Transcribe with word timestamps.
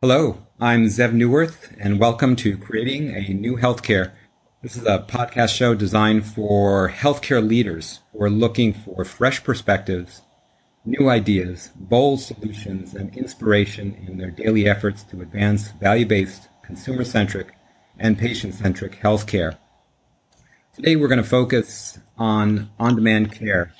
Hello, 0.00 0.46
I'm 0.60 0.84
Zev 0.84 1.12
Neuwirth, 1.12 1.76
and 1.76 1.98
welcome 1.98 2.36
to 2.36 2.56
Creating 2.56 3.16
a 3.16 3.34
New 3.34 3.56
Healthcare. 3.56 4.12
This 4.62 4.76
is 4.76 4.86
a 4.86 5.04
podcast 5.08 5.52
show 5.52 5.74
designed 5.74 6.24
for 6.24 6.88
healthcare 6.88 7.44
leaders 7.44 7.98
who 8.12 8.22
are 8.22 8.30
looking 8.30 8.72
for 8.72 9.04
fresh 9.04 9.42
perspectives, 9.42 10.22
new 10.84 11.08
ideas, 11.08 11.72
bold 11.74 12.20
solutions, 12.20 12.94
and 12.94 13.12
inspiration 13.16 13.96
in 14.06 14.18
their 14.18 14.30
daily 14.30 14.68
efforts 14.68 15.02
to 15.02 15.20
advance 15.20 15.72
value 15.72 16.06
based, 16.06 16.46
consumer 16.62 17.02
centric, 17.02 17.48
and 17.98 18.16
patient 18.16 18.54
centric 18.54 19.00
healthcare. 19.00 19.58
Today, 20.76 20.94
we're 20.94 21.08
going 21.08 21.20
to 21.20 21.28
focus 21.28 21.98
on 22.16 22.70
on 22.78 22.94
demand 22.94 23.32
care. 23.32 23.74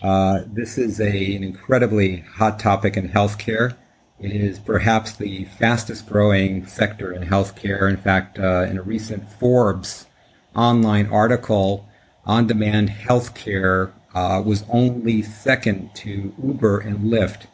Uh, 0.00 0.40
this 0.46 0.78
is 0.78 1.02
a, 1.02 1.36
an 1.36 1.44
incredibly 1.44 2.20
hot 2.20 2.58
topic 2.58 2.96
in 2.96 3.10
healthcare 3.10 3.76
it 4.20 4.32
is 4.32 4.58
perhaps 4.58 5.12
the 5.12 5.44
fastest 5.44 6.06
growing 6.06 6.66
sector 6.66 7.12
in 7.12 7.22
healthcare. 7.22 7.88
In 7.88 7.96
fact, 7.96 8.38
uh, 8.38 8.66
in 8.68 8.78
a 8.78 8.82
recent 8.82 9.30
Forbes 9.32 10.06
online 10.54 11.06
article, 11.06 11.88
on 12.26 12.46
demand 12.46 12.90
healthcare 12.90 13.92
uh, 14.14 14.42
was 14.44 14.64
only 14.68 15.22
second 15.22 15.94
to 15.94 16.34
Uber 16.42 16.80
and 16.80 17.10
Lyft 17.10 17.46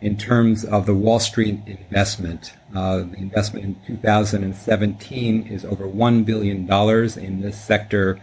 in 0.00 0.16
terms 0.16 0.64
of 0.64 0.86
the 0.86 0.94
Wall 0.94 1.18
Street 1.18 1.60
investment. 1.66 2.54
Uh, 2.74 2.98
the 2.98 3.16
investment 3.16 3.64
in 3.64 3.96
2017 3.96 5.46
is 5.46 5.64
over 5.64 5.86
$1 5.86 6.24
billion 6.24 6.70
in 7.18 7.40
this 7.40 7.60
sector 7.60 8.20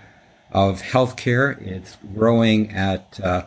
of 0.52 0.82
healthcare. 0.82 1.60
It's 1.62 1.98
growing 2.16 2.72
at 2.72 3.20
uh, 3.24 3.44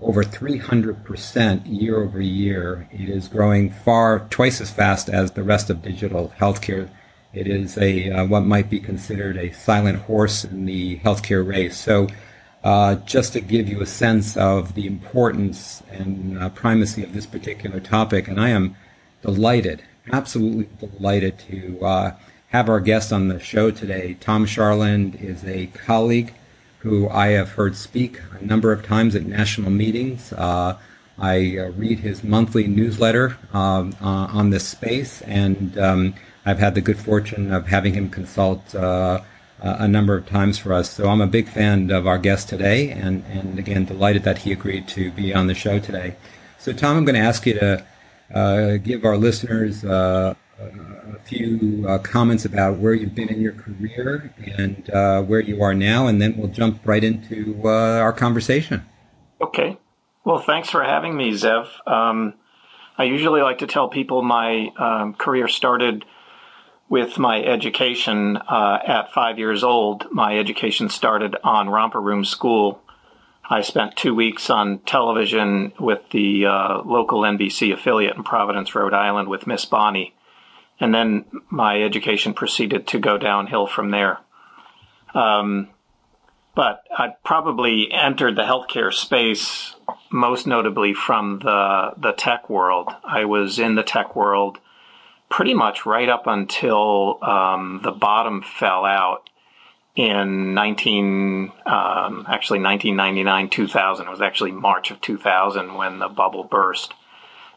over 0.00 0.22
300% 0.22 1.62
year 1.66 2.02
over 2.02 2.20
year. 2.20 2.88
It 2.92 3.08
is 3.08 3.28
growing 3.28 3.70
far 3.70 4.20
twice 4.30 4.60
as 4.60 4.70
fast 4.70 5.08
as 5.08 5.32
the 5.32 5.42
rest 5.42 5.70
of 5.70 5.82
digital 5.82 6.32
healthcare. 6.38 6.88
It 7.32 7.46
is 7.46 7.76
a 7.78 8.10
uh, 8.10 8.26
what 8.26 8.42
might 8.42 8.70
be 8.70 8.78
considered 8.78 9.36
a 9.36 9.52
silent 9.52 10.00
horse 10.00 10.44
in 10.44 10.66
the 10.66 10.98
healthcare 11.00 11.46
race. 11.46 11.76
So, 11.76 12.08
uh, 12.62 12.96
just 12.96 13.32
to 13.34 13.40
give 13.40 13.68
you 13.68 13.82
a 13.82 13.86
sense 13.86 14.36
of 14.36 14.74
the 14.74 14.86
importance 14.86 15.82
and 15.90 16.38
uh, 16.38 16.48
primacy 16.50 17.02
of 17.02 17.12
this 17.12 17.26
particular 17.26 17.80
topic, 17.80 18.28
and 18.28 18.40
I 18.40 18.50
am 18.50 18.76
delighted, 19.20 19.82
absolutely 20.12 20.68
delighted 20.88 21.38
to 21.50 21.84
uh, 21.84 22.16
have 22.48 22.68
our 22.68 22.80
guest 22.80 23.12
on 23.12 23.28
the 23.28 23.40
show 23.40 23.70
today. 23.70 24.16
Tom 24.20 24.46
Charland 24.46 25.20
is 25.20 25.44
a 25.44 25.66
colleague 25.66 26.32
who 26.84 27.08
I 27.08 27.28
have 27.28 27.48
heard 27.52 27.74
speak 27.76 28.20
a 28.38 28.44
number 28.44 28.70
of 28.70 28.84
times 28.84 29.16
at 29.16 29.24
national 29.24 29.70
meetings. 29.70 30.34
Uh, 30.34 30.78
I 31.18 31.56
uh, 31.56 31.70
read 31.70 32.00
his 32.00 32.22
monthly 32.22 32.66
newsletter 32.66 33.38
um, 33.54 33.96
uh, 34.02 34.28
on 34.30 34.50
this 34.50 34.68
space, 34.68 35.22
and 35.22 35.78
um, 35.78 36.14
I've 36.44 36.58
had 36.58 36.74
the 36.74 36.82
good 36.82 36.98
fortune 36.98 37.52
of 37.52 37.66
having 37.66 37.94
him 37.94 38.10
consult 38.10 38.74
uh, 38.74 39.22
a 39.60 39.88
number 39.88 40.14
of 40.14 40.26
times 40.26 40.58
for 40.58 40.74
us. 40.74 40.90
So 40.90 41.08
I'm 41.08 41.22
a 41.22 41.26
big 41.26 41.48
fan 41.48 41.90
of 41.90 42.06
our 42.06 42.18
guest 42.18 42.50
today, 42.50 42.90
and, 42.90 43.24
and 43.30 43.58
again, 43.58 43.86
delighted 43.86 44.24
that 44.24 44.36
he 44.38 44.52
agreed 44.52 44.86
to 44.88 45.10
be 45.12 45.34
on 45.34 45.46
the 45.46 45.54
show 45.54 45.78
today. 45.78 46.16
So, 46.58 46.74
Tom, 46.74 46.98
I'm 46.98 47.06
going 47.06 47.14
to 47.14 47.20
ask 47.22 47.46
you 47.46 47.54
to 47.54 47.84
uh, 48.34 48.76
give 48.76 49.06
our 49.06 49.16
listeners 49.16 49.86
uh, 49.86 50.34
a 50.60 51.18
few 51.24 51.84
uh, 51.88 51.98
comments 51.98 52.44
about 52.44 52.78
where 52.78 52.94
you've 52.94 53.14
been 53.14 53.28
in 53.28 53.40
your 53.40 53.52
career 53.52 54.32
and 54.56 54.88
uh, 54.90 55.22
where 55.22 55.40
you 55.40 55.62
are 55.62 55.74
now, 55.74 56.06
and 56.06 56.20
then 56.20 56.36
we'll 56.36 56.48
jump 56.48 56.80
right 56.84 57.02
into 57.02 57.60
uh, 57.64 57.98
our 57.98 58.12
conversation. 58.12 58.84
Okay. 59.40 59.78
Well, 60.24 60.38
thanks 60.38 60.70
for 60.70 60.82
having 60.82 61.16
me, 61.16 61.32
Zev. 61.32 61.66
Um, 61.86 62.34
I 62.96 63.04
usually 63.04 63.42
like 63.42 63.58
to 63.58 63.66
tell 63.66 63.88
people 63.88 64.22
my 64.22 64.68
um, 64.78 65.14
career 65.14 65.48
started 65.48 66.04
with 66.88 67.18
my 67.18 67.42
education 67.42 68.36
uh, 68.36 68.78
at 68.86 69.12
five 69.12 69.38
years 69.38 69.64
old. 69.64 70.06
My 70.12 70.38
education 70.38 70.88
started 70.88 71.36
on 71.42 71.68
Romper 71.68 72.00
Room 72.00 72.24
School. 72.24 72.80
I 73.48 73.60
spent 73.60 73.96
two 73.96 74.14
weeks 74.14 74.48
on 74.48 74.78
television 74.80 75.72
with 75.78 76.00
the 76.10 76.46
uh, 76.46 76.82
local 76.82 77.22
NBC 77.22 77.74
affiliate 77.74 78.16
in 78.16 78.22
Providence, 78.22 78.74
Rhode 78.74 78.94
Island, 78.94 79.28
with 79.28 79.46
Miss 79.46 79.64
Bonnie 79.64 80.14
and 80.80 80.94
then 80.94 81.24
my 81.48 81.82
education 81.82 82.34
proceeded 82.34 82.86
to 82.88 82.98
go 82.98 83.18
downhill 83.18 83.66
from 83.66 83.90
there. 83.90 84.18
Um, 85.14 85.68
but 86.54 86.84
I 86.96 87.14
probably 87.24 87.90
entered 87.90 88.36
the 88.36 88.42
healthcare 88.42 88.92
space 88.92 89.74
most 90.10 90.46
notably 90.46 90.94
from 90.94 91.40
the 91.40 91.92
the 91.96 92.12
tech 92.12 92.48
world. 92.48 92.88
I 93.04 93.24
was 93.24 93.58
in 93.58 93.74
the 93.74 93.82
tech 93.82 94.14
world 94.14 94.58
pretty 95.28 95.54
much 95.54 95.84
right 95.84 96.08
up 96.08 96.26
until 96.26 97.18
um, 97.22 97.80
the 97.82 97.90
bottom 97.90 98.42
fell 98.42 98.84
out 98.84 99.28
in 99.96 100.54
19 100.54 101.52
um, 101.66 102.26
actually 102.28 102.60
1999 102.60 103.48
2000 103.48 104.06
it 104.06 104.10
was 104.10 104.20
actually 104.20 104.50
march 104.50 104.90
of 104.90 105.00
2000 105.00 105.74
when 105.74 106.00
the 106.00 106.08
bubble 106.08 106.42
burst 106.42 106.92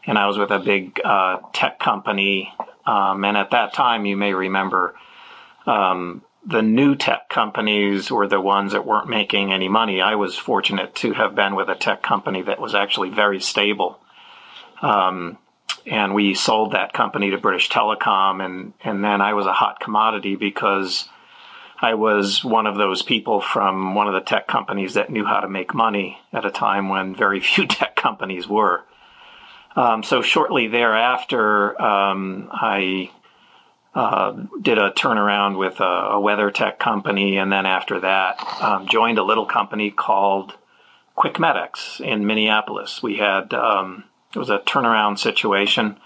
and 0.06 0.16
i 0.16 0.24
was 0.24 0.38
with 0.38 0.52
a 0.52 0.58
big 0.60 1.00
uh, 1.04 1.38
tech 1.52 1.80
company 1.80 2.52
um, 2.88 3.22
and 3.22 3.36
at 3.36 3.50
that 3.50 3.74
time, 3.74 4.06
you 4.06 4.16
may 4.16 4.32
remember 4.32 4.94
um, 5.66 6.22
the 6.46 6.62
new 6.62 6.94
tech 6.96 7.28
companies 7.28 8.10
were 8.10 8.26
the 8.26 8.40
ones 8.40 8.72
that 8.72 8.86
weren't 8.86 9.10
making 9.10 9.52
any 9.52 9.68
money. 9.68 10.00
I 10.00 10.14
was 10.14 10.38
fortunate 10.38 10.94
to 10.96 11.12
have 11.12 11.34
been 11.34 11.54
with 11.54 11.68
a 11.68 11.74
tech 11.74 12.02
company 12.02 12.40
that 12.42 12.58
was 12.58 12.74
actually 12.74 13.10
very 13.10 13.40
stable. 13.40 14.00
Um, 14.80 15.36
and 15.84 16.14
we 16.14 16.32
sold 16.32 16.72
that 16.72 16.94
company 16.94 17.30
to 17.30 17.36
British 17.36 17.68
Telecom, 17.68 18.42
and, 18.42 18.72
and 18.82 19.04
then 19.04 19.20
I 19.20 19.34
was 19.34 19.44
a 19.44 19.52
hot 19.52 19.80
commodity 19.80 20.36
because 20.36 21.10
I 21.82 21.92
was 21.92 22.42
one 22.42 22.66
of 22.66 22.76
those 22.76 23.02
people 23.02 23.42
from 23.42 23.94
one 23.94 24.08
of 24.08 24.14
the 24.14 24.22
tech 24.22 24.46
companies 24.46 24.94
that 24.94 25.10
knew 25.10 25.26
how 25.26 25.40
to 25.40 25.48
make 25.48 25.74
money 25.74 26.18
at 26.32 26.46
a 26.46 26.50
time 26.50 26.88
when 26.88 27.14
very 27.14 27.40
few 27.48 27.66
tech 27.66 27.96
companies 27.96 28.48
were. 28.48 28.84
Um, 29.76 30.02
so 30.02 30.22
shortly 30.22 30.66
thereafter, 30.68 31.80
um, 31.80 32.48
I 32.50 33.10
uh, 33.94 34.32
did 34.60 34.78
a 34.78 34.90
turnaround 34.90 35.58
with 35.58 35.80
a, 35.80 35.84
a, 35.84 36.20
weather 36.20 36.50
tech 36.50 36.78
company, 36.78 37.36
and 37.36 37.50
then 37.50 37.66
after 37.66 38.00
that, 38.00 38.38
um, 38.62 38.86
joined 38.88 39.18
a 39.18 39.22
little 39.22 39.46
company 39.46 39.90
called 39.90 40.54
QuickMedX 41.16 42.00
in 42.00 42.26
Minneapolis. 42.26 43.02
We 43.02 43.16
had 43.16 43.52
um, 43.54 44.04
it 44.34 44.38
was 44.38 44.50
a 44.50 44.58
turnaround 44.58 45.18
situation 45.18 45.98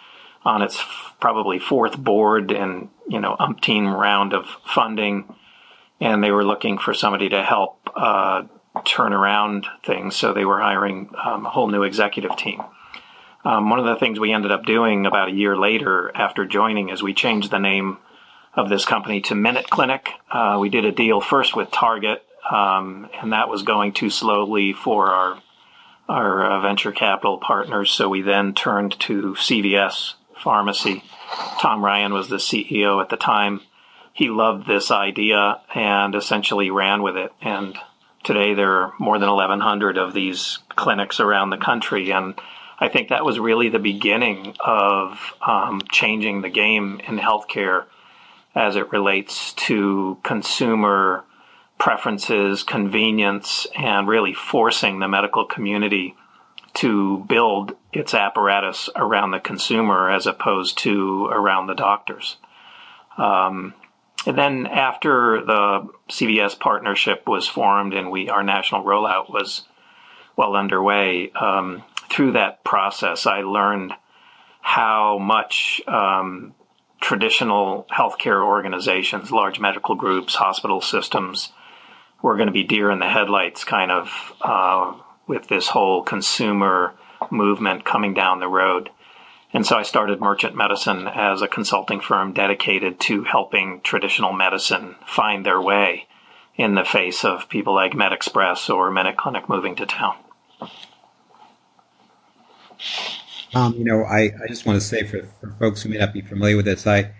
on 0.44 0.62
its 0.62 0.76
f- 0.78 1.14
probably 1.20 1.58
fourth 1.58 1.98
board 1.98 2.50
and 2.50 2.88
you 3.08 3.20
know 3.20 3.36
umpteen 3.38 3.94
round 3.94 4.32
of 4.32 4.46
funding, 4.64 5.34
and 6.00 6.22
they 6.22 6.30
were 6.30 6.44
looking 6.44 6.78
for 6.78 6.94
somebody 6.94 7.28
to 7.28 7.42
help 7.42 7.90
uh, 7.94 8.44
turn 8.84 9.12
around 9.12 9.66
things. 9.84 10.16
So 10.16 10.32
they 10.32 10.44
were 10.44 10.60
hiring 10.60 11.10
um, 11.22 11.46
a 11.46 11.50
whole 11.50 11.68
new 11.68 11.82
executive 11.82 12.36
team. 12.36 12.62
Um, 13.44 13.70
one 13.70 13.78
of 13.78 13.86
the 13.86 13.97
things 13.97 14.20
we 14.20 14.32
ended 14.32 14.53
up 14.53 14.64
doing 14.64 15.06
about 15.06 15.28
a 15.28 15.32
year 15.32 15.56
later 15.56 16.10
after 16.14 16.47
joining 16.47 16.91
is 16.91 17.03
we 17.03 17.14
changed 17.14 17.50
the 17.50 17.58
name 17.58 17.98
of 18.54 18.69
this 18.69 18.84
company 18.84 19.20
to 19.22 19.34
Minute 19.34 19.69
Clinic. 19.69 20.10
Uh, 20.30 20.58
we 20.60 20.69
did 20.69 20.84
a 20.84 20.92
deal 20.92 21.20
first 21.20 21.56
with 21.56 21.70
Target, 21.70 22.25
um, 22.48 23.08
and 23.20 23.32
that 23.32 23.48
was 23.48 23.62
going 23.62 23.92
too 23.92 24.10
slowly 24.10 24.72
for 24.72 25.10
our 25.10 25.42
our 26.08 26.44
uh, 26.44 26.60
venture 26.60 26.92
capital 26.92 27.38
partners. 27.38 27.91
So 27.91 28.08
we 28.08 28.22
then 28.22 28.54
turned 28.54 28.98
to 29.00 29.34
CVS 29.34 30.14
Pharmacy. 30.36 31.02
Tom 31.58 31.84
Ryan 31.84 32.12
was 32.12 32.28
the 32.28 32.36
CEO 32.36 33.00
at 33.00 33.08
the 33.08 33.16
time. 33.16 33.60
He 34.12 34.28
loved 34.28 34.66
this 34.66 34.91
idea 34.91 35.60
and 35.75 36.14
essentially 36.14 36.70
ran 36.70 37.02
with 37.02 37.16
it. 37.16 37.32
And 37.41 37.78
today 38.25 38.52
there 38.52 38.72
are 38.72 38.92
more 38.98 39.19
than 39.19 39.31
1,100 39.31 39.97
of 39.97 40.12
these 40.12 40.58
clinics 40.70 41.20
around 41.20 41.50
the 41.50 41.56
country, 41.56 42.10
and 42.10 42.34
I 42.78 42.88
think 42.88 43.08
that 43.08 43.24
was 43.24 43.38
really 43.38 43.68
the 43.68 43.78
beginning 43.78 44.54
of 44.60 45.34
um, 45.46 45.82
changing 45.90 46.42
the 46.42 46.48
game 46.48 47.00
in 47.06 47.19
healthcare 47.19 47.84
as 48.54 48.76
it 48.76 48.92
relates 48.92 49.54
to 49.54 50.19
consumer 50.22 51.24
preferences, 51.78 52.62
convenience, 52.62 53.66
and 53.76 54.06
really 54.06 54.34
forcing 54.34 54.98
the 54.98 55.08
medical 55.08 55.44
community 55.44 56.14
to 56.74 57.24
build 57.28 57.76
its 57.92 58.14
apparatus 58.14 58.88
around 58.96 59.30
the 59.32 59.40
consumer 59.40 60.10
as 60.10 60.26
opposed 60.26 60.78
to 60.78 61.26
around 61.26 61.66
the 61.66 61.75
doctors. 61.75 62.36
Um, 63.18 63.75
and 64.26 64.38
then 64.38 64.66
after 64.66 65.44
the 65.44 65.88
CVS 66.08 66.58
partnership 66.58 67.26
was 67.26 67.48
formed 67.48 67.94
and 67.94 68.10
we 68.10 68.28
our 68.28 68.42
national 68.42 68.84
rollout 68.84 69.28
was 69.30 69.62
well 70.36 70.56
underway, 70.56 71.30
um, 71.32 71.82
through 72.12 72.32
that 72.32 72.62
process, 72.62 73.26
I 73.26 73.41
learned 73.41 73.93
how 74.61 75.19
much 75.19 75.81
um, 75.88 76.55
traditional 77.00 77.87
healthcare 77.91 78.44
organizations, 78.44 79.32
large 79.32 79.59
medical 79.59 79.94
groups, 79.94 80.35
hospital 80.35 80.81
systems, 80.81 81.53
were 82.23 82.37
going 82.37 82.47
to 82.47 82.53
be 82.53 82.62
deer 82.62 82.91
in 82.91 83.00
the 83.00 83.09
headlights, 83.09 83.64
kind 83.64 83.91
of 83.91 84.32
uh, 84.41 84.94
with 85.26 85.49
this 85.49 85.69
whole 85.69 86.03
consumer 86.03 86.94
movement 87.31 87.85
coming 87.85 88.14
down 88.14 88.41
the 88.41 88.49
road. 88.49 88.91
And 89.53 89.67
so 89.67 89.76
I 89.76 89.82
started 89.82 90.20
Merchant 90.20 90.55
Medicine 90.55 91.09
as 91.09 91.43
a 91.43 91.49
consulting 91.49 92.00
firm 92.00 92.32
dedicated 92.32 93.00
to 93.00 93.25
helping 93.25 93.81
traditional 93.82 94.32
medicine 94.32 94.97
find 95.06 95.44
their 95.44 95.61
way 95.61 96.06
in 96.56 96.75
the 96.75 96.85
face 96.85 97.25
of 97.25 97.49
people 97.49 97.75
like 97.75 97.93
MedExpress 97.93 98.73
or 98.73 98.91
MinuteClinic 98.91 99.49
moving 99.49 99.75
to 99.76 99.87
town. 99.87 100.17
Um, 103.55 103.75
you 103.75 103.84
know, 103.84 104.05
I, 104.05 104.32
I 104.43 104.49
just 104.49 104.64
want 104.64 104.81
to 104.81 104.87
say 104.87 105.05
for, 105.05 105.23
for 105.40 105.50
folks 105.58 105.82
who 105.82 105.90
may 105.90 105.99
not 105.99 106.12
be 106.12 106.23
familiar 106.23 106.56
with 106.56 106.64
this, 106.64 106.87
I 106.87 107.12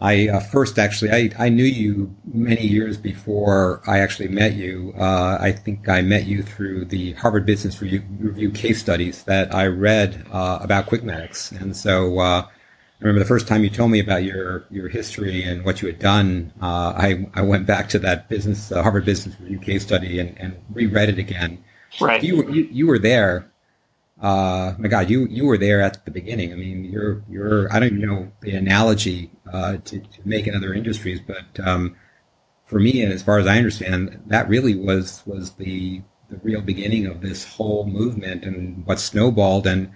I 0.00 0.28
uh, 0.28 0.40
first 0.40 0.78
actually 0.78 1.10
I, 1.10 1.30
I 1.38 1.48
knew 1.48 1.64
you 1.64 2.14
many 2.24 2.66
years 2.66 2.98
before 2.98 3.82
I 3.86 4.00
actually 4.00 4.28
met 4.28 4.54
you. 4.54 4.92
Uh, 4.98 5.38
I 5.40 5.52
think 5.52 5.88
I 5.88 6.02
met 6.02 6.26
you 6.26 6.42
through 6.42 6.86
the 6.86 7.12
Harvard 7.12 7.46
Business 7.46 7.80
Review, 7.80 8.02
Review 8.18 8.50
case 8.50 8.78
studies 8.78 9.22
that 9.24 9.54
I 9.54 9.66
read 9.66 10.26
uh, 10.30 10.58
about 10.60 10.86
QuickMedx, 10.86 11.58
and 11.60 11.74
so 11.74 12.18
uh, 12.18 12.42
I 12.42 12.48
remember 13.00 13.20
the 13.20 13.28
first 13.28 13.48
time 13.48 13.64
you 13.64 13.70
told 13.70 13.90
me 13.90 14.00
about 14.00 14.22
your 14.22 14.66
your 14.70 14.88
history 14.88 15.42
and 15.42 15.64
what 15.64 15.80
you 15.80 15.88
had 15.88 15.98
done. 15.98 16.52
Uh, 16.60 16.92
I 16.96 17.26
I 17.34 17.42
went 17.42 17.66
back 17.66 17.88
to 17.90 17.98
that 18.00 18.28
business 18.28 18.72
uh, 18.72 18.82
Harvard 18.82 19.06
Business 19.06 19.38
Review 19.40 19.58
case 19.58 19.82
study 19.82 20.18
and, 20.18 20.38
and 20.38 20.56
reread 20.72 21.08
it 21.08 21.18
again. 21.18 21.64
Right. 22.00 22.22
You 22.22 22.50
you, 22.50 22.68
you 22.70 22.86
were 22.86 22.98
there 22.98 23.50
uh, 24.20 24.74
my 24.78 24.88
God, 24.88 25.10
you 25.10 25.26
you 25.26 25.44
were 25.44 25.58
there 25.58 25.82
at 25.82 26.04
the 26.04 26.10
beginning. 26.10 26.52
I 26.52 26.56
mean, 26.56 26.84
you're 26.84 27.22
you're 27.28 27.72
I 27.72 27.78
don't 27.78 27.88
even 27.88 28.00
know 28.00 28.32
the 28.40 28.54
analogy 28.54 29.30
uh, 29.52 29.76
to, 29.84 30.00
to 30.00 30.20
make 30.24 30.46
in 30.46 30.54
other 30.54 30.72
industries, 30.72 31.20
but 31.20 31.60
um, 31.66 31.96
for 32.64 32.80
me, 32.80 33.02
and 33.02 33.12
as 33.12 33.22
far 33.22 33.38
as 33.38 33.46
I 33.46 33.58
understand, 33.58 34.22
that 34.26 34.48
really 34.48 34.74
was 34.74 35.22
was 35.26 35.52
the 35.52 36.02
the 36.30 36.38
real 36.42 36.62
beginning 36.62 37.06
of 37.06 37.20
this 37.20 37.44
whole 37.44 37.86
movement 37.86 38.44
and 38.44 38.86
what 38.86 38.98
snowballed. 38.98 39.66
And 39.66 39.90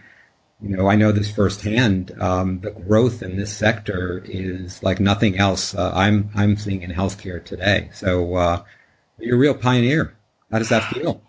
you 0.61 0.77
know, 0.77 0.89
I 0.89 0.97
know 0.97 1.13
this 1.13 1.31
firsthand. 1.31 2.13
Um, 2.21 2.61
the 2.61 2.73
growth 2.73 3.23
in 3.23 3.39
this 3.39 3.57
sector 3.57 4.23
is 4.27 4.83
like 4.83 5.01
nothing 5.01 5.39
else 5.39 5.75
uh, 5.75 5.93
I'm 5.95 6.31
I'm 6.35 6.59
seeing 6.59 6.83
in 6.83 6.91
healthcare 6.91 7.43
today. 7.43 7.89
So 7.95 8.35
uh, 8.35 8.65
you're 9.19 9.37
a 9.37 9.39
real 9.39 9.55
pioneer. 9.55 10.15
How 10.53 10.59
does 10.59 10.69
that 10.69 10.85
feel? 10.93 11.23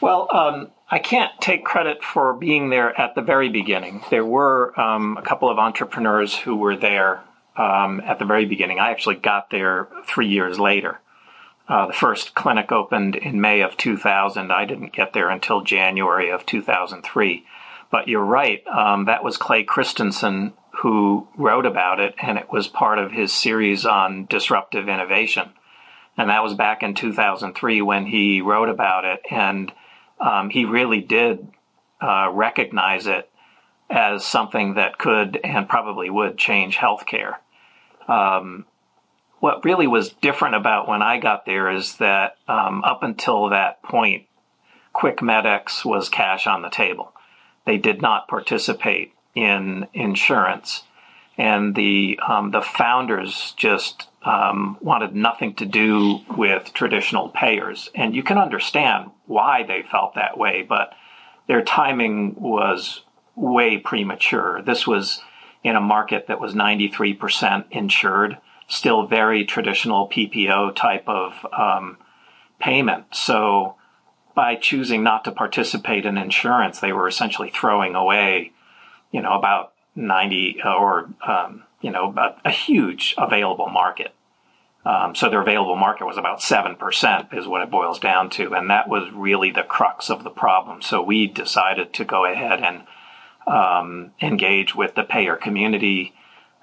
Well, 0.00 0.28
um, 0.32 0.70
I 0.92 0.98
can't 0.98 1.32
take 1.40 1.64
credit 1.64 2.02
for 2.02 2.34
being 2.34 2.68
there 2.68 2.98
at 3.00 3.14
the 3.14 3.22
very 3.22 3.48
beginning. 3.48 4.02
There 4.10 4.24
were 4.24 4.78
um, 4.78 5.16
a 5.16 5.22
couple 5.22 5.48
of 5.48 5.58
entrepreneurs 5.58 6.34
who 6.34 6.56
were 6.56 6.76
there 6.76 7.20
um, 7.56 8.00
at 8.00 8.18
the 8.18 8.24
very 8.24 8.44
beginning. 8.44 8.80
I 8.80 8.90
actually 8.90 9.16
got 9.16 9.50
there 9.50 9.86
three 10.04 10.28
years 10.28 10.58
later. 10.58 10.98
Uh, 11.68 11.86
the 11.86 11.92
first 11.92 12.34
clinic 12.34 12.72
opened 12.72 13.14
in 13.14 13.40
May 13.40 13.60
of 13.60 13.76
2000. 13.76 14.50
I 14.50 14.64
didn't 14.64 14.92
get 14.92 15.12
there 15.12 15.30
until 15.30 15.60
January 15.60 16.30
of 16.30 16.44
2003. 16.44 17.44
But 17.92 18.08
you're 18.08 18.24
right, 18.24 18.66
um, 18.66 19.04
that 19.04 19.22
was 19.22 19.36
Clay 19.36 19.62
Christensen 19.62 20.54
who 20.82 21.28
wrote 21.36 21.66
about 21.66 22.00
it, 22.00 22.14
and 22.20 22.38
it 22.38 22.50
was 22.50 22.66
part 22.66 22.98
of 22.98 23.12
his 23.12 23.32
series 23.32 23.84
on 23.84 24.26
disruptive 24.26 24.88
innovation. 24.88 25.50
And 26.16 26.30
that 26.30 26.42
was 26.42 26.54
back 26.54 26.82
in 26.82 26.94
2003 26.94 27.82
when 27.82 28.06
he 28.06 28.40
wrote 28.40 28.68
about 28.68 29.04
it. 29.04 29.20
And 29.30 29.72
um, 30.20 30.50
he 30.50 30.64
really 30.64 31.00
did 31.00 31.46
uh, 32.00 32.30
recognize 32.32 33.06
it 33.06 33.28
as 33.88 34.24
something 34.24 34.74
that 34.74 34.98
could 34.98 35.40
and 35.42 35.68
probably 35.68 36.08
would 36.08 36.38
change 36.38 36.76
healthcare. 36.76 37.36
Um, 38.08 38.66
what 39.40 39.64
really 39.64 39.86
was 39.86 40.10
different 40.10 40.54
about 40.54 40.86
when 40.86 41.02
I 41.02 41.18
got 41.18 41.46
there 41.46 41.70
is 41.70 41.96
that 41.96 42.36
um, 42.46 42.84
up 42.84 43.02
until 43.02 43.48
that 43.48 43.82
point, 43.82 44.26
QuickMedx 44.94 45.84
was 45.84 46.08
cash 46.08 46.46
on 46.46 46.62
the 46.62 46.68
table. 46.68 47.12
They 47.64 47.78
did 47.78 48.02
not 48.02 48.28
participate 48.28 49.12
in 49.34 49.86
insurance, 49.94 50.82
and 51.38 51.74
the 51.74 52.18
um, 52.26 52.50
the 52.50 52.60
founders 52.60 53.54
just 53.56 54.08
um, 54.22 54.76
wanted 54.80 55.14
nothing 55.14 55.54
to 55.54 55.66
do 55.66 56.20
with 56.36 56.72
traditional 56.74 57.30
payers. 57.30 57.88
And 57.94 58.14
you 58.14 58.22
can 58.22 58.38
understand 58.38 59.10
why 59.26 59.62
they 59.62 59.82
felt 59.82 60.14
that 60.14 60.36
way, 60.36 60.62
but 60.62 60.92
their 61.46 61.62
timing 61.62 62.34
was 62.40 63.02
way 63.34 63.78
premature. 63.78 64.62
This 64.62 64.86
was 64.86 65.22
in 65.64 65.76
a 65.76 65.80
market 65.80 66.26
that 66.28 66.40
was 66.40 66.54
93% 66.54 67.64
insured, 67.70 68.38
still 68.68 69.06
very 69.06 69.44
traditional 69.44 70.08
PPO 70.08 70.74
type 70.76 71.08
of 71.08 71.46
um, 71.52 71.96
payment. 72.58 73.06
So 73.12 73.76
by 74.34 74.56
choosing 74.56 75.02
not 75.02 75.24
to 75.24 75.32
participate 75.32 76.04
in 76.06 76.16
insurance, 76.16 76.80
they 76.80 76.92
were 76.92 77.08
essentially 77.08 77.50
throwing 77.50 77.94
away, 77.94 78.52
you 79.10 79.22
know, 79.22 79.32
about 79.32 79.72
90 79.96 80.62
or 80.64 81.10
um, 81.26 81.64
you 81.80 81.90
know, 81.90 82.14
a, 82.16 82.48
a 82.48 82.50
huge 82.50 83.14
available 83.18 83.68
market. 83.68 84.14
Um, 84.84 85.14
so 85.14 85.28
their 85.28 85.42
available 85.42 85.76
market 85.76 86.06
was 86.06 86.16
about 86.16 86.40
7% 86.40 87.36
is 87.36 87.46
what 87.46 87.62
it 87.62 87.70
boils 87.70 87.98
down 87.98 88.30
to. 88.30 88.54
And 88.54 88.70
that 88.70 88.88
was 88.88 89.10
really 89.12 89.50
the 89.50 89.62
crux 89.62 90.08
of 90.08 90.24
the 90.24 90.30
problem. 90.30 90.80
So 90.80 91.02
we 91.02 91.26
decided 91.26 91.92
to 91.94 92.04
go 92.04 92.24
ahead 92.24 92.60
and 92.60 92.82
um, 93.46 94.12
engage 94.22 94.74
with 94.74 94.94
the 94.94 95.02
payer 95.02 95.36
community, 95.36 96.14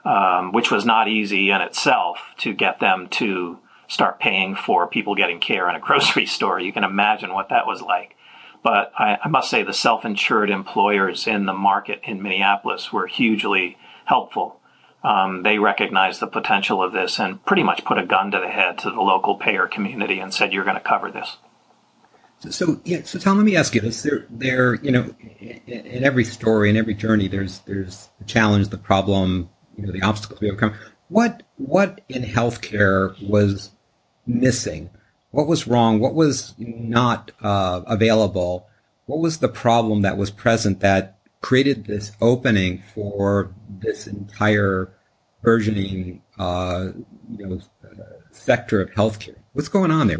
um, 0.03 0.51
which 0.51 0.71
was 0.71 0.85
not 0.85 1.07
easy 1.07 1.51
in 1.51 1.61
itself 1.61 2.19
to 2.37 2.53
get 2.53 2.79
them 2.79 3.07
to 3.09 3.59
start 3.87 4.19
paying 4.19 4.55
for 4.55 4.87
people 4.87 5.15
getting 5.15 5.39
care 5.39 5.69
in 5.69 5.75
a 5.75 5.79
grocery 5.87 6.25
store. 6.25 6.59
You 6.59 6.73
can 6.73 6.83
imagine 6.83 7.33
what 7.33 7.49
that 7.49 7.67
was 7.67 7.81
like. 7.81 8.15
But 8.63 8.91
I, 8.97 9.19
I 9.23 9.27
must 9.27 9.49
say 9.49 9.61
the 9.61 9.73
self-insured 9.73 10.49
employers 10.49 11.27
in 11.27 11.45
the 11.45 11.53
market 11.53 12.01
in 12.03 12.23
Minneapolis 12.23 12.91
were 12.91 13.05
hugely 13.05 13.77
helpful 14.05 14.56
um, 15.03 15.43
they 15.43 15.59
recognized 15.59 16.19
the 16.19 16.27
potential 16.27 16.83
of 16.83 16.91
this 16.91 17.19
and 17.19 17.43
pretty 17.45 17.63
much 17.63 17.85
put 17.85 17.97
a 17.97 18.05
gun 18.05 18.31
to 18.31 18.39
the 18.39 18.47
head 18.47 18.79
to 18.79 18.89
the 18.89 19.01
local 19.01 19.35
payer 19.35 19.67
community 19.67 20.19
and 20.19 20.33
said, 20.33 20.53
"You're 20.53 20.63
going 20.63 20.75
to 20.75 20.81
cover 20.81 21.11
this." 21.11 21.37
So, 22.39 22.49
so 22.49 22.81
yeah. 22.83 23.03
So 23.03 23.19
Tom, 23.19 23.37
let 23.37 23.45
me 23.45 23.55
ask 23.55 23.73
you 23.75 23.81
this: 23.81 24.01
there, 24.01 24.25
there, 24.29 24.75
you 24.75 24.91
know, 24.91 25.15
in, 25.39 25.61
in 25.67 26.03
every 26.03 26.23
story, 26.23 26.69
in 26.69 26.77
every 26.77 26.93
journey, 26.93 27.27
there's 27.27 27.59
there's 27.59 28.09
the 28.19 28.25
challenge, 28.25 28.69
the 28.69 28.77
problem, 28.77 29.49
you 29.77 29.85
know, 29.85 29.91
the 29.91 30.01
obstacles 30.01 30.41
we 30.41 30.49
overcome. 30.49 30.73
What 31.09 31.43
what 31.57 32.01
in 32.09 32.23
healthcare 32.23 33.15
was 33.27 33.71
missing? 34.25 34.89
What 35.31 35.47
was 35.47 35.67
wrong? 35.67 35.99
What 35.99 36.15
was 36.15 36.55
not 36.57 37.31
uh, 37.41 37.81
available? 37.85 38.67
What 39.05 39.19
was 39.19 39.37
the 39.37 39.49
problem 39.49 40.01
that 40.01 40.17
was 40.17 40.31
present 40.31 40.79
that 40.81 41.16
created 41.41 41.85
this 41.85 42.11
opening 42.21 42.83
for 42.93 43.53
this 43.69 44.07
entire 44.07 44.93
burgeoning, 45.41 46.21
uh, 46.37 46.89
you 47.29 47.47
know, 47.47 47.59
uh, 47.83 48.03
sector 48.31 48.81
of 48.81 48.89
healthcare. 48.91 49.37
What's 49.53 49.69
going 49.69 49.91
on 49.91 50.07
there? 50.07 50.17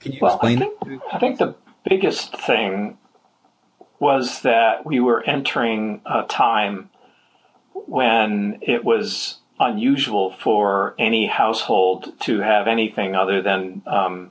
Can 0.00 0.12
you 0.12 0.18
well, 0.20 0.34
explain 0.34 0.58
I 0.58 0.60
think, 0.60 1.02
I 1.12 1.18
think 1.18 1.38
the 1.38 1.54
biggest 1.88 2.36
thing 2.36 2.98
was 3.98 4.42
that 4.42 4.86
we 4.86 5.00
were 5.00 5.22
entering 5.24 6.00
a 6.06 6.22
time 6.24 6.90
when 7.72 8.58
it 8.62 8.84
was 8.84 9.38
unusual 9.58 10.30
for 10.32 10.94
any 10.98 11.26
household 11.26 12.12
to 12.20 12.40
have 12.40 12.68
anything 12.68 13.16
other 13.16 13.42
than 13.42 13.82
um, 13.86 14.30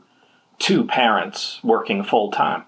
two 0.57 0.85
parents 0.85 1.59
working 1.63 2.03
full 2.03 2.31
time. 2.31 2.63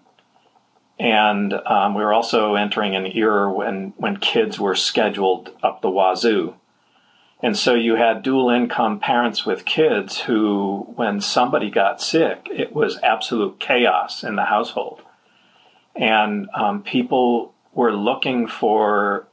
And 1.00 1.54
um, 1.54 1.96
we 1.96 2.04
were 2.04 2.14
also 2.14 2.56
entering 2.56 2.96
an 2.96 3.06
era 3.06 3.52
when, 3.52 3.94
when 3.96 4.18
kids 4.18 4.60
were 4.60 4.76
scheduled 4.76 5.52
up 5.64 5.82
the 5.82 5.90
wazoo. 5.90 6.56
And 7.42 7.56
so 7.58 7.74
you 7.74 7.96
had 7.96 8.22
dual 8.22 8.50
income 8.50 9.00
parents 9.00 9.46
with 9.46 9.64
kids 9.64 10.20
who, 10.22 10.92
when 10.96 11.22
somebody 11.22 11.70
got 11.70 12.02
sick, 12.02 12.48
it 12.52 12.74
was 12.74 13.00
absolute 13.02 13.62
chaos 13.62 14.24
in 14.24 14.36
the 14.36 14.46
household. 14.46 15.02
And 15.96 16.50
um, 16.54 16.84
people 16.84 17.54
were 17.74 17.94
looking 17.94 18.46
for 18.46 19.28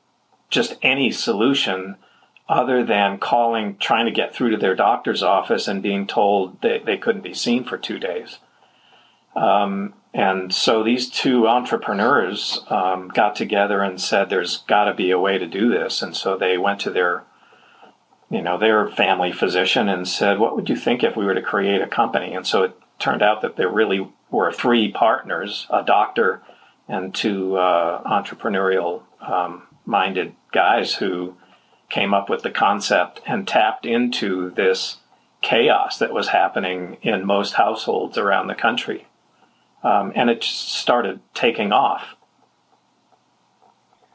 just 0.51 0.77
any 0.83 1.11
solution 1.11 1.97
other 2.49 2.85
than 2.85 3.19
calling, 3.19 3.77
trying 3.79 4.07
to 4.07 4.13
get 4.13 4.33
through 4.33 4.51
to 4.51 4.57
their 4.57 4.77
doctor's 4.77 5.23
office 5.25 5.67
and 5.67 5.83
being 5.83 6.07
told 6.07 6.63
they, 6.63 6.79
they 6.79 6.97
couldn't 6.97 7.23
be 7.23 7.35
seen 7.35 7.65
for 7.65 7.77
two 7.77 7.99
days. 7.99 8.39
Um, 9.35 9.95
and 10.17 10.51
so 10.51 10.83
these 10.83 11.11
two 11.11 11.47
entrepreneurs 11.47 12.65
um, 12.69 13.09
got 13.09 13.37
together 13.37 13.83
and 13.83 14.01
said, 14.01 14.31
"There's 14.31 14.63
got 14.63 14.85
to 14.85 14.95
be 14.95 15.11
a 15.11 15.19
way 15.19 15.37
to 15.37 15.47
do 15.47 15.69
this." 15.69 16.01
And 16.01 16.17
so 16.17 16.39
they 16.39 16.57
went 16.57 16.81
to 16.81 16.91
their, 16.91 17.25
you 18.31 18.41
know, 18.41 18.57
their 18.57 18.89
family 18.89 19.31
physician 19.31 19.91
and 19.91 20.09
said, 20.09 20.39
"What 20.39 20.57
would 20.57 20.71
you 20.71 20.77
think 20.77 21.05
if 21.05 21.17
we 21.19 21.27
were 21.27 21.35
to 21.35 21.43
create 21.43 21.83
a 21.83 21.87
company?" 21.87 22.33
And 22.33 22.47
so 22.47 22.63
it 22.63 22.79
turned 22.99 23.21
out 23.21 23.43
that 23.43 23.57
there 23.57 23.69
really 23.69 24.11
were 24.31 24.51
three 24.51 24.91
partners: 24.91 25.67
a 25.69 25.83
doctor 25.83 26.41
and 26.89 27.15
two 27.15 27.59
uh, 27.59 28.03
entrepreneurial 28.05 29.03
um, 29.21 29.65
minded 29.85 30.35
guys 30.51 30.95
who 30.95 31.37
came 31.91 32.15
up 32.15 32.31
with 32.31 32.43
the 32.43 32.51
concept 32.51 33.21
and 33.27 33.47
tapped 33.47 33.85
into 33.85 34.49
this 34.53 34.97
chaos 35.43 35.99
that 35.99 36.15
was 36.15 36.29
happening 36.29 36.97
in 37.03 37.27
most 37.27 37.53
households 37.53 38.17
around 38.17 38.47
the 38.47 38.55
country 38.55 39.07
um, 39.87 40.13
and 40.17 40.29
it 40.29 40.41
just 40.41 40.73
started 40.73 41.21
taking 41.33 41.71
off. 41.73 42.05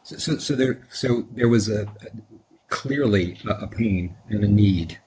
So, 0.03 0.17
so, 0.17 0.37
so 0.37 0.55
there, 0.55 0.85
so 0.89 1.25
there 1.31 1.47
was 1.47 1.69
a, 1.69 1.83
a 1.83 2.07
clearly 2.67 3.37
a, 3.47 3.51
a, 3.51 3.67
pain 3.67 4.15
and 4.29 4.43
a 4.43 4.47
need, 4.47 4.99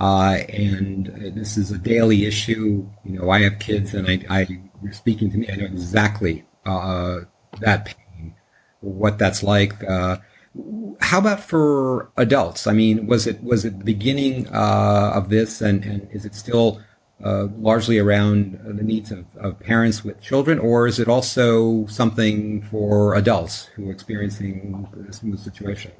uh, 0.00 0.38
and 0.48 1.34
this 1.34 1.58
is 1.58 1.70
a 1.70 1.76
daily 1.76 2.24
issue. 2.24 2.88
You 3.04 3.18
know, 3.18 3.30
I 3.30 3.42
have 3.42 3.58
kids, 3.58 3.92
and 3.92 4.08
I, 4.08 4.24
I 4.30 4.46
you're 4.82 4.92
speaking 4.92 5.30
to 5.32 5.36
me. 5.36 5.50
I 5.52 5.56
know 5.56 5.66
exactly 5.66 6.46
uh, 6.64 7.20
that 7.60 7.84
pain, 7.84 8.34
what 8.80 9.18
that's 9.18 9.42
like. 9.42 9.84
Uh, 9.84 10.16
how 11.00 11.18
about 11.18 11.40
for 11.40 12.10
adults? 12.16 12.66
I 12.66 12.72
mean, 12.72 13.06
was 13.06 13.26
it 13.26 13.42
was 13.42 13.66
it 13.66 13.80
the 13.80 13.84
beginning 13.84 14.48
uh, 14.48 15.12
of 15.14 15.28
this, 15.28 15.60
and, 15.60 15.84
and 15.84 16.08
is 16.10 16.24
it 16.24 16.34
still 16.34 16.80
uh, 17.22 17.48
largely 17.58 17.98
around 17.98 18.60
the 18.64 18.82
needs 18.82 19.10
of, 19.10 19.24
of, 19.36 19.58
parents 19.60 20.04
with 20.04 20.20
children, 20.20 20.58
or 20.58 20.86
is 20.86 20.98
it 20.98 21.08
also 21.08 21.86
something 21.86 22.62
for 22.62 23.14
adults 23.14 23.66
who 23.74 23.88
are 23.88 23.92
experiencing 23.92 24.86
this 24.94 25.22
new 25.22 25.36
situation? 25.36 25.92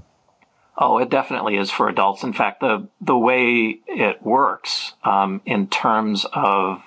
Oh, 0.77 0.99
it 0.99 1.09
definitely 1.09 1.57
is 1.57 1.71
for 1.71 1.89
adults. 1.89 2.23
In 2.23 2.35
fact, 2.35 2.61
the 2.61 2.89
the 3.01 3.17
way 3.17 3.81
it 3.87 4.23
works 4.23 4.93
um, 5.05 5.41
in 5.47 5.69
terms 5.69 6.27
of 6.35 6.83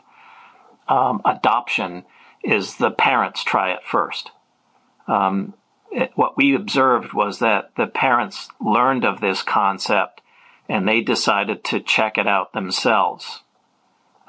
um, 0.88 1.22
adoption 1.26 2.04
is 2.44 2.76
the 2.76 2.92
parents 2.92 3.44
try 3.44 3.72
it 3.72 3.84
first. 3.84 4.32
Um, 5.08 5.56
it, 5.92 6.12
what 6.16 6.38
we 6.38 6.54
observed 6.54 7.14
was 7.14 7.40
that 7.40 7.72
the 7.76 7.88
parents 7.88 8.50
learned 8.62 9.06
of 9.06 9.22
this 9.22 9.42
concept 9.42 10.22
and 10.68 10.88
they 10.88 11.02
decided 11.02 11.64
to 11.66 11.80
check 11.80 12.18
it 12.18 12.28
out 12.28 12.54
themselves. 12.54 13.42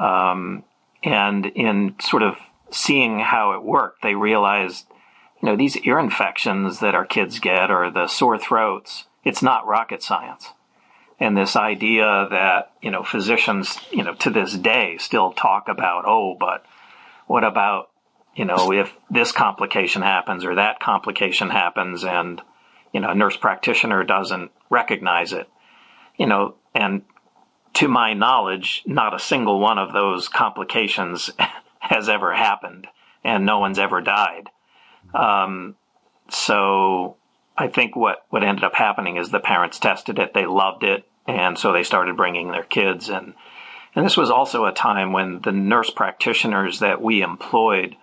Um, 0.01 0.65
and 1.05 1.47
in 1.47 1.95
sort 2.01 2.23
of 2.23 2.37
seeing 2.71 3.19
how 3.21 3.53
it 3.53 3.63
worked, 3.63 4.03
they 4.03 4.15
realized, 4.15 4.87
you 5.41 5.49
know, 5.49 5.57
these 5.57 5.77
ear 5.79 5.99
infections 5.99 6.81
that 6.81 6.95
our 6.95 7.05
kids 7.05 7.39
get 7.39 7.71
or 7.71 7.91
the 7.91 8.09
sore 8.09 8.39
throats, 8.39 9.05
it's 9.25 9.43
not 9.43 9.67
rocket 9.67 10.03
science. 10.03 10.49
And 11.19 11.37
this 11.37 11.55
idea 11.55 12.29
that, 12.31 12.73
you 12.81 12.91
know, 12.91 13.03
physicians, 13.03 13.79
you 13.91 14.03
know, 14.03 14.15
to 14.15 14.31
this 14.31 14.55
day 14.55 14.97
still 14.99 15.33
talk 15.33 15.69
about, 15.69 16.05
oh, 16.07 16.35
but 16.41 16.65
what 17.27 17.45
about, 17.45 17.91
you 18.35 18.47
know, 18.47 18.73
if 18.73 18.93
this 19.11 19.33
complication 19.33 20.01
happens 20.01 20.47
or 20.47 20.55
that 20.55 20.81
complication 20.81 21.51
happens 21.51 22.05
and, 22.05 22.41
you 22.93 23.01
know, 23.01 23.11
a 23.11 23.15
nurse 23.15 23.37
practitioner 23.37 24.03
doesn't 24.03 24.51
recognize 24.71 25.35
it, 25.35 25.47
you 26.17 26.27
know, 26.27 26.55
and 26.75 27.03
to 27.75 27.89
my 27.89 28.15
knowledge, 28.15 28.83
not 28.87 29.15
a 29.15 29.19
single 29.19 29.61
one 29.61 29.79
of 29.79 29.93
those 29.93 30.29
complications 30.29 31.31
has 31.79 32.09
ever 32.09 32.35
happened, 32.35 32.87
and 33.25 33.47
no 33.47 33.59
one's 33.59 33.79
ever 33.79 34.01
died. 34.01 34.49
Um, 35.15 35.77
so 36.29 37.17
I 37.57 37.69
think 37.69 37.97
what, 37.97 38.25
what 38.31 38.45
ended 38.45 38.65
up 38.65 38.75
happening 38.75 39.17
is 39.17 39.31
the 39.31 39.41
parents 39.41 39.79
tested 39.79 40.19
it, 40.19 40.35
they 40.35 40.47
loved 40.47 40.85
it, 40.85 41.05
and 41.27 41.59
so 41.59 41.73
they 41.73 41.83
started 41.83 42.17
bringing 42.17 42.51
their 42.51 42.63
kids. 42.65 43.09
And, 43.09 43.35
and 43.95 44.05
this 44.05 44.17
was 44.17 44.31
also 44.31 44.65
a 44.65 44.73
time 44.73 45.13
when 45.13 45.41
the 45.41 45.53
nurse 45.53 45.91
practitioners 45.91 46.81
that 46.81 47.03
we 47.03 47.23
employed 47.23 47.97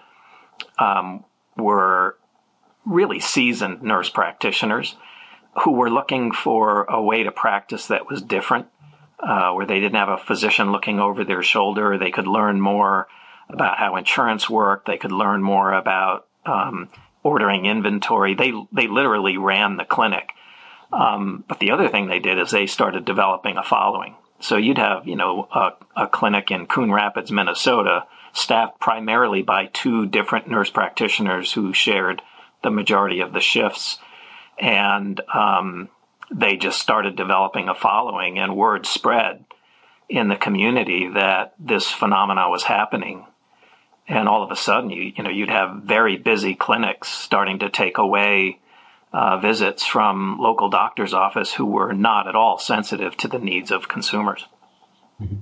um, 0.79 1.24
were 1.55 2.17
really 2.86 3.19
seasoned 3.19 3.83
nurse 3.83 4.09
practitioners 4.09 4.95
who 5.63 5.71
were 5.71 5.89
looking 5.89 6.31
for 6.31 6.86
a 6.86 7.01
way 7.01 7.24
to 7.24 7.31
practice 7.31 7.88
that 7.88 8.09
was 8.09 8.21
different 8.21 8.67
uh, 9.19 9.51
where 9.53 9.65
they 9.65 9.79
didn't 9.79 9.95
have 9.95 10.09
a 10.09 10.17
physician 10.17 10.71
looking 10.71 11.00
over 11.00 11.24
their 11.24 11.43
shoulder. 11.43 11.97
They 11.97 12.12
could 12.12 12.27
learn 12.27 12.62
more 12.62 13.07
about 13.50 13.77
how 13.77 13.95
insurance 13.95 14.50
worked. 14.50 14.86
They 14.86 14.97
could 14.97 15.12
learn 15.12 15.41
more 15.41 15.74
about 15.74 16.27
um, 16.45 16.89
ordering 17.24 17.65
inventory. 17.65 18.36
They 18.36 18.53
they 18.71 18.88
literally 18.88 19.38
ran 19.38 19.77
the 19.77 19.86
clinic. 19.86 20.29
Um, 20.91 21.43
but 21.47 21.59
the 21.59 21.71
other 21.71 21.89
thing 21.89 22.07
they 22.07 22.19
did 22.19 22.39
is 22.39 22.51
they 22.51 22.67
started 22.67 23.05
developing 23.05 23.57
a 23.57 23.63
following. 23.63 24.15
So 24.39 24.55
you'd 24.55 24.77
have 24.77 25.07
you 25.07 25.15
know 25.15 25.47
a, 25.53 25.71
a 25.95 26.07
clinic 26.07 26.51
in 26.51 26.67
Coon 26.67 26.91
Rapids, 26.91 27.31
Minnesota, 27.31 28.05
staffed 28.33 28.79
primarily 28.79 29.41
by 29.41 29.67
two 29.67 30.05
different 30.05 30.47
nurse 30.47 30.69
practitioners 30.69 31.51
who 31.51 31.74
shared 31.74 32.21
the 32.63 32.71
majority 32.71 33.21
of 33.21 33.33
the 33.33 33.41
shifts, 33.41 34.00
and 34.59 35.19
um, 35.33 35.89
they 36.31 36.57
just 36.57 36.79
started 36.79 37.15
developing 37.15 37.69
a 37.69 37.75
following 37.75 38.39
and 38.39 38.55
word 38.55 38.86
spread 38.86 39.46
in 40.10 40.27
the 40.27 40.36
community 40.36 41.10
that 41.13 41.53
this 41.60 41.89
phenomena 41.89 42.50
was 42.50 42.63
happening. 42.63 43.25
And 44.07 44.27
all 44.27 44.43
of 44.43 44.51
a 44.51 44.55
sudden, 44.55 44.89
you, 44.89 45.13
you 45.15 45.24
know, 45.24 45.29
you'd 45.29 45.50
have 45.50 45.84
very 45.84 46.17
busy 46.17 46.55
clinics 46.55 47.10
starting 47.10 47.60
to 47.60 47.69
take 47.69 47.98
away 47.98 48.60
uh, 49.12 49.38
visits 49.38 49.86
from 49.86 50.38
local 50.39 50.69
doctor's 50.69 51.13
office 51.13 51.53
who 51.53 51.65
were 51.65 51.93
not 51.93 52.27
at 52.27 52.36
all 52.36 52.57
sensitive 52.57 53.15
to 53.17 53.27
the 53.27 53.39
needs 53.39 53.72
of 53.72 53.88
consumers. 53.88 54.46
Mm-hmm. 55.22 55.36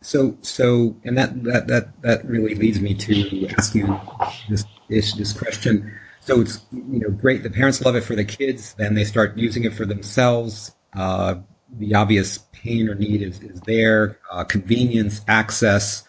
So, 0.00 0.36
so, 0.42 0.96
and 1.04 1.16
that, 1.18 1.42
that, 1.44 1.66
that, 1.68 2.02
that 2.02 2.24
really 2.26 2.54
leads 2.54 2.80
me 2.80 2.94
to 2.94 3.48
ask 3.48 3.74
you 3.74 4.00
this, 4.48 4.64
this, 4.88 5.14
this 5.14 5.32
question 5.32 5.98
so 6.26 6.40
it's 6.40 6.60
you 6.72 6.98
know 6.98 7.10
great. 7.10 7.44
The 7.44 7.50
parents 7.50 7.80
love 7.80 7.94
it 7.94 8.02
for 8.02 8.16
the 8.16 8.24
kids. 8.24 8.74
Then 8.74 8.94
they 8.94 9.04
start 9.04 9.38
using 9.38 9.62
it 9.64 9.72
for 9.72 9.86
themselves. 9.86 10.74
Uh, 10.92 11.36
the 11.78 11.94
obvious 11.94 12.38
pain 12.52 12.88
or 12.88 12.96
need 12.96 13.22
is, 13.22 13.40
is 13.40 13.60
there. 13.60 14.18
Uh, 14.30 14.42
convenience, 14.42 15.20
access, 15.28 16.02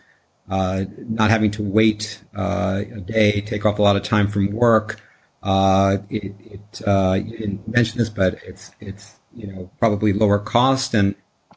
uh, 0.50 0.86
not 1.08 1.30
having 1.30 1.52
to 1.52 1.64
wait 1.64 2.24
uh, 2.36 2.82
a 2.96 3.00
day, 3.00 3.42
take 3.42 3.66
off 3.66 3.78
a 3.78 3.82
lot 3.82 3.96
of 3.96 4.02
time 4.02 4.28
from 4.28 4.52
work. 4.52 5.00
Uh, 5.44 5.98
it, 6.10 6.34
it 6.40 6.82
uh, 6.88 7.20
you 7.24 7.38
didn't 7.38 7.68
mention 7.68 8.00
this, 8.00 8.10
but 8.10 8.40
it's 8.44 8.72
it's 8.80 9.20
you 9.36 9.46
know 9.46 9.70
probably 9.78 10.14
lower 10.14 10.40
cost. 10.40 10.96
And 10.96 11.14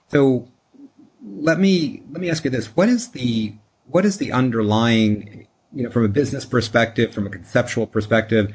so 0.09 0.49
let 1.25 1.59
me 1.59 2.03
let 2.11 2.21
me 2.21 2.29
ask 2.29 2.45
you 2.45 2.51
this: 2.51 2.77
what 2.77 2.91
is 2.91 3.09
the 3.09 3.55
what 3.87 4.05
is 4.05 4.19
the 4.19 4.33
underlying 4.33 5.47
you 5.73 5.85
know, 5.85 5.91
from 5.91 6.05
a 6.05 6.09
business 6.09 6.45
perspective, 6.45 7.15
from 7.15 7.27
a 7.27 7.31
conceptual 7.31 7.87
perspective, 7.87 8.53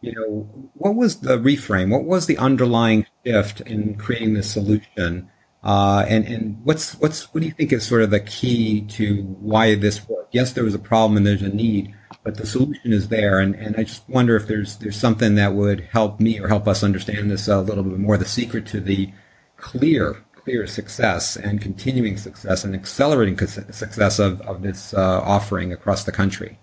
you 0.00 0.12
know, 0.12 0.70
what 0.74 0.94
was 0.94 1.20
the 1.20 1.38
reframe? 1.38 1.90
What 1.90 2.04
was 2.04 2.26
the 2.26 2.38
underlying 2.38 3.06
shift 3.24 3.60
in 3.62 3.96
creating 3.96 4.34
this 4.34 4.50
solution? 4.50 5.30
Uh, 5.62 6.06
and, 6.08 6.24
and 6.24 6.60
what's, 6.64 6.94
what's, 6.94 7.34
what 7.34 7.40
do 7.42 7.46
you 7.46 7.52
think 7.52 7.72
is 7.72 7.86
sort 7.86 8.02
of 8.02 8.10
the 8.10 8.20
key 8.20 8.80
to 8.82 9.22
why 9.40 9.74
this 9.74 10.08
worked? 10.08 10.34
Yes, 10.34 10.52
there 10.52 10.64
was 10.64 10.74
a 10.74 10.78
problem 10.78 11.18
and 11.18 11.26
there's 11.26 11.42
a 11.42 11.48
need, 11.48 11.94
but 12.24 12.36
the 12.36 12.46
solution 12.46 12.92
is 12.92 13.08
there. 13.08 13.40
And, 13.40 13.54
and 13.54 13.76
I 13.76 13.84
just 13.84 14.08
wonder 14.08 14.36
if 14.36 14.46
there's, 14.46 14.76
there's 14.76 14.98
something 14.98 15.34
that 15.34 15.54
would 15.54 15.88
help 15.92 16.18
me 16.18 16.40
or 16.40 16.48
help 16.48 16.66
us 16.66 16.82
understand 16.82 17.30
this 17.30 17.46
a 17.46 17.60
little 17.60 17.84
bit 17.84 17.98
more, 17.98 18.16
the 18.16 18.24
secret 18.24 18.66
to 18.68 18.80
the 18.80 19.12
clear 19.58 20.24
clear 20.50 20.66
success 20.66 21.36
and 21.36 21.60
continuing 21.60 22.16
success 22.16 22.64
and 22.64 22.74
accelerating 22.74 23.38
success 23.46 24.18
of, 24.18 24.40
of 24.40 24.62
this 24.62 24.92
uh, 24.92 25.20
offering 25.20 25.72
across 25.72 26.02
the 26.02 26.10
country? 26.10 26.58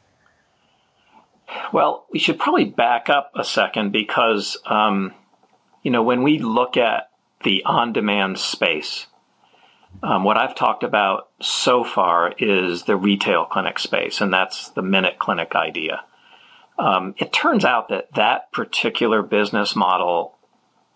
Well, 1.71 2.05
we 2.11 2.19
should 2.19 2.37
probably 2.37 2.65
back 2.65 3.09
up 3.09 3.31
a 3.33 3.45
second 3.45 3.93
because, 3.93 4.57
um, 4.65 5.13
you 5.83 5.91
know, 5.91 6.03
when 6.03 6.23
we 6.23 6.39
look 6.39 6.75
at 6.75 7.09
the 7.45 7.63
on 7.65 7.93
demand 7.93 8.39
space, 8.39 9.07
um, 10.03 10.25
what 10.25 10.37
I've 10.37 10.55
talked 10.55 10.83
about 10.83 11.29
so 11.39 11.85
far 11.85 12.33
is 12.37 12.83
the 12.83 12.97
retail 12.97 13.45
clinic 13.45 13.79
space, 13.79 14.19
and 14.19 14.33
that's 14.33 14.69
the 14.71 14.81
minute 14.81 15.17
clinic 15.17 15.55
idea. 15.55 16.03
Um, 16.77 17.15
it 17.17 17.31
turns 17.31 17.63
out 17.63 17.87
that 17.87 18.09
that 18.15 18.51
particular 18.51 19.23
business 19.23 19.77
model 19.77 20.35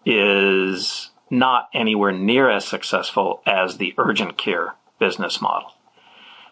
is 0.05 1.11
not 1.31 1.69
anywhere 1.73 2.11
near 2.11 2.50
as 2.50 2.65
successful 2.65 3.41
as 3.45 3.77
the 3.77 3.95
urgent 3.97 4.38
care 4.38 4.75
business 5.00 5.41
model. 5.41 5.71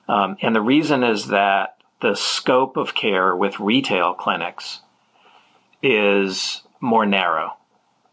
Um, 0.08 0.38
and 0.42 0.56
the 0.56 0.62
reason 0.62 1.04
is 1.04 1.28
that 1.28 1.78
the 2.02 2.16
scope 2.16 2.78
of 2.78 2.96
care 2.96 3.36
with 3.36 3.60
retail 3.60 4.14
clinics 4.14 4.80
is 5.84 6.62
more 6.80 7.06
narrow, 7.06 7.58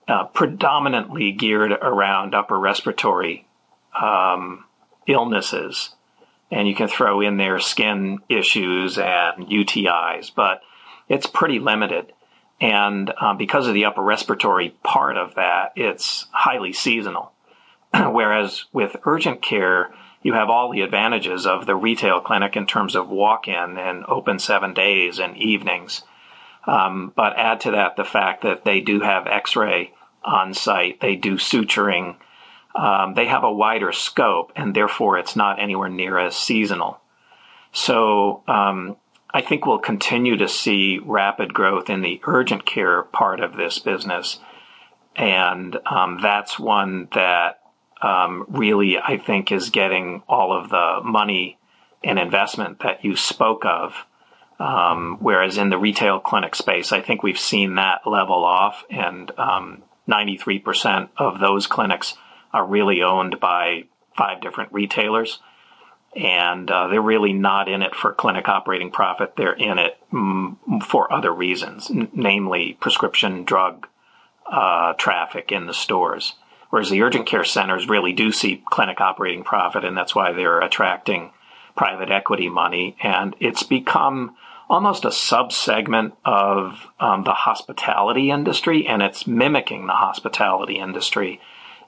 uh, 0.09 0.25
predominantly 0.25 1.33
geared 1.33 1.73
around 1.73 2.35
upper 2.35 2.59
respiratory 2.59 3.47
um, 4.01 4.65
illnesses. 5.07 5.91
And 6.51 6.69
you 6.69 6.75
can 6.75 6.89
throw 6.89 7.21
in 7.21 7.39
there 7.39 7.59
skin 7.59 8.19
issues 8.29 8.99
and 8.99 9.47
UTIs, 9.47 10.33
but 10.35 10.61
it's 11.09 11.27
pretty 11.27 11.59
limited. 11.59 12.13
And 12.61 13.13
um, 13.21 13.37
because 13.37 13.67
of 13.67 13.75
the 13.75 13.85
upper 13.85 14.03
respiratory 14.03 14.71
part 14.83 15.17
of 15.17 15.35
that, 15.35 15.73
it's 15.77 16.27
highly 16.33 16.73
seasonal. 16.73 17.33
Whereas 17.95 18.65
with 18.73 18.97
urgent 19.05 19.43
care, 19.43 19.93
you 20.23 20.33
have 20.33 20.49
all 20.49 20.73
the 20.73 20.81
advantages 20.81 21.47
of 21.47 21.67
the 21.67 21.77
retail 21.77 22.21
clinic 22.21 22.57
in 22.57 22.67
terms 22.67 22.97
of 22.97 23.09
walk 23.09 23.47
in 23.47 23.79
and 23.79 24.05
open 24.09 24.39
seven 24.39 24.75
days 24.75 25.19
and 25.19 25.37
evenings. 25.37 26.03
Um, 26.67 27.13
but 27.15 27.37
add 27.37 27.61
to 27.61 27.71
that 27.73 27.97
the 27.97 28.05
fact 28.05 28.43
that 28.43 28.65
they 28.65 28.81
do 28.81 29.01
have 29.01 29.27
x 29.27 29.55
ray 29.55 29.93
on 30.25 30.53
site, 30.53 31.01
they 31.01 31.15
do 31.15 31.37
suturing, 31.37 32.17
um, 32.75 33.15
they 33.15 33.27
have 33.27 33.45
a 33.45 33.53
wider 33.53 33.93
scope, 33.93 34.53
and 34.57 34.75
therefore 34.75 35.19
it's 35.19 35.37
not 35.37 35.61
anywhere 35.61 35.89
near 35.89 36.19
as 36.19 36.37
seasonal. 36.37 37.01
So, 37.73 38.43
um, 38.49 38.97
I 39.37 39.43
think 39.43 39.67
we'll 39.67 39.79
continue 39.79 40.39
to 40.39 40.49
see 40.49 40.99
rapid 40.99 41.53
growth 41.53 41.91
in 41.91 42.01
the 42.01 42.23
urgent 42.25 42.65
care 42.65 43.03
part 43.03 43.41
of 43.41 43.55
this 43.55 43.79
business. 43.79 44.39
And 45.15 45.77
um, 45.85 46.21
that's 46.23 46.59
one 46.59 47.09
that 47.13 47.61
um, 48.01 48.47
really, 48.49 48.97
I 48.97 49.19
think, 49.19 49.53
is 49.53 49.69
getting 49.69 50.23
all 50.27 50.57
of 50.57 50.71
the 50.71 51.01
money 51.05 51.59
and 52.03 52.19
investment 52.19 52.79
that 52.81 53.05
you 53.05 53.15
spoke 53.15 53.67
of. 53.67 54.07
Um, 54.59 55.19
whereas 55.21 55.59
in 55.59 55.69
the 55.69 55.77
retail 55.77 56.19
clinic 56.19 56.55
space, 56.55 56.91
I 56.91 57.03
think 57.03 57.23
we've 57.23 57.39
seen 57.39 57.75
that 57.75 58.07
level 58.07 58.43
off, 58.43 58.85
and 58.89 59.29
93% 60.09 60.87
um, 60.87 61.09
of 61.19 61.41
those 61.41 61.67
clinics 61.67 62.15
are 62.55 62.67
really 62.67 63.03
owned 63.03 63.39
by 63.39 63.83
five 64.17 64.41
different 64.41 64.73
retailers. 64.73 65.41
And 66.17 66.71
uh, 66.71 66.89
they're 66.89 67.03
really 67.03 67.35
not 67.35 67.69
in 67.69 67.83
it 67.83 67.95
for 67.95 68.15
clinic 68.15 68.49
operating 68.49 68.91
profit. 68.91 69.35
They're 69.37 69.53
in 69.53 69.79
it 69.79 69.99
mm, 70.11 70.57
for 70.83 71.13
other 71.13 71.33
reasons, 71.33 71.91
n- 71.91 72.09
namely 72.15 72.79
prescription 72.81 73.45
drug 73.45 73.87
uh, 74.51 74.95
traffic 74.95 75.53
in 75.53 75.67
the 75.67 75.75
stores. 75.75 76.35
Whereas 76.71 76.91
the 76.91 77.03
urgent 77.03 77.27
care 77.27 77.45
centers 77.45 77.89
really 77.89 78.13
do 78.13 78.33
see 78.33 78.63
clinic 78.71 79.01
operating 79.01 79.45
profit, 79.45 79.85
and 79.85 79.97
that's 79.97 80.15
why 80.15 80.33
they're 80.33 80.61
attracting 80.61 81.33
private 81.77 82.11
equity 82.11 82.49
money. 82.49 82.97
And 83.03 83.37
it's 83.39 83.63
become 83.63 84.37
almost 84.69 85.05
a 85.05 85.09
subsegment 85.09 86.13
of 86.25 86.87
um, 86.99 87.25
the 87.25 87.33
hospitality 87.33 88.31
industry, 88.31 88.87
and 88.87 89.03
it's 89.03 89.27
mimicking 89.27 89.87
the 89.87 89.93
hospitality 89.93 90.79
industry. 90.79 91.41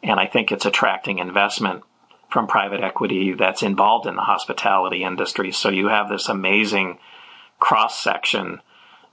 And 0.03 0.21
I 0.21 0.27
think 0.27 0.53
it's 0.53 0.67
attracting 0.67 1.19
investment 1.19 1.83
from 2.31 2.47
private 2.47 2.81
equity 2.81 3.33
that's 3.33 3.63
involved 3.63 4.07
in 4.07 4.17
the 4.17 4.23
hospitality 4.23 5.03
industry. 5.03 5.53
So 5.53 5.69
you 5.71 5.89
have 5.89 6.09
this 6.09 6.29
amazing 6.29 6.99
cross 7.59 7.99
section 8.03 8.61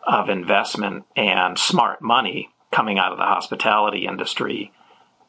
of 0.05 0.29
investment 0.29 1.05
and 1.15 1.57
smart 1.57 2.01
money 2.01 2.49
coming 2.71 2.99
out 2.99 3.11
of 3.11 3.17
the 3.17 3.23
hospitality 3.23 4.05
industry, 4.05 4.71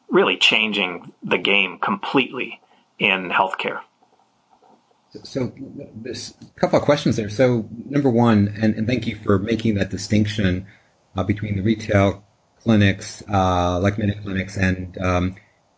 really 0.09 0.37
changing 0.37 1.13
the 1.23 1.37
game 1.37 1.79
completely 1.79 2.61
in 2.99 3.29
healthcare. 3.29 3.79
So, 5.23 5.51
there's 5.95 6.33
a 6.41 6.59
couple 6.59 6.77
of 6.77 6.83
questions 6.83 7.15
there. 7.15 7.29
So, 7.29 7.67
number 7.85 8.09
one, 8.09 8.53
and, 8.61 8.75
and 8.75 8.85
thank 8.85 9.07
you 9.07 9.15
for 9.15 9.39
making 9.39 9.75
that 9.75 9.89
distinction 9.89 10.67
uh, 11.15 11.23
between 11.23 11.55
the 11.55 11.63
retail 11.63 12.23
clinics, 12.61 13.23
uh, 13.31 13.79
like 13.79 13.97
many 13.97 14.13
clinics, 14.13 14.57
and 14.57 14.97
um, 14.99 15.35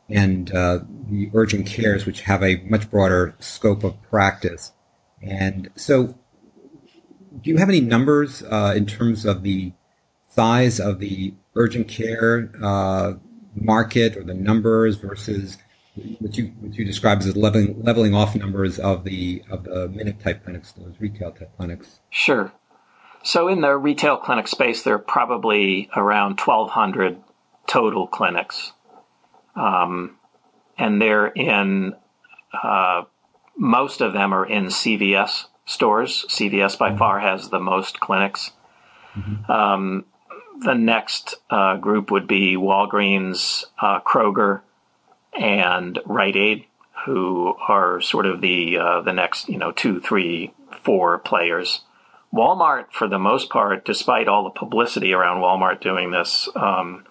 and 0.09 0.53
uh, 0.53 0.79
the 1.09 1.29
urgent 1.33 1.65
cares, 1.65 2.05
which 2.05 2.21
have 2.21 2.43
a 2.43 2.57
much 2.67 2.89
broader 2.89 3.35
scope 3.39 3.83
of 3.83 4.01
practice. 4.03 4.73
And 5.21 5.69
so, 5.75 6.15
do 7.41 7.49
you 7.49 7.57
have 7.57 7.69
any 7.69 7.81
numbers 7.81 8.43
uh, 8.43 8.73
in 8.75 8.85
terms 8.85 9.25
of 9.25 9.43
the 9.43 9.73
size 10.29 10.79
of 10.79 10.99
the 10.99 11.33
urgent 11.55 11.87
care 11.87 12.51
uh, 12.61 13.13
market 13.55 14.15
or 14.15 14.23
the 14.23 14.33
numbers 14.33 14.95
versus 14.95 15.57
what 16.19 16.37
you 16.37 16.53
what 16.59 16.75
you 16.75 16.85
describe 16.85 17.19
as 17.19 17.35
leveling 17.35 17.81
leveling 17.83 18.15
off 18.15 18.35
numbers 18.35 18.79
of 18.79 19.03
the 19.03 19.43
of 19.49 19.63
the 19.63 19.89
minute 19.89 20.19
type 20.23 20.43
clinics, 20.43 20.71
those 20.73 20.95
retail 20.99 21.31
type 21.31 21.51
clinics? 21.57 21.99
Sure. 22.09 22.51
So 23.23 23.47
in 23.49 23.61
the 23.61 23.75
retail 23.75 24.17
clinic 24.17 24.47
space, 24.47 24.83
there 24.83 24.95
are 24.95 24.99
probably 24.99 25.89
around 25.95 26.39
1,200 26.39 27.17
total 27.67 28.07
clinics, 28.07 28.71
um, 29.59 30.15
and 30.77 31.01
they're 31.01 31.27
in 31.27 31.93
uh, 32.53 33.03
most 33.55 34.01
of 34.01 34.13
them 34.13 34.33
are 34.33 34.45
in 34.45 34.65
CVS 34.65 35.45
stores. 35.65 36.25
CVS 36.29 36.77
by 36.77 36.89
mm-hmm. 36.89 36.97
far 36.97 37.19
has 37.19 37.49
the 37.49 37.59
most 37.59 37.99
clinics. 37.99 38.51
Mm-hmm. 39.15 39.51
Um, 39.51 40.05
the 40.59 40.73
next 40.73 41.35
uh, 41.49 41.77
group 41.77 42.11
would 42.11 42.27
be 42.27 42.55
Walgreens, 42.55 43.65
uh, 43.81 43.99
Kroger, 44.01 44.61
and 45.37 45.99
Rite 46.05 46.35
Aid, 46.35 46.65
who 47.05 47.53
are 47.67 48.01
sort 48.01 48.25
of 48.25 48.41
the 48.41 48.77
uh, 48.77 49.01
the 49.01 49.13
next 49.13 49.49
you 49.49 49.57
know 49.57 49.71
two, 49.71 49.99
three, 49.99 50.53
four 50.83 51.19
players. 51.19 51.81
Walmart, 52.33 52.91
for 52.91 53.07
the 53.07 53.17
most 53.17 53.49
part, 53.49 53.85
despite 53.85 54.27
all 54.27 54.43
the 54.43 54.51
publicity 54.51 55.13
around 55.13 55.41
Walmart 55.41 55.81
doing 55.81 56.11
this, 56.11 56.47
um, 56.55 57.03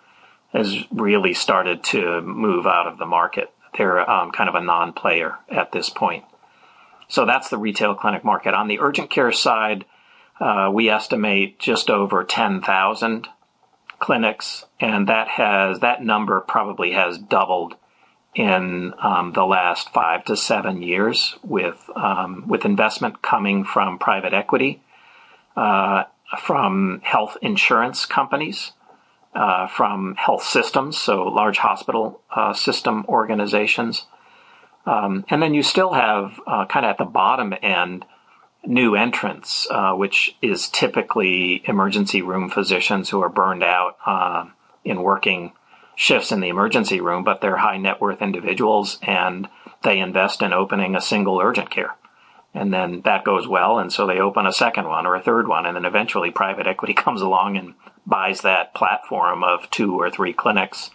has 0.53 0.85
really 0.91 1.35
started 1.35 1.85
to 1.85 2.21
move 2.23 2.67
out 2.67 2.87
of 2.87 2.99
the 2.99 3.07
market. 3.07 3.53
They're 3.77 4.09
um, 4.09 4.31
kind 4.31 4.49
of 4.49 4.55
a 4.55 4.61
non-player 4.61 5.37
at 5.51 5.73
this 5.73 5.91
point. 5.91 6.25
So 7.09 7.25
that's 7.25 7.49
the 7.49 7.59
retail 7.59 7.95
clinic 7.95 8.25
market. 8.25 8.55
On 8.55 8.69
the 8.69 8.81
urgent 8.81 9.11
care 9.11 9.33
side, 9.33 9.85
uh, 10.41 10.71
we 10.73 10.89
estimate 10.89 11.59
just 11.59 11.91
over 11.91 12.25
10,000 12.25 13.29
clinics, 13.99 14.65
and 14.81 15.09
that 15.09 15.29
has 15.29 15.81
that 15.81 16.03
number 16.03 16.41
probably 16.41 16.93
has 16.93 17.19
doubled 17.19 17.75
in 18.35 18.95
um, 19.03 19.33
the 19.33 19.45
last 19.45 19.91
five 19.93 20.25
to 20.27 20.37
seven 20.37 20.83
years, 20.83 21.37
with 21.43 21.91
um, 21.97 22.45
with 22.47 22.65
investment 22.65 23.21
coming 23.23 23.65
from 23.65 23.99
private 23.99 24.33
equity, 24.33 24.81
uh, 25.57 26.05
from 26.39 27.01
health 27.03 27.37
insurance 27.43 28.07
companies, 28.07 28.73
uh, 29.39 29.69
from 29.69 30.17
health 30.17 30.43
systems, 30.43 30.99
so 30.99 31.23
large 31.23 31.59
hospital 31.59 32.21
uh, 32.35 32.53
system 32.53 33.05
organizations, 33.09 34.07
um, 34.85 35.25
and 35.31 35.41
then 35.41 35.55
you 35.55 35.63
still 35.63 35.93
have 35.93 36.41
uh, 36.47 36.67
kind 36.67 36.85
of 36.85 36.91
at 36.91 36.99
the 36.99 37.05
bottom 37.05 37.55
end 37.63 38.05
new 38.67 38.97
entrants, 38.97 39.69
uh, 39.71 39.93
which 39.93 40.37
is 40.43 40.69
typically 40.69 41.63
emergency 41.67 42.21
room 42.21 42.51
physicians 42.51 43.11
who 43.11 43.23
are 43.23 43.29
burned 43.29 43.63
out 43.63 43.97
uh, 44.05 44.47
in 44.85 45.03
working 45.03 45.53
shifts 45.95 46.33
in 46.33 46.41
the 46.41 46.49
emergency 46.49 47.01
room, 47.01 47.23
but 47.23 47.41
they're 47.41 47.59
high 47.59 47.79
net 47.79 48.01
worth 48.01 48.21
individuals 48.21 48.99
and 49.03 49.49
they 49.85 50.01
invest 50.01 50.43
in 50.43 50.53
opening 50.53 50.97
a 50.97 51.01
single 51.01 51.41
urgent 51.41 51.71
care. 51.71 51.95
And 52.55 52.73
then 52.73 53.03
that 53.03 53.25
goes 53.25 53.47
well, 53.47 53.79
and 53.79 53.93
so 53.93 54.07
they 54.07 54.19
open 54.19 54.47
a 54.47 54.53
second 54.53 54.89
one 54.89 55.07
or 55.07 55.15
a 55.15 55.23
third 55.23 55.47
one, 55.47 55.67
and 55.67 55.77
then 55.77 55.85
eventually 55.85 56.33
private 56.33 56.67
equity 56.67 56.95
comes 57.05 57.23
along 57.23 57.57
and 57.57 57.75
buys 58.09 58.41
that 58.41 58.75
platform 58.75 59.45
of 59.45 59.71
two 59.71 60.01
or 60.01 60.11
three 60.11 60.33
clinics 60.33 60.91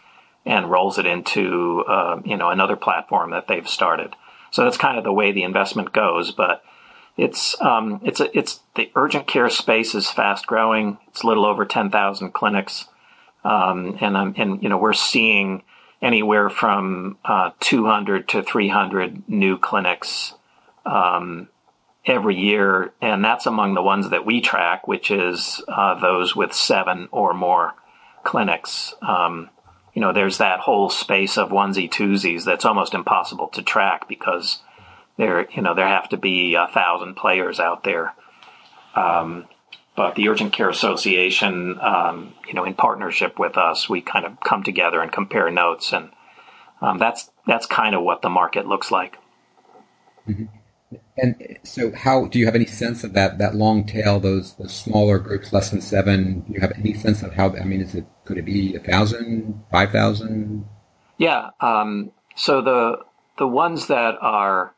and 0.45 0.69
rolls 0.69 0.97
it 0.97 1.06
into 1.06 1.84
uh, 1.88 2.19
you 2.26 2.36
know 2.36 2.49
another 2.49 2.76
platform 2.76 3.32
that 3.32 3.47
they've 3.47 3.67
started. 3.67 4.15
So 4.52 4.63
that's 4.63 4.78
kind 4.78 4.97
of 4.97 5.04
the 5.04 5.13
way 5.13 5.32
the 5.32 5.43
investment 5.43 5.93
goes, 5.93 6.32
but 6.32 6.63
it's 7.15 7.60
um, 7.62 8.02
it's 8.04 8.19
a, 8.19 8.36
it's 8.38 8.62
the 8.76 8.91
urgent 8.95 9.28
care 9.28 9.49
space 9.49 9.93
is 9.95 10.10
fast 10.10 10.47
growing. 10.47 10.97
It's 11.08 11.23
a 11.23 11.28
little 11.28 11.45
over 11.45 11.65
ten 11.65 11.91
thousand 11.91 12.34
clinics, 12.34 12.86
um, 13.43 13.97
and 14.02 14.17
um, 14.17 14.34
and 14.38 14.63
you 14.63 14.69
know 14.69 14.78
we're 14.78 14.93
seeing 14.93 15.63
anywhere 16.02 16.49
from 16.49 17.17
uh, 17.23 17.52
two 17.60 17.86
hundred 17.86 18.28
to 18.30 18.41
three 18.41 18.69
hundred 18.69 19.30
new 19.30 19.58
clinics 19.58 20.34
um, 20.86 21.47
every 22.06 22.36
year, 22.36 22.92
and 23.02 23.24
that's 23.24 23.46
among 23.46 23.74
the 23.74 23.82
ones 23.82 24.10
that 24.10 24.26
we 24.26 24.42
track, 24.42 24.88
which 24.88 25.10
is 25.10 25.62
uh, 25.68 26.00
those 26.00 26.36
with 26.36 26.54
seven 26.54 27.08
or 27.12 27.34
more 27.34 27.74
clinics. 28.24 28.94
Um, 29.02 29.50
you 29.94 30.02
know, 30.02 30.12
there's 30.12 30.39
that 30.39 30.60
whole 30.60 30.89
space 30.89 31.38
of 31.38 31.50
onesie 31.50 31.89
twosies 31.89 32.46
that's 32.46 32.66
almost 32.66 32.94
impossible 32.94 33.48
to 33.50 33.62
track 33.62 34.08
because 34.08 34.60
there, 35.18 35.48
you 35.52 35.62
know, 35.62 35.76
there 35.76 35.88
have 35.88 36.10
to 36.10 36.18
be 36.18 36.56
a 36.56 36.68
thousand 36.68 37.16
players 37.16 37.60
out 37.60 37.84
there. 37.84 38.13
Um, 38.96 39.46
but 39.96 40.16
the 40.16 40.28
Urgent 40.28 40.54
Care 40.54 40.70
Association, 40.70 41.80
um, 41.80 42.34
you 42.48 42.56
know, 42.56 42.63
in 42.63 42.74
partnership 42.74 43.38
with 43.38 43.58
us, 43.58 43.88
we 43.88 44.02
kind 44.02 44.26
of 44.26 44.39
come 44.39 44.63
together 44.63 45.00
and 45.00 45.12
compare 45.12 45.52
notes, 45.52 45.94
and 45.94 46.10
um, 46.82 46.98
that's 46.98 47.30
that's 47.46 47.68
kind 47.68 47.94
of 47.94 48.02
what 48.02 48.24
the 48.24 48.30
market 48.30 48.68
looks 48.68 48.89
like. 48.89 49.18
Mm-hmm. 50.28 50.46
And 51.17 51.60
so, 51.63 51.91
how 51.93 52.25
do 52.25 52.39
you 52.39 52.45
have 52.45 52.56
any 52.56 52.65
sense 52.65 53.03
of 53.03 53.13
that 53.13 53.38
that 53.38 53.56
long 53.56 53.86
tail, 53.86 54.19
those 54.19 54.56
those 54.56 54.73
smaller 54.73 55.19
groups, 55.19 55.53
less 55.53 55.69
than 55.69 55.82
seven? 55.82 56.41
Do 56.41 56.53
you 56.53 56.62
have 56.62 56.73
any 56.77 56.93
sense 56.93 57.23
of 57.23 57.34
how? 57.34 57.56
I 57.56 57.63
mean, 57.63 57.82
is 57.82 57.95
it 57.95 58.06
could 58.25 58.38
it 58.38 58.45
be 58.45 58.75
a 58.75 58.79
thousand, 58.79 59.63
five 59.71 59.91
thousand? 59.91 60.65
Yeah. 61.17 61.51
Um, 61.60 62.12
so 62.36 62.62
the 62.62 62.99
the 63.38 63.47
ones 63.47 63.88
that 63.88 64.15
are 64.21 64.73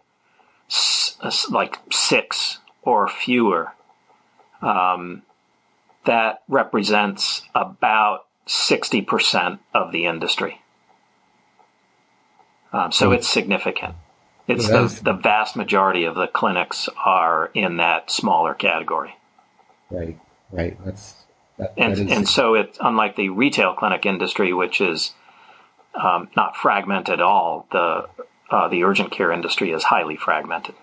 like 1.49 1.79
six 1.91 2.59
or 2.81 3.07
fewer, 3.07 3.73
um, 4.61 5.23
that 6.05 6.43
represents 6.47 7.43
about 7.53 8.25
60% 8.47 9.59
of 9.73 9.91
the 9.91 10.05
industry. 10.05 10.61
Um, 12.71 12.91
so 12.91 13.11
it's 13.11 13.27
significant. 13.27 13.95
It's 14.47 14.67
the, 14.67 14.99
the 15.03 15.13
vast 15.13 15.55
majority 15.55 16.03
of 16.03 16.15
the 16.15 16.27
clinics 16.27 16.87
are 17.03 17.49
in 17.53 17.77
that 17.77 18.11
smaller 18.11 18.53
category. 18.53 19.15
Right, 19.89 20.19
right. 20.51 20.77
That's 20.85 21.15
that, 21.57 21.73
and 21.77 22.11
and 22.11 22.29
so 22.29 22.53
it 22.53 22.77
unlike 22.79 23.15
the 23.15 23.29
retail 23.29 23.73
clinic 23.73 24.05
industry, 24.05 24.53
which 24.53 24.81
is 24.81 25.13
um, 25.95 26.29
not 26.35 26.55
fragmented 26.55 27.15
at 27.15 27.21
all. 27.21 27.67
The 27.71 28.07
uh, 28.51 28.67
the 28.67 28.83
urgent 28.83 29.11
care 29.11 29.31
industry 29.31 29.71
is 29.71 29.83
highly 29.83 30.15
fragmented. 30.15 30.75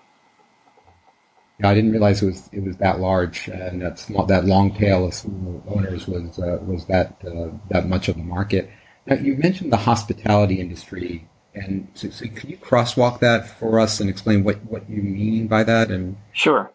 Yeah, 1.59 1.69
I 1.69 1.73
didn't 1.73 1.91
realize 1.91 2.21
it 2.21 2.25
was 2.25 2.49
it 2.51 2.63
was 2.63 2.77
that 2.77 2.99
large 2.99 3.47
and 3.47 3.81
that 3.81 3.99
small, 3.99 4.25
that 4.25 4.45
long 4.45 4.75
tail 4.75 5.05
of 5.05 5.13
small 5.13 5.63
owners 5.67 6.07
was 6.07 6.39
uh, 6.39 6.59
was 6.65 6.85
that 6.85 7.15
uh, 7.25 7.49
that 7.69 7.87
much 7.87 8.09
of 8.09 8.15
the 8.15 8.23
market. 8.23 8.69
Now, 9.05 9.15
you 9.15 9.35
mentioned 9.35 9.71
the 9.71 9.77
hospitality 9.77 10.59
industry, 10.59 11.27
and 11.55 11.87
so, 11.93 12.09
so, 12.09 12.25
can 12.27 12.49
you 12.49 12.57
crosswalk 12.57 13.19
that 13.19 13.47
for 13.47 13.79
us 13.79 13.99
and 13.99 14.09
explain 14.09 14.43
what, 14.43 14.63
what 14.65 14.89
you 14.89 15.01
mean 15.01 15.47
by 15.47 15.63
that? 15.63 15.91
And 15.91 16.17
sure. 16.31 16.71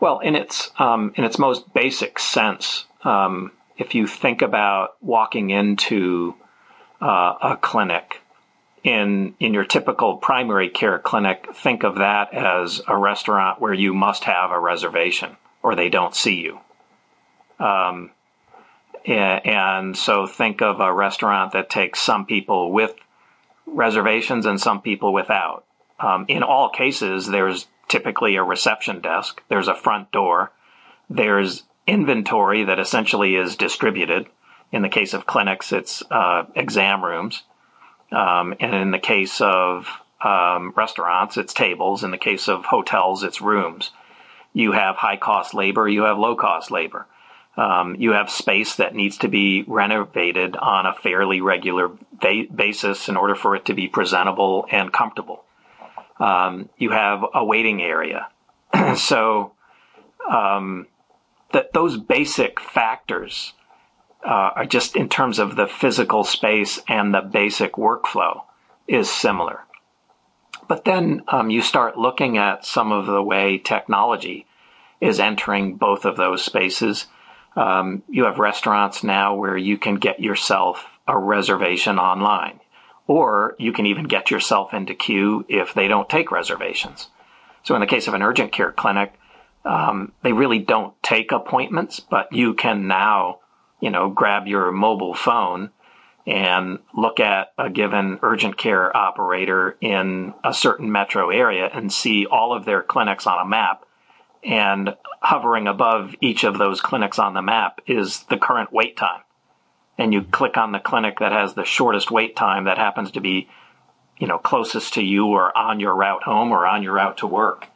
Well, 0.00 0.20
in 0.20 0.34
its 0.34 0.70
um, 0.78 1.12
in 1.16 1.24
its 1.24 1.38
most 1.38 1.72
basic 1.74 2.18
sense, 2.18 2.86
um, 3.04 3.52
if 3.78 3.94
you 3.94 4.06
think 4.06 4.42
about 4.42 4.96
walking 5.00 5.50
into 5.50 6.34
uh, 7.00 7.34
a 7.42 7.58
clinic 7.60 8.20
in 8.82 9.34
in 9.38 9.52
your 9.54 9.64
typical 9.64 10.16
primary 10.16 10.70
care 10.70 10.98
clinic, 10.98 11.48
think 11.54 11.82
of 11.82 11.96
that 11.96 12.32
as 12.32 12.80
a 12.86 12.96
restaurant 12.96 13.60
where 13.60 13.74
you 13.74 13.94
must 13.94 14.24
have 14.24 14.50
a 14.50 14.58
reservation 14.58 15.36
or 15.62 15.74
they 15.74 15.88
don't 15.88 16.14
see 16.14 16.40
you. 16.40 16.58
Um, 17.58 18.10
and 19.06 19.96
so 19.96 20.26
think 20.26 20.62
of 20.62 20.80
a 20.80 20.92
restaurant 20.92 21.52
that 21.52 21.70
takes 21.70 22.00
some 22.00 22.26
people 22.26 22.72
with 22.72 22.94
reservations 23.66 24.46
and 24.46 24.60
some 24.60 24.80
people 24.80 25.12
without. 25.12 25.64
Um, 25.98 26.26
in 26.28 26.42
all 26.42 26.68
cases, 26.68 27.26
there's 27.26 27.66
typically 27.88 28.36
a 28.36 28.42
reception 28.42 29.00
desk, 29.00 29.42
there's 29.48 29.68
a 29.68 29.74
front 29.74 30.10
door, 30.12 30.52
there's 31.08 31.62
inventory 31.86 32.64
that 32.64 32.78
essentially 32.78 33.36
is 33.36 33.56
distributed. 33.56 34.26
In 34.72 34.82
the 34.82 34.88
case 34.88 35.14
of 35.14 35.26
clinics, 35.26 35.72
it's 35.72 36.02
uh, 36.10 36.44
exam 36.54 37.04
rooms. 37.04 37.44
Um, 38.12 38.54
and 38.60 38.74
in 38.74 38.90
the 38.90 38.98
case 38.98 39.40
of 39.40 39.88
um, 40.22 40.72
restaurants, 40.76 41.36
it's 41.36 41.54
tables. 41.54 42.02
In 42.02 42.10
the 42.10 42.18
case 42.18 42.48
of 42.48 42.64
hotels, 42.64 43.22
it's 43.22 43.40
rooms. 43.40 43.90
You 44.52 44.72
have 44.72 44.96
high 44.96 45.16
cost 45.16 45.54
labor, 45.54 45.88
you 45.88 46.02
have 46.04 46.18
low 46.18 46.34
cost 46.34 46.70
labor. 46.70 47.06
Um, 47.56 47.96
you 47.98 48.12
have 48.12 48.30
space 48.30 48.76
that 48.76 48.94
needs 48.94 49.18
to 49.18 49.28
be 49.28 49.64
renovated 49.66 50.56
on 50.56 50.84
a 50.84 50.94
fairly 50.94 51.40
regular 51.40 51.90
ba- 52.12 52.44
basis 52.54 53.08
in 53.08 53.16
order 53.16 53.34
for 53.34 53.56
it 53.56 53.64
to 53.66 53.74
be 53.74 53.88
presentable 53.88 54.66
and 54.70 54.92
comfortable. 54.92 55.42
Um, 56.18 56.68
you 56.76 56.90
have 56.90 57.24
a 57.34 57.44
waiting 57.44 57.82
area. 57.82 58.28
so, 58.96 59.52
um, 60.28 60.86
that 61.52 61.72
those 61.72 61.96
basic 61.96 62.60
factors 62.60 63.54
uh, 64.24 64.50
are 64.56 64.66
just 64.66 64.96
in 64.96 65.08
terms 65.08 65.38
of 65.38 65.56
the 65.56 65.66
physical 65.66 66.24
space 66.24 66.80
and 66.88 67.14
the 67.14 67.20
basic 67.20 67.74
workflow 67.74 68.42
is 68.88 69.10
similar. 69.10 69.60
But 70.68 70.84
then 70.84 71.22
um, 71.28 71.50
you 71.50 71.62
start 71.62 71.96
looking 71.96 72.38
at 72.38 72.64
some 72.64 72.90
of 72.90 73.06
the 73.06 73.22
way 73.22 73.58
technology 73.58 74.46
is 75.00 75.20
entering 75.20 75.76
both 75.76 76.04
of 76.04 76.16
those 76.16 76.42
spaces. 76.42 77.06
Um, 77.56 78.02
you 78.08 78.24
have 78.24 78.38
restaurants 78.38 79.02
now 79.02 79.34
where 79.34 79.56
you 79.56 79.78
can 79.78 79.96
get 79.96 80.20
yourself 80.20 80.84
a 81.08 81.18
reservation 81.18 81.98
online, 81.98 82.60
or 83.06 83.56
you 83.58 83.72
can 83.72 83.86
even 83.86 84.04
get 84.04 84.30
yourself 84.30 84.74
into 84.74 84.94
queue 84.94 85.44
if 85.48 85.74
they 85.74 85.88
don't 85.88 86.08
take 86.08 86.30
reservations. 86.30 87.08
So 87.62 87.74
in 87.74 87.80
the 87.80 87.86
case 87.86 88.08
of 88.08 88.14
an 88.14 88.22
urgent 88.22 88.52
care 88.52 88.72
clinic, 88.72 89.14
um, 89.64 90.12
they 90.22 90.32
really 90.32 90.60
don't 90.60 90.94
take 91.02 91.32
appointments, 91.32 91.98
but 91.98 92.32
you 92.32 92.54
can 92.54 92.86
now 92.86 93.40
you 93.80 93.90
know, 93.90 94.10
grab 94.10 94.46
your 94.46 94.72
mobile 94.72 95.14
phone 95.14 95.70
and 96.26 96.78
look 96.94 97.20
at 97.20 97.52
a 97.56 97.70
given 97.70 98.18
urgent 98.22 98.56
care 98.56 98.94
operator 98.96 99.76
in 99.80 100.34
a 100.42 100.52
certain 100.52 100.90
metro 100.90 101.30
area 101.30 101.70
and 101.72 101.92
see 101.92 102.26
all 102.26 102.52
of 102.52 102.64
their 102.64 102.82
clinics 102.82 103.26
on 103.26 103.38
a 103.38 103.48
map. 103.48 103.84
And 104.44 104.94
hovering 105.20 105.66
above 105.66 106.14
each 106.20 106.44
of 106.44 106.58
those 106.58 106.80
clinics 106.80 107.18
on 107.18 107.34
the 107.34 107.42
map 107.42 107.80
is 107.86 108.24
the 108.24 108.36
current 108.36 108.72
wait 108.72 108.96
time. 108.96 109.22
And 109.98 110.12
you 110.12 110.22
click 110.22 110.56
on 110.56 110.72
the 110.72 110.78
clinic 110.78 111.18
that 111.20 111.32
has 111.32 111.54
the 111.54 111.64
shortest 111.64 112.10
wait 112.10 112.36
time 112.36 112.64
that 112.64 112.78
happens 112.78 113.10
to 113.12 113.20
be, 113.20 113.48
you 114.18 114.26
know, 114.26 114.38
closest 114.38 114.94
to 114.94 115.02
you 115.02 115.26
or 115.26 115.56
on 115.56 115.80
your 115.80 115.94
route 115.94 116.22
home 116.22 116.52
or 116.52 116.66
on 116.66 116.82
your 116.82 116.92
route 116.92 117.18
to 117.18 117.26
work 117.26 117.68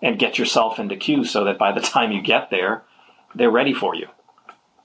and 0.00 0.18
get 0.18 0.38
yourself 0.38 0.78
into 0.78 0.96
queue 0.96 1.24
so 1.24 1.44
that 1.44 1.58
by 1.58 1.72
the 1.72 1.80
time 1.92 2.12
you 2.12 2.22
get 2.22 2.50
there, 2.50 2.84
they're 3.34 3.50
ready 3.50 3.74
for 3.74 3.94
you. 3.94 4.06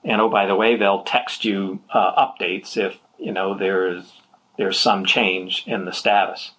And 0.04 0.20
oh, 0.20 0.28
by 0.28 0.46
the 0.46 0.56
way, 0.56 0.76
they'll 0.76 1.04
text 1.04 1.44
you 1.44 1.80
uh, 1.92 2.26
updates 2.26 2.76
if 2.76 2.98
you 3.18 3.32
know 3.32 3.56
there's 3.56 4.20
there's 4.58 4.78
some 4.78 5.04
change 5.04 5.64
in 5.66 5.84
the 5.84 5.92
status. 5.92 6.52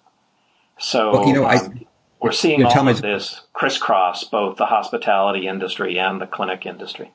So 0.78 1.12
well, 1.12 1.28
you 1.28 1.34
know, 1.34 1.44
um, 1.44 1.50
I, 1.50 1.86
we're 2.24 2.32
seeing 2.32 2.60
know, 2.60 2.70
all 2.70 2.88
of 2.88 3.02
this 3.02 3.42
crisscross 3.52 4.24
both 4.24 4.56
the 4.56 4.64
hospitality 4.64 5.46
industry 5.46 5.98
and 5.98 6.22
the 6.22 6.26
clinic 6.26 6.64
industry. 6.64 7.12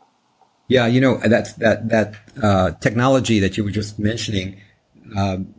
Yeah, 0.68 0.86
you 0.86 1.02
know 1.02 1.18
that's 1.18 1.54
that 1.54 1.90
that 1.90 2.14
uh, 2.42 2.72
technology 2.80 3.40
that 3.40 3.58
you 3.58 3.64
were 3.64 3.72
just 3.72 3.98
mentioning. 3.98 4.62
Um, 5.18 5.56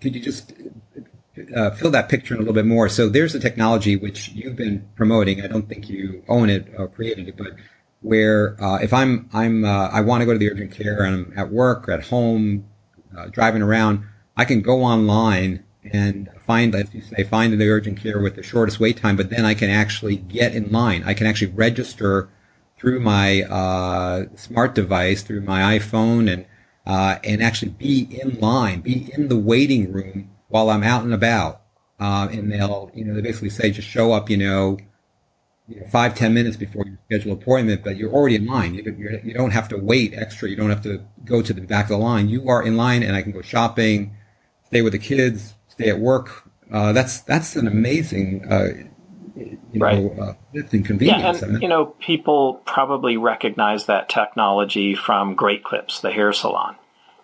could 0.00 0.14
you 0.14 0.22
just 0.22 0.54
uh, 1.54 1.72
fill 1.72 1.90
that 1.90 2.08
picture 2.08 2.32
in 2.32 2.38
a 2.38 2.40
little 2.40 2.54
bit 2.54 2.64
more? 2.64 2.88
So 2.88 3.10
there's 3.10 3.34
a 3.34 3.38
technology 3.38 3.96
which 3.96 4.30
you've 4.30 4.56
been 4.56 4.88
promoting. 4.96 5.42
I 5.42 5.46
don't 5.46 5.68
think 5.68 5.90
you 5.90 6.24
own 6.26 6.48
it 6.48 6.72
or 6.78 6.88
created 6.88 7.28
it, 7.28 7.36
but 7.36 7.52
where 8.00 8.56
uh, 8.64 8.78
if 8.78 8.94
I'm 8.94 9.28
I'm 9.34 9.66
uh, 9.66 9.88
I 9.88 10.00
want 10.00 10.22
to 10.22 10.24
go 10.24 10.32
to 10.32 10.38
the 10.38 10.50
urgent 10.50 10.72
care 10.72 11.02
and 11.02 11.14
I'm 11.14 11.38
at 11.38 11.52
work 11.52 11.86
or 11.86 11.92
at 11.92 12.04
home 12.04 12.66
uh, 13.14 13.26
driving 13.26 13.60
around, 13.60 14.06
I 14.38 14.46
can 14.46 14.62
go 14.62 14.82
online 14.82 15.64
and 15.92 16.30
find, 16.46 16.74
as 16.74 16.94
you 16.94 17.02
say, 17.02 17.24
find 17.24 17.52
the 17.52 17.68
urgent 17.68 18.00
care 18.00 18.20
with 18.20 18.36
the 18.36 18.42
shortest 18.42 18.80
wait 18.80 18.96
time. 18.96 19.16
But 19.16 19.30
then 19.30 19.44
I 19.44 19.54
can 19.54 19.70
actually 19.70 20.16
get 20.16 20.54
in 20.54 20.70
line. 20.70 21.02
I 21.04 21.14
can 21.14 21.26
actually 21.26 21.52
register 21.52 22.28
through 22.78 23.00
my 23.00 23.42
uh, 23.42 24.26
smart 24.36 24.74
device, 24.74 25.22
through 25.22 25.40
my 25.40 25.78
iPhone, 25.78 26.32
and 26.32 26.46
uh, 26.86 27.18
and 27.24 27.42
actually 27.42 27.72
be 27.72 28.20
in 28.22 28.38
line, 28.38 28.80
be 28.80 29.10
in 29.16 29.28
the 29.28 29.36
waiting 29.36 29.92
room 29.92 30.30
while 30.48 30.70
I'm 30.70 30.84
out 30.84 31.02
and 31.02 31.12
about. 31.12 31.62
Uh, 31.98 32.28
and 32.30 32.52
they'll, 32.52 32.90
you 32.94 33.04
know, 33.04 33.14
they 33.14 33.22
basically 33.22 33.50
say, 33.50 33.70
just 33.70 33.88
show 33.88 34.12
up, 34.12 34.30
you 34.30 34.36
know, 34.36 34.78
you 35.66 35.80
know, 35.80 35.86
five 35.88 36.14
ten 36.14 36.32
minutes 36.32 36.56
before 36.56 36.84
your 36.86 36.98
scheduled 37.06 37.42
appointment, 37.42 37.82
but 37.82 37.96
you're 37.96 38.12
already 38.12 38.36
in 38.36 38.46
line. 38.46 38.74
You, 38.74 38.82
you're, 38.96 39.12
you 39.20 39.32
do 39.32 39.38
not 39.38 39.52
have 39.52 39.68
to 39.70 39.78
wait 39.78 40.14
extra. 40.14 40.48
You 40.48 40.54
don't 40.54 40.70
have 40.70 40.82
to 40.82 41.04
go 41.24 41.42
to 41.42 41.52
the 41.52 41.62
back 41.62 41.86
of 41.86 41.90
the 41.90 41.96
line. 41.96 42.28
You 42.28 42.48
are 42.48 42.62
in 42.62 42.76
line, 42.76 43.02
and 43.02 43.16
I 43.16 43.22
can 43.22 43.32
go 43.32 43.42
shopping, 43.42 44.14
stay 44.66 44.82
with 44.82 44.92
the 44.92 45.00
kids, 45.00 45.55
stay 45.76 45.90
at 45.90 46.00
work. 46.00 46.48
Uh, 46.72 46.92
that's 46.92 47.20
that's 47.20 47.54
an 47.54 47.66
amazing, 47.68 48.44
uh, 48.50 48.68
you 49.36 49.80
right. 49.80 50.02
know, 50.02 50.10
uh, 50.20 50.62
convenience. 50.68 51.42
Yeah, 51.42 51.48
and 51.48 51.62
you 51.62 51.68
know, 51.68 51.86
people 51.86 52.62
probably 52.66 53.16
recognize 53.16 53.86
that 53.86 54.08
technology 54.08 54.94
from 54.94 55.34
Great 55.34 55.62
Clips, 55.62 56.00
the 56.00 56.10
hair 56.10 56.32
salon. 56.32 56.76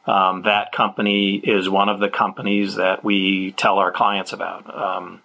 Um, 0.06 0.42
that 0.42 0.72
company 0.72 1.36
is 1.36 1.68
one 1.68 1.88
of 1.88 2.00
the 2.00 2.08
companies 2.08 2.74
that 2.76 3.04
we 3.04 3.52
tell 3.52 3.78
our 3.78 3.92
clients 3.92 4.32
about. 4.32 4.72
Um, 4.76 5.22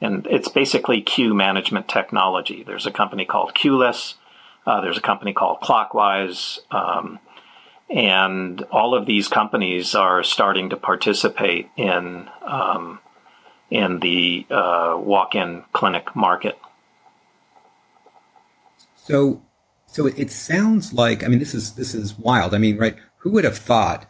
and 0.00 0.26
it's 0.28 0.48
basically 0.48 1.02
queue 1.02 1.34
management 1.34 1.88
technology. 1.88 2.62
There's 2.62 2.86
a 2.86 2.92
company 2.92 3.24
called 3.24 3.54
QLess. 3.54 4.14
Uh, 4.66 4.80
there's 4.80 4.98
a 4.98 5.02
company 5.02 5.32
called 5.32 5.60
Clockwise. 5.60 6.60
Um, 6.70 7.18
and 7.90 8.62
all 8.70 8.94
of 8.94 9.06
these 9.06 9.28
companies 9.28 9.94
are 9.94 10.22
starting 10.22 10.70
to 10.70 10.76
participate 10.76 11.70
in 11.76 12.28
um, 12.42 13.00
in 13.70 14.00
the 14.00 14.46
uh, 14.50 14.96
walk-in 14.98 15.64
clinic 15.72 16.14
market. 16.14 16.58
So, 18.96 19.42
so 19.86 20.06
it 20.06 20.30
sounds 20.30 20.92
like 20.92 21.24
I 21.24 21.28
mean 21.28 21.38
this 21.38 21.54
is 21.54 21.74
this 21.74 21.94
is 21.94 22.18
wild. 22.18 22.54
I 22.54 22.58
mean, 22.58 22.78
right? 22.78 22.96
Who 23.18 23.30
would 23.32 23.44
have 23.44 23.58
thought 23.58 24.06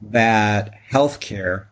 that 0.00 0.74
healthcare 0.90 1.66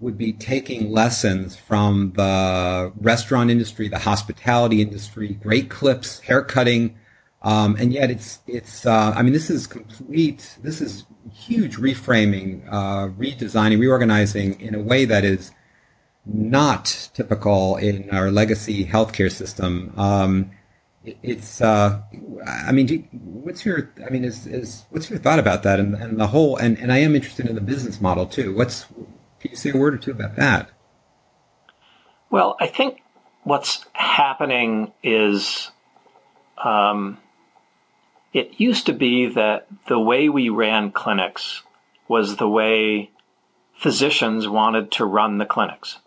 would 0.00 0.18
be 0.18 0.32
taking 0.32 0.90
lessons 0.90 1.56
from 1.56 2.12
the 2.16 2.92
restaurant 2.96 3.50
industry, 3.50 3.88
the 3.88 3.98
hospitality 3.98 4.82
industry, 4.82 5.38
great 5.42 5.70
clips, 5.70 6.20
haircutting, 6.20 6.96
um, 7.44 7.76
and 7.78 7.92
yet 7.92 8.10
it's 8.10 8.40
it's. 8.46 8.86
Uh, 8.86 9.12
I 9.14 9.22
mean, 9.22 9.34
this 9.34 9.50
is 9.50 9.66
complete. 9.66 10.58
This 10.62 10.80
is 10.80 11.04
huge 11.30 11.76
reframing, 11.76 12.66
uh, 12.70 13.08
redesigning, 13.08 13.78
reorganizing 13.78 14.58
in 14.60 14.74
a 14.74 14.80
way 14.80 15.04
that 15.04 15.24
is 15.24 15.52
not 16.24 17.10
typical 17.12 17.76
in 17.76 18.08
our 18.10 18.30
legacy 18.30 18.86
healthcare 18.86 19.30
system. 19.30 19.92
Um, 19.98 20.52
it, 21.04 21.18
it's. 21.22 21.60
Uh, 21.60 22.00
I 22.46 22.72
mean, 22.72 23.08
what's 23.12 23.66
your? 23.66 23.92
I 24.06 24.08
mean, 24.08 24.24
is, 24.24 24.46
is 24.46 24.86
what's 24.88 25.10
your 25.10 25.18
thought 25.18 25.38
about 25.38 25.62
that 25.64 25.78
and, 25.78 25.94
and 25.94 26.18
the 26.18 26.28
whole? 26.28 26.56
And, 26.56 26.78
and 26.78 26.90
I 26.90 26.98
am 26.98 27.14
interested 27.14 27.46
in 27.46 27.54
the 27.56 27.60
business 27.60 28.00
model 28.00 28.24
too. 28.24 28.54
What's 28.54 28.86
can 29.44 29.50
you 29.50 29.56
say 29.58 29.70
a 29.70 29.76
word 29.76 29.92
or 29.92 29.98
two 29.98 30.12
about 30.12 30.36
that? 30.36 30.70
Well, 32.30 32.56
I 32.58 32.68
think 32.68 33.02
what's 33.42 33.84
happening 33.92 34.94
is 35.02 35.70
um, 36.64 37.18
it 38.34 38.60
used 38.60 38.86
to 38.86 38.92
be 38.92 39.26
that 39.28 39.68
the 39.86 39.98
way 39.98 40.28
we 40.28 40.48
ran 40.48 40.90
clinics 40.90 41.62
was 42.08 42.36
the 42.36 42.48
way 42.48 43.10
physicians 43.76 44.48
wanted 44.48 44.90
to 44.90 45.04
run 45.04 45.38
the 45.38 45.46
clinics. 45.46 46.00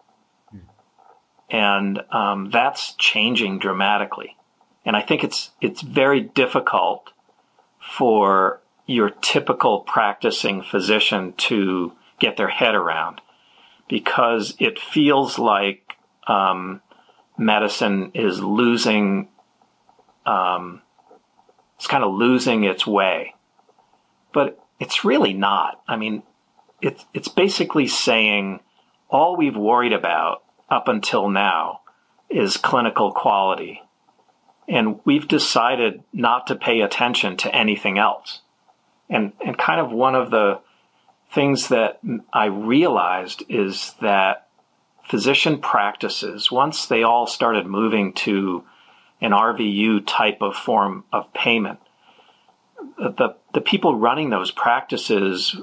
And 1.49 2.01
um, 2.11 2.49
that's 2.51 2.93
changing 2.95 3.59
dramatically. 3.59 4.35
And 4.85 4.95
I 4.95 5.01
think 5.01 5.23
it's, 5.23 5.51
it's 5.61 5.81
very 5.81 6.19
difficult 6.19 7.11
for 7.79 8.61
your 8.85 9.09
typical 9.09 9.79
practicing 9.81 10.61
physician 10.61 11.33
to 11.37 11.93
get 12.19 12.35
their 12.35 12.49
head 12.49 12.75
around 12.75 13.21
because 13.87 14.55
it 14.59 14.77
feels 14.77 15.39
like 15.39 15.95
um, 16.27 16.81
medicine 17.37 18.11
is 18.13 18.41
losing, 18.41 19.29
um, 20.25 20.81
it's 21.77 21.87
kind 21.87 22.03
of 22.03 22.13
losing 22.13 22.63
its 22.63 22.85
way. 22.85 23.35
But 24.33 24.59
it's 24.79 25.05
really 25.05 25.33
not. 25.33 25.81
I 25.87 25.95
mean, 25.95 26.23
it's, 26.81 27.05
it's 27.13 27.27
basically 27.27 27.87
saying 27.87 28.59
all 29.09 29.37
we've 29.37 29.55
worried 29.55 29.93
about 29.93 30.43
up 30.69 30.87
until 30.87 31.29
now 31.29 31.81
is 32.29 32.57
clinical 32.57 33.11
quality. 33.11 33.81
And 34.67 34.99
we've 35.05 35.27
decided 35.27 36.03
not 36.11 36.47
to 36.47 36.55
pay 36.55 36.81
attention 36.81 37.37
to 37.37 37.55
anything 37.55 37.97
else. 37.97 38.41
And, 39.09 39.31
and 39.45 39.57
kind 39.57 39.79
of 39.79 39.91
one 39.91 40.15
of 40.15 40.29
the 40.29 40.59
things 41.31 41.69
that 41.69 41.99
I 42.33 42.45
realized 42.45 43.43
is 43.47 43.93
that 44.01 44.47
physician 45.05 45.59
practices, 45.59 46.51
once 46.51 46.85
they 46.85 47.03
all 47.03 47.27
started 47.27 47.65
moving 47.65 48.13
to 48.13 48.63
an 49.21 49.31
RVU 49.31 50.03
type 50.05 50.41
of 50.41 50.55
form 50.55 51.03
of 51.11 51.33
payment, 51.33 51.79
the, 52.97 53.35
the 53.53 53.61
people 53.61 53.95
running 53.95 54.29
those 54.29 54.51
practices, 54.51 55.55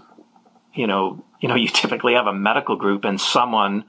you 0.75 0.87
know, 0.87 1.25
you 1.41 1.49
know, 1.49 1.55
you 1.65 1.69
typically 1.69 2.15
have 2.15 2.27
a 2.27 2.33
medical 2.33 2.77
group 2.77 3.05
and 3.05 3.21
someone, 3.21 3.85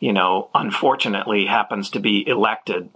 you 0.00 0.12
know, 0.12 0.50
unfortunately 0.54 1.46
happens 1.46 1.90
to 1.90 2.00
be 2.00 2.26
elected 2.26 2.90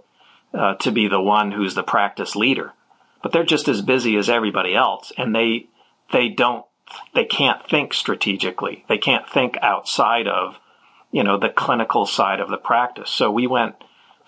uh, 0.53 0.75
to 0.75 0.91
be 0.91 1.07
the 1.07 1.21
one 1.21 1.51
who's 1.51 1.75
the 1.75 1.83
practice 1.83 2.35
leader. 2.35 2.73
But 3.21 3.31
they're 3.31 3.43
just 3.43 3.67
as 3.67 3.81
busy 3.81 4.15
as 4.15 4.29
everybody 4.29 4.75
else 4.75 5.11
and 5.17 5.35
they, 5.35 5.67
they 6.11 6.29
don't, 6.29 6.65
they 7.13 7.25
can't 7.25 7.67
think 7.69 7.93
strategically. 7.93 8.83
They 8.89 8.97
can't 8.97 9.29
think 9.29 9.57
outside 9.61 10.27
of, 10.27 10.55
you 11.11 11.23
know, 11.23 11.37
the 11.37 11.49
clinical 11.49 12.05
side 12.05 12.39
of 12.39 12.49
the 12.49 12.57
practice. 12.57 13.11
So 13.11 13.29
we 13.29 13.45
went 13.45 13.75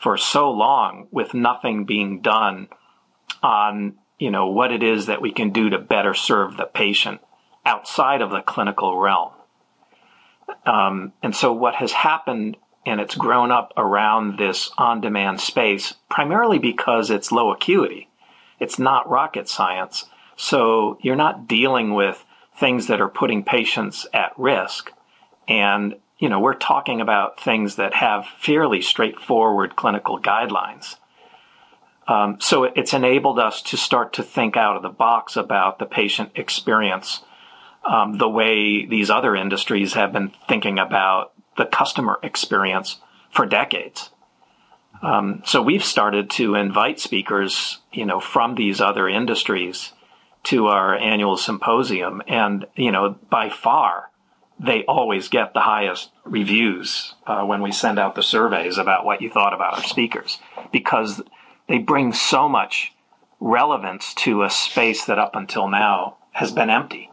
for 0.01 0.17
so 0.17 0.49
long 0.49 1.07
with 1.11 1.33
nothing 1.33 1.85
being 1.85 2.21
done 2.21 2.67
on, 3.43 3.95
you 4.17 4.31
know, 4.31 4.47
what 4.47 4.71
it 4.71 4.81
is 4.81 5.05
that 5.05 5.21
we 5.21 5.31
can 5.31 5.51
do 5.51 5.69
to 5.69 5.77
better 5.77 6.13
serve 6.13 6.57
the 6.57 6.65
patient 6.65 7.21
outside 7.65 8.21
of 8.21 8.31
the 8.31 8.41
clinical 8.41 8.97
realm. 8.97 9.31
Um, 10.65 11.13
and 11.21 11.35
so 11.35 11.53
what 11.53 11.75
has 11.75 11.91
happened 11.91 12.57
and 12.85 12.99
it's 12.99 13.15
grown 13.15 13.51
up 13.51 13.73
around 13.77 14.39
this 14.39 14.71
on-demand 14.77 15.39
space 15.39 15.93
primarily 16.09 16.57
because 16.57 17.11
it's 17.11 17.31
low 17.31 17.51
acuity. 17.51 18.09
It's 18.59 18.79
not 18.79 19.09
rocket 19.09 19.47
science. 19.47 20.05
So 20.35 20.97
you're 21.01 21.15
not 21.15 21.47
dealing 21.47 21.93
with 21.93 22.25
things 22.55 22.87
that 22.87 22.99
are 22.99 23.09
putting 23.09 23.43
patients 23.43 24.07
at 24.13 24.33
risk. 24.37 24.91
And, 25.47 25.95
you 26.21 26.29
know, 26.29 26.39
we're 26.39 26.53
talking 26.53 27.01
about 27.01 27.41
things 27.41 27.77
that 27.77 27.95
have 27.95 28.27
fairly 28.39 28.81
straightforward 28.81 29.75
clinical 29.75 30.21
guidelines. 30.21 30.95
Um, 32.07 32.39
so 32.39 32.65
it's 32.65 32.93
enabled 32.93 33.39
us 33.39 33.61
to 33.63 33.77
start 33.77 34.13
to 34.13 34.23
think 34.23 34.55
out 34.55 34.75
of 34.75 34.83
the 34.83 34.89
box 34.89 35.35
about 35.35 35.79
the 35.79 35.85
patient 35.85 36.31
experience 36.35 37.21
um, 37.83 38.19
the 38.19 38.29
way 38.29 38.85
these 38.85 39.09
other 39.09 39.35
industries 39.35 39.93
have 39.93 40.13
been 40.13 40.31
thinking 40.47 40.77
about 40.77 41.33
the 41.57 41.65
customer 41.65 42.19
experience 42.21 42.97
for 43.31 43.47
decades. 43.47 44.11
Um, 45.01 45.41
so 45.45 45.63
we've 45.63 45.83
started 45.83 46.29
to 46.31 46.53
invite 46.53 46.99
speakers, 46.99 47.79
you 47.91 48.05
know, 48.05 48.19
from 48.19 48.53
these 48.53 48.79
other 48.79 49.09
industries 49.09 49.93
to 50.43 50.67
our 50.67 50.95
annual 50.95 51.37
symposium, 51.37 52.21
and 52.27 52.67
you 52.75 52.91
know, 52.91 53.17
by 53.29 53.49
far, 53.49 54.11
they 54.63 54.83
always 54.83 55.27
get 55.27 55.53
the 55.53 55.59
highest 55.59 56.11
reviews 56.23 57.15
uh, 57.25 57.43
when 57.43 57.61
we 57.63 57.71
send 57.71 57.97
out 57.97 58.13
the 58.13 58.21
surveys 58.21 58.77
about 58.77 59.05
what 59.05 59.21
you 59.21 59.29
thought 59.29 59.53
about 59.53 59.73
our 59.73 59.83
speakers, 59.83 60.37
because 60.71 61.21
they 61.67 61.79
bring 61.79 62.13
so 62.13 62.47
much 62.47 62.93
relevance 63.39 64.13
to 64.13 64.43
a 64.43 64.49
space 64.51 65.05
that 65.05 65.17
up 65.17 65.35
until 65.35 65.67
now 65.67 66.17
has 66.31 66.51
been 66.51 66.69
empty 66.69 67.09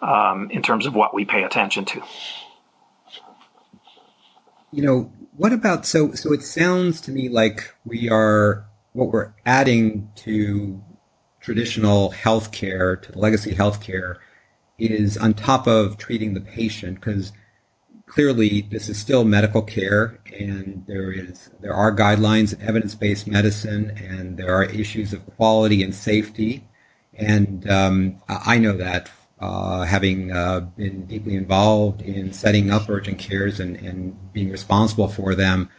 um, 0.00 0.48
in 0.52 0.62
terms 0.62 0.86
of 0.86 0.94
what 0.94 1.12
we 1.12 1.24
pay 1.24 1.42
attention 1.42 1.84
to. 1.84 2.02
You 4.70 4.82
know, 4.82 5.12
what 5.36 5.52
about 5.52 5.86
so? 5.86 6.12
So 6.12 6.32
it 6.32 6.42
sounds 6.42 7.00
to 7.02 7.10
me 7.10 7.28
like 7.28 7.74
we 7.84 8.08
are 8.08 8.64
what 8.92 9.10
we're 9.10 9.32
adding 9.44 10.10
to 10.16 10.80
traditional 11.40 12.12
healthcare, 12.12 13.00
to 13.02 13.12
the 13.12 13.18
legacy 13.18 13.52
healthcare, 13.54 14.16
is 14.78 15.16
on 15.16 15.34
top 15.34 15.66
of 15.66 15.96
treating 15.96 16.34
the 16.34 16.40
patient 16.40 16.96
because 16.96 17.32
clearly 18.06 18.62
this 18.70 18.88
is 18.88 18.98
still 18.98 19.24
medical 19.24 19.62
care 19.62 20.20
and 20.38 20.84
there 20.86 21.10
is 21.10 21.50
there 21.60 21.74
are 21.74 21.94
guidelines 21.94 22.54
in 22.54 22.62
evidence-based 22.62 23.26
medicine 23.26 23.90
and 23.96 24.36
there 24.36 24.54
are 24.54 24.64
issues 24.64 25.12
of 25.12 25.26
quality 25.36 25.82
and 25.82 25.94
safety 25.94 26.66
and 27.14 27.68
um, 27.70 28.22
I 28.28 28.58
know 28.58 28.76
that 28.76 29.10
uh, 29.38 29.82
having 29.84 30.32
uh, 30.32 30.60
been 30.60 31.06
deeply 31.06 31.34
involved 31.34 32.02
in 32.02 32.32
setting 32.32 32.70
up 32.70 32.88
urgent 32.88 33.18
cares 33.18 33.60
and, 33.60 33.76
and 33.76 34.32
being 34.32 34.50
responsible 34.50 35.08
for 35.08 35.34
them. 35.34 35.70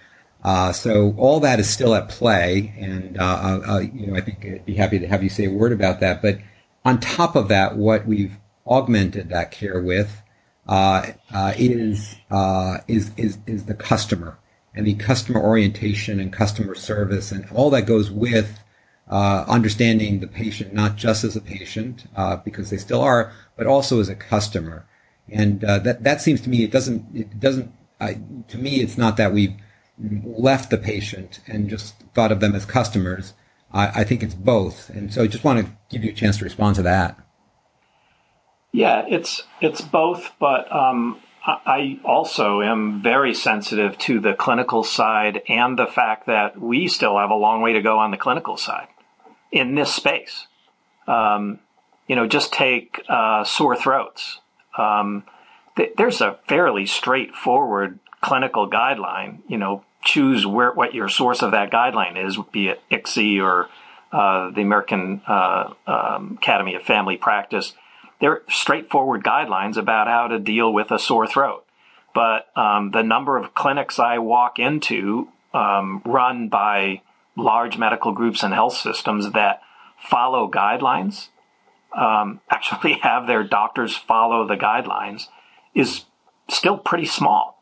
Uh, 0.43 0.71
so 0.71 1.15
all 1.17 1.39
that 1.39 1.60
is 1.60 1.69
still 1.69 1.95
at 1.95 2.10
play, 2.10 2.73
and 2.79 3.17
uh, 3.17 3.23
uh, 3.23 3.71
uh, 3.73 3.79
you 3.79 4.07
know 4.07 4.15
I 4.15 4.21
think 4.21 4.45
I'd 4.45 4.65
be 4.65 4.75
happy 4.75 4.99
to 4.99 5.07
have 5.07 5.23
you 5.23 5.29
say 5.29 5.45
a 5.45 5.51
word 5.51 5.71
about 5.71 5.99
that. 6.01 6.21
But 6.21 6.39
on 6.86 6.99
top 6.99 7.36
of 7.36 7.47
that, 7.47 7.75
what 7.75 8.05
we've 8.05 8.38
augmented 8.67 9.30
that 9.30 9.51
care 9.51 9.82
with 9.82 10.21
is 11.82 12.15
is 12.88 13.12
is 13.17 13.38
is 13.47 13.65
the 13.65 13.73
customer 13.73 14.38
and 14.75 14.86
the 14.86 14.95
customer 14.95 15.41
orientation 15.41 16.19
and 16.19 16.32
customer 16.32 16.75
service 16.75 17.32
and 17.32 17.49
all 17.51 17.69
that 17.69 17.86
goes 17.86 18.12
with 18.12 18.60
uh, 19.10 19.45
understanding 19.47 20.19
the 20.19 20.27
patient 20.27 20.73
not 20.73 20.95
just 20.95 21.23
as 21.23 21.36
a 21.36 21.41
patient 21.41 22.06
uh, 22.15 22.36
because 22.38 22.69
they 22.69 22.77
still 22.77 23.01
are, 23.01 23.32
but 23.56 23.65
also 23.65 23.99
as 23.99 24.10
a 24.10 24.15
customer. 24.15 24.86
And 25.30 25.63
uh, 25.63 25.80
that 25.80 26.03
that 26.03 26.21
seems 26.21 26.41
to 26.41 26.49
me 26.49 26.63
it 26.63 26.71
doesn't 26.71 27.06
it 27.15 27.39
doesn't 27.39 27.73
to 27.99 28.58
me 28.58 28.75
it's 28.82 28.97
not 28.97 29.17
that 29.17 29.34
we've 29.34 29.56
left 30.23 30.69
the 30.69 30.77
patient 30.77 31.39
and 31.47 31.69
just 31.69 31.95
thought 32.13 32.32
of 32.32 32.39
them 32.39 32.56
as 32.56 32.65
customers. 32.65 33.34
I, 33.71 34.01
I 34.01 34.03
think 34.03 34.23
it's 34.23 34.36
both, 34.36 34.89
and 34.89 35.13
so 35.13 35.23
I 35.23 35.27
just 35.27 35.43
want 35.43 35.65
to 35.65 35.71
give 35.89 36.03
you 36.03 36.12
a 36.12 36.13
chance 36.13 36.38
to 36.38 36.45
respond 36.45 36.75
to 36.77 36.84
that. 36.84 37.19
Yeah, 38.71 39.06
it's 39.08 39.43
it's 39.62 39.82
both, 39.82 40.32
but 40.39 40.71
um, 40.71 41.19
I 41.47 41.99
also 42.03 42.62
am 42.62 43.01
very 43.01 43.34
sensitive 43.34 43.97
to 43.99 44.19
the 44.19 44.34
clinical 44.34 44.84
side 44.84 45.41
and 45.47 45.80
the 45.80 45.88
fact 45.88 46.25
that 46.27 46.60
we 46.60 46.88
still 46.88 47.17
have 47.17 47.30
a 47.30 47.36
long 47.36 47.62
way 47.62 47.73
to 47.73 47.82
go 47.82 47.99
on 47.99 48.12
the 48.12 48.17
clinical 48.17 48.58
side 48.58 48.88
in 49.51 49.75
this 49.75 49.93
space. 49.93 50.47
Um, 51.08 51.60
you 52.08 52.15
know, 52.15 52.27
just 52.27 52.51
take 52.51 53.01
uh, 53.08 53.45
sore 53.45 53.77
throats. 53.77 54.39
Um, 54.77 55.23
th- 55.77 55.93
there's 55.97 56.19
a 56.19 56.38
fairly 56.47 56.86
straightforward 56.86 57.99
clinical 58.19 58.69
guideline. 58.69 59.39
You 59.47 59.58
know, 59.58 59.86
choose 60.03 60.45
where 60.45 60.73
what 60.73 60.93
your 60.93 61.08
source 61.08 61.41
of 61.41 61.51
that 61.51 61.71
guideline 61.71 62.23
is, 62.23 62.38
be 62.51 62.67
it 62.67 62.82
ICSI 62.91 63.41
or 63.41 63.69
uh, 64.12 64.51
the 64.51 64.62
American 64.62 65.21
uh, 65.25 65.73
um, 65.86 66.38
Academy 66.41 66.75
of 66.75 66.84
Family 66.84 67.15
Practice. 67.15 67.73
They're 68.19 68.41
straightforward 68.49 69.23
guidelines 69.23 69.77
about 69.77 70.08
how 70.08 70.27
to 70.27 70.39
deal 70.39 70.73
with 70.73 70.91
a 70.91 70.99
sore 70.99 71.27
throat. 71.27 71.65
But 72.13 72.47
um, 72.56 72.91
the 72.91 73.03
number 73.03 73.38
of 73.38 73.53
clinics 73.53 73.99
I 73.99 74.17
walk 74.17 74.58
into 74.58 75.27
um, 75.53 76.01
run 76.06 76.49
by 76.49 77.01
large 77.36 77.77
medical 77.77 78.12
groups 78.12 78.43
and 78.43 78.53
health 78.53 78.75
systems 78.75 79.32
that 79.34 79.62
follow 79.97 80.49
guidelines, 80.49 81.27
um, 81.95 82.41
actually 82.49 82.93
have 82.93 83.27
their 83.27 83.43
doctors 83.43 83.95
follow 83.95 84.47
the 84.47 84.58
guidelines, 84.58 85.27
is 85.75 86.06
still 86.49 86.77
pretty 86.77 87.06
small. 87.06 87.62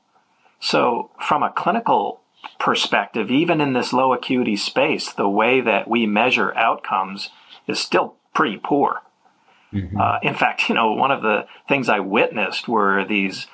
So, 0.60 1.12
from 1.20 1.44
a 1.44 1.52
clinical 1.52 2.22
perspective, 2.60 3.30
even 3.30 3.60
in 3.60 3.74
this 3.74 3.92
low 3.92 4.14
acuity 4.14 4.56
space, 4.56 5.12
the 5.12 5.30
way 5.30 5.62
that 5.62 5.90
we 5.90 6.06
measure 6.06 6.56
outcomes 6.56 7.30
is 7.68 7.80
still 7.80 8.16
pretty 8.34 8.58
poor. 8.58 9.02
Mm-hmm. 9.76 10.00
Uh, 10.00 10.20
in 10.24 10.34
fact, 10.34 10.70
you 10.70 10.76
know, 10.76 10.94
one 10.94 11.12
of 11.12 11.22
the 11.22 11.46
things 11.68 11.90
I 11.90 12.00
witnessed 12.00 12.68
were 12.68 13.06
these 13.06 13.48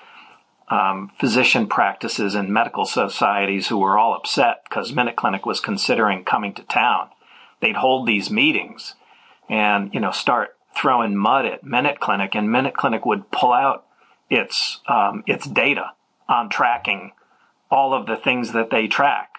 um, 0.69 1.11
physician 1.19 1.67
practices 1.67 2.35
and 2.35 2.49
medical 2.49 2.85
societies 2.85 3.67
who 3.67 3.77
were 3.79 3.97
all 3.97 4.13
upset 4.15 4.63
because 4.63 4.93
Minute 4.93 5.15
Clinic 5.17 5.45
was 5.45 5.59
considering 5.59 6.23
coming 6.23 6.53
to 6.53 6.63
town. 6.63 7.09
They'd 7.59 7.75
hold 7.75 8.07
these 8.07 8.29
meetings 8.29 8.95
and, 9.49 9.93
you 9.93 9.99
know, 9.99 10.11
start 10.11 10.55
throwing 10.75 11.17
mud 11.17 11.45
at 11.45 11.63
Minute 11.63 11.99
Clinic, 11.99 12.33
and 12.35 12.49
Minute 12.49 12.75
Clinic 12.75 13.05
would 13.05 13.29
pull 13.31 13.51
out 13.51 13.85
its 14.29 14.79
um, 14.87 15.23
its 15.27 15.45
data 15.45 15.91
on 16.29 16.49
tracking 16.49 17.11
all 17.69 17.93
of 17.93 18.05
the 18.05 18.15
things 18.15 18.53
that 18.53 18.69
they 18.69 18.87
track. 18.87 19.31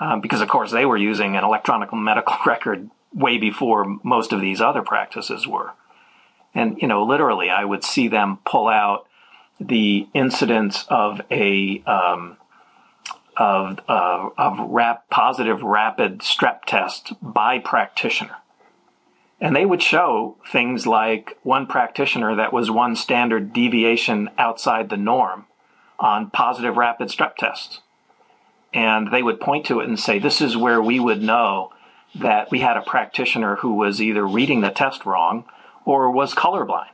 um, 0.00 0.20
because 0.20 0.40
of 0.40 0.48
course 0.48 0.72
they 0.72 0.86
were 0.86 0.96
using 0.96 1.36
an 1.36 1.44
electronic 1.44 1.92
medical 1.92 2.36
record 2.46 2.90
way 3.12 3.38
before 3.38 3.98
most 4.02 4.32
of 4.32 4.40
these 4.40 4.60
other 4.60 4.82
practices 4.82 5.46
were. 5.46 5.72
And, 6.54 6.80
you 6.80 6.88
know, 6.88 7.04
literally 7.04 7.50
I 7.50 7.64
would 7.64 7.84
see 7.84 8.08
them 8.08 8.38
pull 8.44 8.68
out 8.68 9.06
the 9.60 10.08
incidence 10.14 10.84
of 10.88 11.20
a, 11.30 11.82
um, 11.86 12.36
of, 13.36 13.78
uh, 13.88 14.30
of 14.36 14.70
rap, 14.70 15.08
positive 15.10 15.62
rapid 15.62 16.20
strep 16.20 16.64
test 16.66 17.12
by 17.22 17.58
practitioner. 17.58 18.36
And 19.40 19.56
they 19.56 19.64
would 19.64 19.82
show 19.82 20.36
things 20.50 20.86
like 20.86 21.38
one 21.42 21.66
practitioner 21.66 22.36
that 22.36 22.52
was 22.52 22.70
one 22.70 22.94
standard 22.94 23.52
deviation 23.52 24.28
outside 24.36 24.90
the 24.90 24.98
norm 24.98 25.46
on 25.98 26.30
positive 26.30 26.76
rapid 26.76 27.08
strep 27.08 27.36
tests. 27.36 27.80
And 28.72 29.10
they 29.10 29.22
would 29.22 29.40
point 29.40 29.66
to 29.66 29.80
it 29.80 29.88
and 29.88 29.98
say, 29.98 30.18
this 30.18 30.40
is 30.40 30.56
where 30.56 30.82
we 30.82 31.00
would 31.00 31.22
know 31.22 31.72
that 32.14 32.50
we 32.50 32.60
had 32.60 32.76
a 32.76 32.82
practitioner 32.82 33.56
who 33.56 33.74
was 33.74 34.02
either 34.02 34.26
reading 34.26 34.60
the 34.60 34.70
test 34.70 35.06
wrong 35.06 35.44
or 35.90 36.08
was 36.08 36.36
colorblind. 36.36 36.86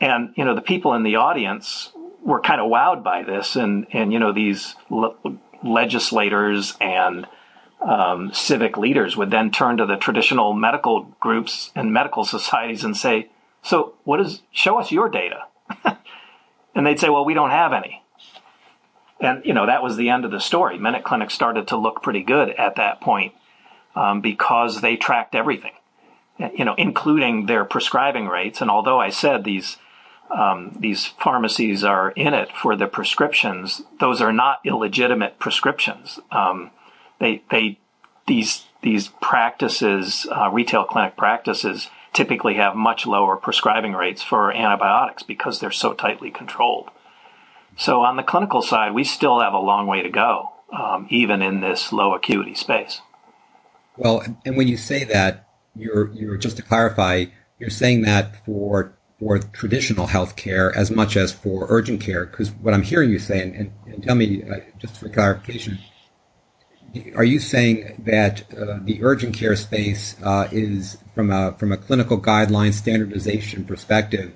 And, 0.00 0.34
you 0.36 0.44
know, 0.44 0.56
the 0.56 0.60
people 0.60 0.94
in 0.94 1.04
the 1.04 1.14
audience 1.14 1.92
were 2.20 2.40
kind 2.40 2.60
of 2.60 2.68
wowed 2.68 3.04
by 3.04 3.22
this. 3.22 3.54
And, 3.54 3.86
and 3.92 4.12
you 4.12 4.18
know, 4.18 4.32
these 4.32 4.74
le- 4.90 5.14
legislators 5.62 6.74
and 6.80 7.28
um, 7.80 8.32
civic 8.34 8.76
leaders 8.76 9.16
would 9.16 9.30
then 9.30 9.52
turn 9.52 9.76
to 9.76 9.86
the 9.86 9.96
traditional 9.96 10.52
medical 10.52 11.14
groups 11.20 11.70
and 11.76 11.92
medical 11.92 12.24
societies 12.36 12.82
and 12.82 12.96
say, 12.96 13.30
so 13.62 13.94
what 14.02 14.20
is, 14.20 14.42
show 14.50 14.80
us 14.80 14.90
your 14.90 15.08
data. 15.08 15.44
and 16.74 16.84
they'd 16.84 16.98
say, 16.98 17.08
well, 17.08 17.24
we 17.24 17.34
don't 17.34 17.50
have 17.50 17.72
any. 17.72 18.02
And, 19.20 19.44
you 19.44 19.54
know, 19.54 19.66
that 19.66 19.84
was 19.84 19.96
the 19.96 20.08
end 20.08 20.24
of 20.24 20.32
the 20.32 20.40
story. 20.40 20.76
Minute 20.76 21.04
Clinic 21.04 21.30
started 21.30 21.68
to 21.68 21.76
look 21.76 22.02
pretty 22.02 22.24
good 22.24 22.50
at 22.50 22.74
that 22.76 23.00
point 23.00 23.32
um, 23.94 24.22
because 24.22 24.80
they 24.80 24.96
tracked 24.96 25.36
everything, 25.36 25.72
you 26.38 26.64
know, 26.64 26.74
including 26.76 27.46
their 27.46 27.64
prescribing 27.64 28.26
rates. 28.26 28.60
And 28.60 28.70
although 28.70 29.00
I 29.00 29.10
said 29.10 29.44
these 29.44 29.76
um, 30.30 30.76
these 30.78 31.06
pharmacies 31.06 31.84
are 31.84 32.10
in 32.10 32.34
it 32.34 32.50
for 32.52 32.76
the 32.76 32.86
prescriptions, 32.86 33.82
those 33.98 34.20
are 34.20 34.32
not 34.32 34.60
illegitimate 34.64 35.38
prescriptions. 35.38 36.18
Um, 36.30 36.70
they 37.18 37.42
they 37.50 37.78
these 38.26 38.66
these 38.82 39.08
practices, 39.20 40.26
uh, 40.30 40.50
retail 40.52 40.84
clinic 40.84 41.16
practices, 41.16 41.88
typically 42.12 42.54
have 42.54 42.76
much 42.76 43.06
lower 43.06 43.36
prescribing 43.36 43.92
rates 43.92 44.22
for 44.22 44.52
antibiotics 44.52 45.22
because 45.22 45.58
they're 45.58 45.70
so 45.70 45.94
tightly 45.94 46.30
controlled. 46.30 46.90
So 47.76 48.02
on 48.02 48.16
the 48.16 48.22
clinical 48.22 48.62
side, 48.62 48.92
we 48.92 49.04
still 49.04 49.40
have 49.40 49.52
a 49.52 49.58
long 49.58 49.86
way 49.86 50.02
to 50.02 50.08
go, 50.08 50.50
um, 50.72 51.06
even 51.10 51.42
in 51.42 51.60
this 51.60 51.92
low 51.92 52.14
acuity 52.14 52.54
space. 52.54 53.00
Well, 53.96 54.22
and 54.44 54.56
when 54.56 54.68
you 54.68 54.76
say 54.76 55.04
that, 55.04 55.47
you're 55.78 56.12
you're 56.12 56.36
just 56.36 56.56
to 56.56 56.62
clarify, 56.62 57.26
you're 57.58 57.70
saying 57.70 58.02
that 58.02 58.44
for 58.44 58.94
for 59.18 59.38
traditional 59.38 60.06
healthcare 60.06 60.74
as 60.76 60.90
much 60.90 61.16
as 61.16 61.32
for 61.32 61.66
urgent 61.68 62.00
care. 62.00 62.26
Because 62.26 62.50
what 62.52 62.72
I'm 62.72 62.82
hearing 62.82 63.10
you 63.10 63.18
say, 63.18 63.42
and, 63.42 63.54
and, 63.54 63.72
and 63.86 64.02
tell 64.02 64.14
me 64.14 64.42
uh, 64.44 64.60
just 64.78 64.96
for 64.96 65.08
clarification, 65.08 65.78
are 67.14 67.24
you 67.24 67.38
saying 67.38 68.02
that 68.06 68.42
uh, 68.54 68.78
the 68.82 69.02
urgent 69.02 69.34
care 69.34 69.56
space 69.56 70.16
uh, 70.22 70.48
is 70.52 70.98
from 71.14 71.30
a 71.30 71.52
from 71.58 71.72
a 71.72 71.76
clinical 71.76 72.20
guideline 72.20 72.72
standardization 72.72 73.64
perspective 73.64 74.34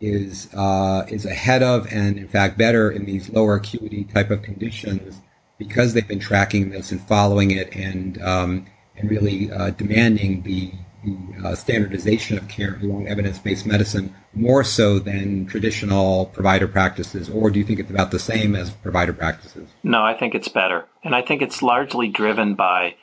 is 0.00 0.52
uh, 0.54 1.04
is 1.08 1.24
ahead 1.24 1.62
of 1.62 1.86
and 1.92 2.18
in 2.18 2.26
fact 2.26 2.58
better 2.58 2.90
in 2.90 3.04
these 3.04 3.30
lower 3.30 3.54
acuity 3.54 4.04
type 4.04 4.30
of 4.30 4.42
conditions 4.42 5.20
because 5.58 5.94
they've 5.94 6.08
been 6.08 6.18
tracking 6.18 6.70
this 6.70 6.90
and 6.90 7.00
following 7.06 7.52
it 7.52 7.74
and 7.76 8.20
um, 8.20 8.66
and 9.02 9.10
really 9.10 9.50
uh, 9.50 9.70
demanding 9.70 10.42
the, 10.42 10.72
the 11.04 11.48
uh, 11.48 11.54
standardization 11.54 12.38
of 12.38 12.48
care 12.48 12.78
along 12.80 13.08
evidence-based 13.08 13.66
medicine 13.66 14.14
more 14.32 14.64
so 14.64 14.98
than 14.98 15.44
traditional 15.46 16.26
provider 16.26 16.68
practices, 16.68 17.28
or 17.28 17.50
do 17.50 17.58
you 17.58 17.64
think 17.64 17.80
it's 17.80 17.90
about 17.90 18.12
the 18.12 18.18
same 18.18 18.54
as 18.54 18.70
provider 18.70 19.12
practices? 19.12 19.68
No, 19.82 20.02
I 20.02 20.14
think 20.16 20.34
it's 20.34 20.48
better, 20.48 20.86
and 21.04 21.14
I 21.14 21.22
think 21.22 21.42
it's 21.42 21.62
largely 21.62 22.08
driven 22.08 22.54
by 22.54 22.94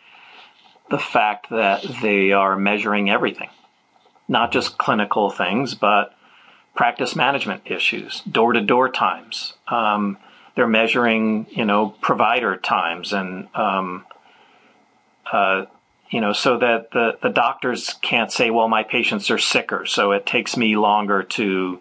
the 0.89 0.97
fact 0.97 1.49
that 1.51 1.85
they 2.01 2.31
are 2.31 2.57
measuring 2.57 3.12
everything, 3.12 3.49
not 4.27 4.51
just 4.51 4.77
clinical 4.79 5.29
things, 5.29 5.75
but 5.75 6.15
practice 6.75 7.15
management 7.15 7.63
issues, 7.65 8.21
door-to-door 8.21 8.89
times. 8.89 9.53
Um, 9.67 10.17
they're 10.55 10.67
measuring, 10.67 11.45
you 11.51 11.65
know, 11.65 11.89
provider 12.01 12.57
times 12.57 13.13
and 13.13 13.47
um, 13.53 14.05
uh, 15.31 15.65
you 16.10 16.22
know, 16.22 16.34
so 16.34 16.58
that 16.58 16.91
the, 16.91 17.17
the 17.22 17.30
doctors 17.30 17.93
can't 18.02 18.32
say, 18.32 18.50
well, 18.50 18.67
my 18.67 18.84
patients 18.84 19.30
are 19.30 19.38
sicker, 19.38 19.86
so 19.86 20.12
it 20.12 20.26
takes 20.26 20.58
me 20.58 20.76
longer 20.76 21.24
to, 21.24 21.80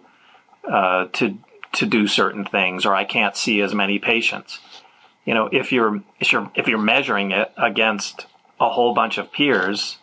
uh, 0.69 1.05
to, 1.13 1.37
to 1.73 1.85
do 1.85 2.07
certain 2.07 2.45
things, 2.45 2.85
or 2.85 2.93
I 2.93 3.05
can't 3.05 3.35
see 3.35 3.61
as 3.61 3.73
many 3.73 3.97
patients. 3.97 4.59
You 5.25 5.33
know, 5.33 5.49
if 5.51 5.71
you're, 5.71 6.01
if 6.19 6.31
you're, 6.31 6.51
if 6.55 6.67
you're 6.67 6.77
measuring 6.77 7.31
it 7.31 7.51
against 7.57 8.27
a 8.59 8.69
whole 8.69 8.93
bunch 8.93 9.17
of 9.17 9.31
peers 9.31 9.97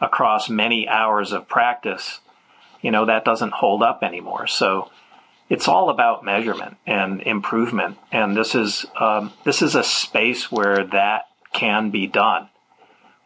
across 0.00 0.48
many 0.48 0.88
hours 0.88 1.32
of 1.32 1.48
practice, 1.48 2.20
you 2.80 2.90
know, 2.90 3.06
that 3.06 3.24
doesn't 3.24 3.52
hold 3.52 3.82
up 3.82 4.02
anymore. 4.02 4.46
So 4.46 4.90
it's 5.48 5.68
all 5.68 5.90
about 5.90 6.24
measurement 6.24 6.76
and 6.86 7.20
improvement. 7.22 7.98
And 8.10 8.36
this 8.36 8.54
is, 8.54 8.86
um, 8.98 9.32
this 9.44 9.60
is 9.60 9.74
a 9.74 9.82
space 9.82 10.50
where 10.50 10.84
that 10.84 11.28
can 11.52 11.90
be 11.90 12.06
done 12.06 12.48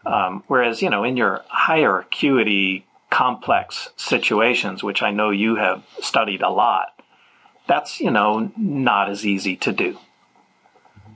um, 0.05 0.45
whereas, 0.47 0.83
you 0.83 0.91
know, 0.91 1.05
in 1.05 1.17
your 1.17 1.43
higher 1.49 2.01
acuity, 2.01 2.87
complex 3.11 3.91
situations, 3.97 4.83
which 4.83 5.03
I 5.03 5.11
know 5.11 5.31
you 5.31 5.57
have 5.57 5.85
studied 6.01 6.43
a 6.43 6.49
lot, 6.49 6.89
that's, 7.67 8.01
you 8.01 8.11
know, 8.11 8.51
not 8.57 9.11
as 9.11 9.27
easy 9.27 9.57
to 9.57 9.73
do. 9.73 9.99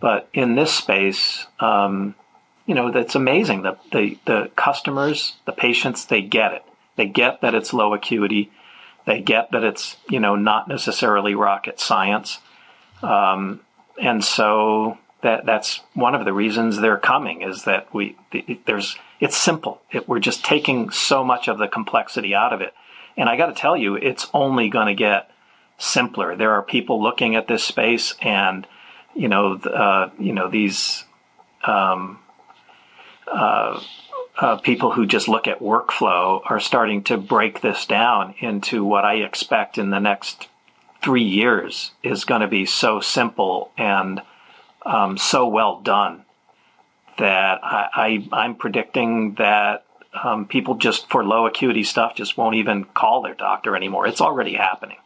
But 0.01 0.29
in 0.35 0.55
this 0.55 0.73
space, 0.73 1.47
um, 1.61 2.15
you 2.67 2.75
know, 2.75 2.91
that's 2.91 3.15
amazing. 3.15 3.63
The, 3.63 3.77
the, 3.93 4.19
the 4.27 4.51
customers, 4.57 5.37
the 5.47 5.53
patients, 5.53 6.05
they 6.05 6.21
get 6.21 6.53
it. 6.53 6.65
They 6.97 7.07
get 7.07 7.41
that 7.41 7.55
it's 7.55 7.73
low 7.73 7.95
acuity. 7.95 8.51
They 9.07 9.21
get 9.21 9.51
that 9.53 9.65
it's, 9.65 9.97
you 10.09 10.21
know, 10.21 10.37
not 10.37 10.69
necessarily 10.69 11.35
rocket 11.35 11.81
science. 11.81 12.41
Um, 13.03 13.61
and 14.01 14.25
so 14.25 14.99
that 15.25 15.47
that's 15.47 15.81
one 15.95 16.15
of 16.15 16.27
the 16.27 16.33
reasons 16.33 16.77
they're 16.77 16.99
coming 16.99 17.43
is 17.43 17.65
that 17.65 17.93
we 17.93 18.17
there's 18.67 18.97
it's 19.21 19.37
simple. 19.37 19.81
It, 19.91 20.07
we're 20.07 20.21
just 20.21 20.45
taking 20.45 20.91
so 20.91 21.25
much 21.25 21.49
of 21.49 21.59
the 21.59 21.67
complexity 21.67 22.35
out 22.35 22.53
of 22.53 22.61
it, 22.61 22.75
and 23.17 23.29
I 23.29 23.37
got 23.37 23.47
to 23.47 23.55
tell 23.55 23.77
you, 23.77 23.97
it's 23.97 24.29
only 24.35 24.69
going 24.69 24.87
to 24.87 24.95
get 24.95 25.31
simpler. 25.79 26.37
There 26.37 26.53
are 26.53 26.63
people 26.63 27.03
looking 27.03 27.37
at 27.37 27.49
this 27.49 27.65
space, 27.65 28.15
and 28.21 28.67
you 29.15 29.29
know, 29.29 29.55
uh, 29.55 30.11
you 30.19 30.35
know 30.35 30.49
these 30.51 31.05
um, 31.65 32.19
uh, 33.27 33.81
uh, 34.37 34.57
people 34.59 34.93
who 34.93 35.07
just 35.07 35.27
look 35.27 35.49
at 35.49 35.61
workflow 35.61 36.43
are 36.45 36.61
starting 36.61 37.03
to 37.05 37.17
break 37.17 37.63
this 37.63 37.87
down 37.87 38.35
into 38.41 38.85
what 38.85 39.07
I 39.07 39.15
expect 39.15 39.79
in 39.79 39.89
the 39.89 40.01
next 40.01 40.49
three 41.03 41.25
years 41.25 41.93
is 42.03 42.25
going 42.25 42.43
to 42.43 42.49
be 42.49 42.67
so 42.67 43.01
simple 43.01 43.71
and 43.79 44.21
um, 44.85 45.19
so 45.19 45.49
well 45.49 45.81
done 45.81 46.25
that 47.19 47.61
I, 47.63 48.27
I 48.33 48.45
am 48.45 48.57
predicting 48.57 49.35
that 49.35 49.85
um, 50.23 50.47
people 50.47 50.77
just 50.77 51.09
for 51.11 51.25
low 51.25 51.47
acuity 51.47 51.85
stuff 51.85 52.15
just 52.15 52.37
won't 52.37 52.57
even 52.57 52.85
call 52.85 53.23
their 53.23 53.35
doctor 53.35 53.77
anymore. 53.77 54.07
It's 54.07 54.21
already 54.21 54.55
happening. 54.55 54.99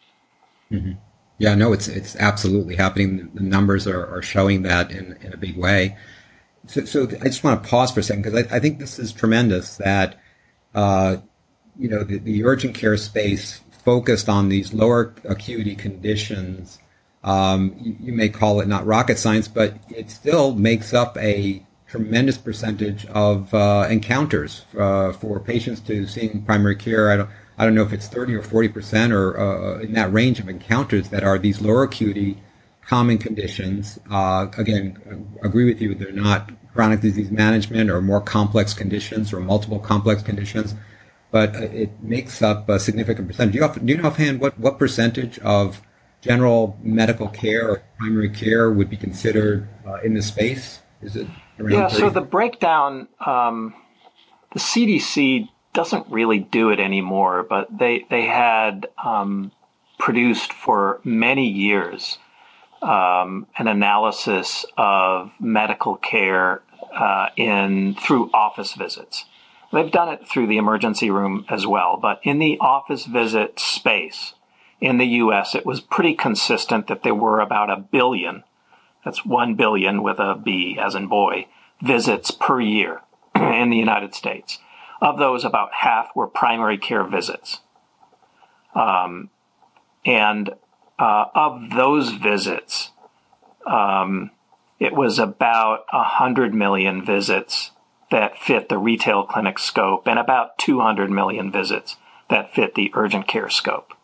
Mm-hmm. 0.70 0.92
Yeah, 1.38 1.54
no, 1.54 1.72
it's 1.72 1.86
it's 1.86 2.16
absolutely 2.16 2.76
happening. 2.76 3.30
The 3.32 3.42
numbers 3.42 3.86
are, 3.86 4.06
are 4.06 4.22
showing 4.22 4.62
that 4.62 4.90
in, 4.90 5.16
in 5.22 5.32
a 5.32 5.36
big 5.36 5.56
way. 5.56 5.96
So, 6.66 6.84
so 6.84 7.04
I 7.04 7.24
just 7.24 7.44
want 7.44 7.62
to 7.62 7.68
pause 7.68 7.92
for 7.92 8.00
a 8.00 8.02
second 8.02 8.22
because 8.22 8.46
I, 8.46 8.56
I, 8.56 8.58
think 8.58 8.78
this 8.78 8.98
is 8.98 9.12
tremendous 9.12 9.76
that 9.76 10.20
uh, 10.74 11.18
you 11.78 11.88
know 11.88 12.02
the, 12.02 12.18
the 12.18 12.44
urgent 12.44 12.74
care 12.74 12.96
space 12.96 13.60
focused 13.84 14.28
on 14.28 14.48
these 14.48 14.74
lower 14.74 15.14
acuity 15.24 15.76
conditions 15.76 16.80
um, 17.28 17.76
you, 17.78 17.94
you, 18.00 18.12
may 18.14 18.30
call 18.30 18.60
it 18.60 18.68
not 18.68 18.86
rocket 18.86 19.18
science, 19.18 19.48
but 19.48 19.74
it 19.90 20.10
still 20.10 20.54
makes 20.54 20.94
up 20.94 21.18
a 21.18 21.62
tremendous 21.86 22.38
percentage 22.38 23.04
of 23.06 23.52
uh, 23.52 23.86
encounters 23.90 24.64
uh, 24.78 25.12
for 25.12 25.38
patients 25.38 25.80
to 25.80 26.06
seeing 26.06 26.42
primary 26.42 26.74
care. 26.74 27.10
I 27.10 27.16
don't, 27.18 27.30
I 27.58 27.66
don't 27.66 27.74
know 27.74 27.82
if 27.82 27.92
it's 27.92 28.08
30 28.08 28.34
or 28.34 28.42
40 28.42 28.68
percent 28.68 29.12
or 29.12 29.38
uh, 29.38 29.78
in 29.80 29.92
that 29.92 30.10
range 30.10 30.40
of 30.40 30.48
encounters 30.48 31.10
that 31.10 31.22
are 31.22 31.38
these 31.38 31.60
lower 31.60 31.82
acuity 31.82 32.38
common 32.86 33.18
conditions. 33.18 33.98
Uh, 34.10 34.46
again, 34.56 35.28
agree 35.42 35.66
with 35.66 35.82
you, 35.82 35.94
they're 35.94 36.12
not 36.12 36.50
chronic 36.72 37.02
disease 37.02 37.30
management 37.30 37.90
or 37.90 38.00
more 38.00 38.22
complex 38.22 38.72
conditions 38.72 39.34
or 39.34 39.40
multiple 39.40 39.78
complex 39.78 40.22
conditions, 40.22 40.74
but 41.30 41.54
it 41.56 41.90
makes 42.02 42.40
up 42.40 42.70
a 42.70 42.80
significant 42.80 43.28
percentage. 43.28 43.52
Do 43.52 43.58
you, 43.58 43.68
do 43.68 43.92
you 43.92 43.98
know 43.98 44.08
offhand 44.08 44.40
what, 44.40 44.58
what 44.58 44.78
percentage 44.78 45.38
of 45.40 45.82
general 46.20 46.78
medical 46.82 47.28
care 47.28 47.70
or 47.70 47.82
primary 47.98 48.30
care 48.30 48.70
would 48.70 48.90
be 48.90 48.96
considered 48.96 49.68
uh, 49.86 50.00
in 50.02 50.14
the 50.14 50.22
space? 50.22 50.80
Is 51.00 51.16
it 51.16 51.26
yeah, 51.58 51.88
30. 51.88 52.00
so 52.00 52.10
the 52.10 52.20
breakdown, 52.20 53.08
um, 53.24 53.74
the 54.52 54.60
CDC 54.60 55.48
doesn't 55.72 56.06
really 56.10 56.38
do 56.38 56.70
it 56.70 56.80
anymore, 56.80 57.44
but 57.48 57.68
they, 57.76 58.04
they 58.10 58.26
had 58.26 58.88
um, 59.02 59.52
produced 59.98 60.52
for 60.52 61.00
many 61.04 61.46
years 61.48 62.18
um, 62.82 63.46
an 63.58 63.66
analysis 63.66 64.64
of 64.76 65.30
medical 65.40 65.96
care 65.96 66.62
uh, 66.94 67.28
in 67.36 67.94
through 67.94 68.30
office 68.32 68.74
visits. 68.74 69.24
They've 69.72 69.90
done 69.90 70.08
it 70.08 70.26
through 70.26 70.46
the 70.46 70.56
emergency 70.56 71.10
room 71.10 71.44
as 71.48 71.66
well, 71.66 71.98
but 72.00 72.20
in 72.22 72.38
the 72.38 72.58
office 72.60 73.04
visit 73.04 73.60
space 73.60 74.34
in 74.80 74.98
the 74.98 75.06
U.S., 75.06 75.54
it 75.54 75.66
was 75.66 75.80
pretty 75.80 76.14
consistent 76.14 76.86
that 76.86 77.02
there 77.02 77.14
were 77.14 77.40
about 77.40 77.70
a 77.70 77.76
billion. 77.76 78.44
That's 79.04 79.24
one 79.24 79.54
billion 79.54 80.02
with 80.02 80.18
a 80.18 80.34
B 80.34 80.78
as 80.80 80.94
in 80.94 81.08
boy 81.08 81.46
visits 81.82 82.30
per 82.30 82.60
year 82.60 83.00
in 83.34 83.70
the 83.70 83.76
United 83.76 84.14
States. 84.14 84.58
Of 85.00 85.18
those, 85.18 85.44
about 85.44 85.70
half 85.74 86.10
were 86.14 86.26
primary 86.26 86.78
care 86.78 87.04
visits. 87.04 87.60
Um, 88.74 89.30
and 90.04 90.50
uh, 90.98 91.26
of 91.34 91.70
those 91.70 92.10
visits, 92.10 92.90
um, 93.66 94.30
it 94.80 94.92
was 94.92 95.18
about 95.18 95.84
100 95.92 96.54
million 96.54 97.04
visits 97.04 97.72
that 98.10 98.38
fit 98.38 98.68
the 98.68 98.78
retail 98.78 99.24
clinic 99.24 99.58
scope 99.58 100.06
and 100.06 100.18
about 100.18 100.58
200 100.58 101.10
million 101.10 101.52
visits 101.52 101.96
that 102.30 102.54
fit 102.54 102.74
the 102.74 102.90
urgent 102.94 103.28
care 103.28 103.50
scope. 103.50 103.94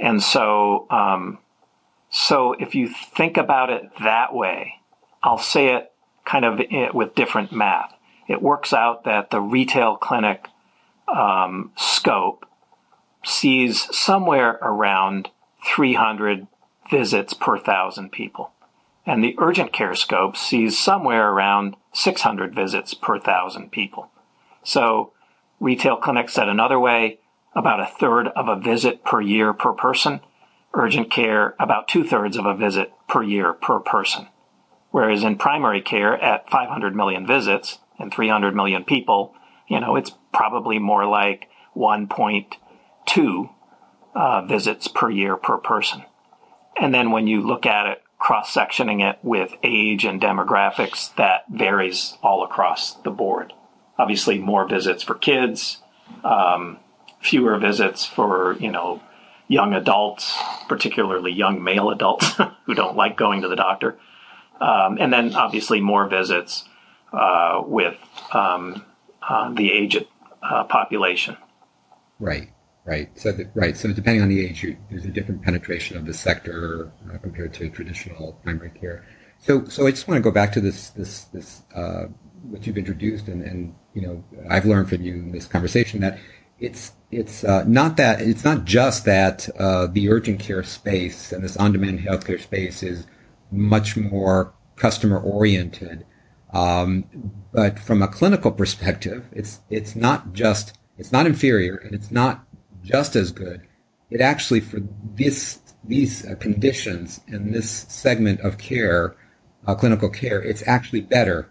And 0.00 0.22
so, 0.22 0.86
um, 0.90 1.38
so 2.10 2.52
if 2.52 2.74
you 2.74 2.88
think 2.88 3.36
about 3.36 3.70
it 3.70 3.90
that 4.02 4.34
way, 4.34 4.74
I'll 5.22 5.38
say 5.38 5.74
it 5.74 5.92
kind 6.24 6.44
of 6.44 6.60
with 6.94 7.14
different 7.14 7.52
math. 7.52 7.94
It 8.28 8.42
works 8.42 8.72
out 8.72 9.04
that 9.04 9.30
the 9.30 9.40
retail 9.40 9.96
clinic 9.96 10.46
um, 11.08 11.72
scope 11.76 12.46
sees 13.24 13.88
somewhere 13.96 14.58
around 14.62 15.30
300 15.64 16.46
visits 16.90 17.34
per 17.34 17.58
thousand 17.58 18.12
people. 18.12 18.52
And 19.06 19.24
the 19.24 19.34
urgent 19.38 19.72
care 19.72 19.94
scope 19.94 20.36
sees 20.36 20.78
somewhere 20.78 21.30
around 21.30 21.76
600 21.92 22.54
visits 22.54 22.94
per 22.94 23.18
thousand 23.18 23.72
people. 23.72 24.10
So 24.62 25.12
retail 25.60 25.96
clinics 25.96 26.34
said 26.34 26.48
another 26.48 26.78
way, 26.78 27.18
about 27.58 27.80
a 27.80 27.86
third 27.86 28.28
of 28.28 28.46
a 28.46 28.54
visit 28.54 29.04
per 29.04 29.20
year 29.20 29.52
per 29.52 29.72
person. 29.72 30.20
Urgent 30.74 31.10
care, 31.10 31.56
about 31.58 31.88
two 31.88 32.04
thirds 32.04 32.36
of 32.36 32.46
a 32.46 32.54
visit 32.54 32.92
per 33.08 33.20
year 33.20 33.52
per 33.52 33.80
person. 33.80 34.28
Whereas 34.92 35.24
in 35.24 35.36
primary 35.36 35.82
care 35.82 36.14
at 36.14 36.48
500 36.48 36.94
million 36.94 37.26
visits 37.26 37.78
and 37.98 38.14
300 38.14 38.54
million 38.54 38.84
people, 38.84 39.34
you 39.66 39.80
know, 39.80 39.96
it's 39.96 40.12
probably 40.32 40.78
more 40.78 41.04
like 41.04 41.48
1.2 41.76 43.50
uh, 44.14 44.42
visits 44.42 44.86
per 44.86 45.10
year 45.10 45.36
per 45.36 45.58
person. 45.58 46.04
And 46.80 46.94
then 46.94 47.10
when 47.10 47.26
you 47.26 47.40
look 47.40 47.66
at 47.66 47.86
it, 47.86 48.02
cross 48.18 48.54
sectioning 48.54 49.02
it 49.02 49.18
with 49.22 49.52
age 49.64 50.04
and 50.04 50.20
demographics, 50.20 51.12
that 51.16 51.42
varies 51.50 52.16
all 52.22 52.44
across 52.44 52.94
the 52.94 53.10
board. 53.10 53.52
Obviously, 53.98 54.38
more 54.38 54.68
visits 54.68 55.02
for 55.02 55.16
kids, 55.16 55.78
um, 56.22 56.78
fewer 57.20 57.58
visits 57.58 58.04
for, 58.04 58.56
you 58.60 58.70
know, 58.70 59.02
young 59.48 59.74
adults, 59.74 60.36
particularly 60.68 61.32
young 61.32 61.62
male 61.62 61.90
adults 61.90 62.38
who 62.66 62.74
don't 62.74 62.96
like 62.96 63.16
going 63.16 63.42
to 63.42 63.48
the 63.48 63.56
doctor. 63.56 63.98
Um, 64.60 64.98
and 65.00 65.12
then 65.12 65.34
obviously 65.34 65.80
more 65.80 66.08
visits 66.08 66.64
uh, 67.12 67.62
with 67.64 67.96
um, 68.32 68.84
uh, 69.26 69.52
the 69.52 69.72
aged 69.72 70.06
uh, 70.42 70.64
population. 70.64 71.36
Right. 72.18 72.50
Right. 72.84 73.10
So, 73.18 73.32
the, 73.32 73.50
right. 73.54 73.76
So, 73.76 73.92
depending 73.92 74.22
on 74.22 74.30
the 74.30 74.44
age, 74.44 74.62
you, 74.62 74.76
there's 74.90 75.04
a 75.04 75.10
different 75.10 75.42
penetration 75.42 75.98
of 75.98 76.06
the 76.06 76.14
sector 76.14 76.90
uh, 77.12 77.18
compared 77.18 77.52
to 77.54 77.68
traditional 77.68 78.40
primary 78.42 78.70
care. 78.70 79.04
So, 79.40 79.66
so 79.66 79.86
I 79.86 79.90
just 79.90 80.08
want 80.08 80.16
to 80.16 80.22
go 80.22 80.30
back 80.30 80.52
to 80.52 80.60
this, 80.62 80.88
this, 80.90 81.24
this, 81.24 81.62
uh, 81.74 82.04
what 82.44 82.66
you've 82.66 82.78
introduced, 82.78 83.28
and, 83.28 83.42
and 83.42 83.74
you 83.92 84.02
know, 84.02 84.24
I've 84.48 84.64
learned 84.64 84.88
from 84.88 85.02
you 85.02 85.14
in 85.14 85.32
this 85.32 85.46
conversation 85.46 86.00
that 86.00 86.18
it's, 86.58 86.92
it's 87.10 87.44
uh, 87.44 87.64
not 87.66 87.96
that 87.96 88.20
it's 88.20 88.44
not 88.44 88.64
just 88.64 89.04
that 89.06 89.48
uh, 89.58 89.86
the 89.86 90.10
urgent 90.10 90.40
care 90.40 90.62
space 90.62 91.32
and 91.32 91.42
this 91.42 91.56
on-demand 91.56 92.00
healthcare 92.00 92.40
space 92.40 92.82
is 92.82 93.06
much 93.50 93.96
more 93.96 94.52
customer 94.76 95.18
oriented. 95.18 96.04
Um, 96.52 97.04
but 97.52 97.78
from 97.78 98.02
a 98.02 98.08
clinical 98.08 98.52
perspective, 98.52 99.26
it's 99.32 99.60
it's 99.70 99.96
not 99.96 100.32
just 100.34 100.76
it's 100.98 101.12
not 101.12 101.26
inferior 101.26 101.76
and 101.76 101.94
it's 101.94 102.10
not 102.10 102.44
just 102.82 103.16
as 103.16 103.32
good. 103.32 103.62
It 104.10 104.20
actually, 104.20 104.60
for 104.60 104.80
this, 105.14 105.60
these 105.84 106.26
conditions 106.40 107.20
and 107.28 107.54
this 107.54 107.70
segment 107.88 108.40
of 108.40 108.58
care, 108.58 109.16
uh, 109.66 109.74
clinical 109.74 110.08
care, 110.08 110.42
it's 110.42 110.66
actually 110.66 111.02
better 111.02 111.50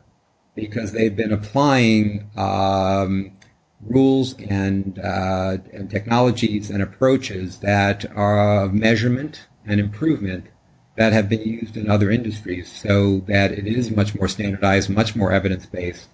because 0.56 0.92
they've 0.92 1.16
been 1.16 1.32
applying 1.32 2.30
um, 2.36 3.37
rules 3.82 4.36
and 4.50 5.00
uh, 5.00 5.58
and 5.72 5.90
technologies 5.90 6.70
and 6.70 6.82
approaches 6.82 7.60
that 7.60 8.06
are 8.16 8.64
of 8.64 8.74
measurement 8.74 9.48
and 9.66 9.80
improvement 9.80 10.46
that 10.96 11.14
have 11.14 11.30
been 11.30 11.44
used 11.44 11.78
in 11.78 11.90
other 11.90 12.10
industries, 12.10 12.72
so 12.72 13.20
that 13.28 13.52
it 13.52 13.68
is 13.68 13.92
much 13.92 14.16
more 14.16 14.28
standardized, 14.28 14.90
much 14.90 15.16
more 15.16 15.32
evidence 15.32 15.68
based, 15.68 16.10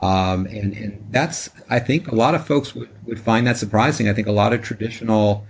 um, 0.00 0.46
and, 0.46 0.72
and 0.72 1.04
that's, 1.10 1.50
I 1.68 1.80
think 1.80 2.06
a 2.06 2.14
lot 2.14 2.36
of 2.36 2.46
folks 2.46 2.74
would, 2.74 2.90
would 3.06 3.18
find 3.18 3.46
that 3.46 3.56
surprising. 3.56 4.08
I 4.08 4.14
think 4.14 4.28
a 4.28 4.32
lot 4.32 4.52
of 4.52 4.62
traditional 4.62 5.44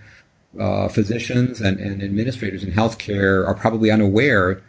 uh, 0.58 0.88
physicians 0.88 1.60
and, 1.60 1.78
and 1.78 2.02
administrators 2.02 2.64
in 2.64 2.72
healthcare 2.72 3.46
are 3.46 3.54
probably 3.54 3.90
unaware 3.90 4.62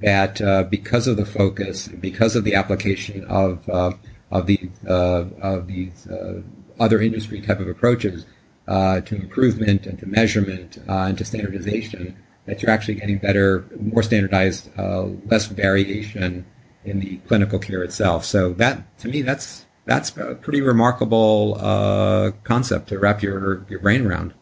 that 0.00 0.40
uh, 0.40 0.64
because 0.64 1.06
of 1.06 1.16
the 1.16 1.26
focus, 1.26 1.88
because 1.88 2.34
of 2.36 2.44
the 2.44 2.54
application 2.54 3.24
of 3.26 3.68
uh, 3.68 3.92
of 4.30 4.46
these 4.46 4.70
uh, 4.86 5.26
of 5.40 5.66
these 5.66 6.06
uh, 6.06 6.42
other 6.78 7.00
industry 7.00 7.40
type 7.40 7.60
of 7.60 7.68
approaches 7.68 8.26
uh, 8.66 9.00
to 9.00 9.16
improvement 9.16 9.86
and 9.86 9.98
to 9.98 10.06
measurement 10.06 10.76
and 10.86 11.18
to 11.18 11.24
standardization, 11.24 12.16
that 12.46 12.62
you're 12.62 12.70
actually 12.70 12.94
getting 12.94 13.18
better, 13.18 13.66
more 13.80 14.02
standardized, 14.02 14.70
less 14.76 15.46
variation 15.46 16.44
in 16.84 17.00
the 17.00 17.16
clinical 17.28 17.58
care 17.58 17.82
itself. 17.82 18.24
So 18.24 18.52
that, 18.54 18.98
to 18.98 19.08
me, 19.08 19.22
that's 19.22 19.66
that's 19.88 20.14
a 20.18 20.34
pretty 20.34 20.60
remarkable 20.60 21.56
uh, 21.58 22.32
concept 22.44 22.90
to 22.90 22.98
wrap 22.98 23.22
your 23.22 23.64
your 23.68 23.80
brain 23.80 24.06
around. 24.06 24.34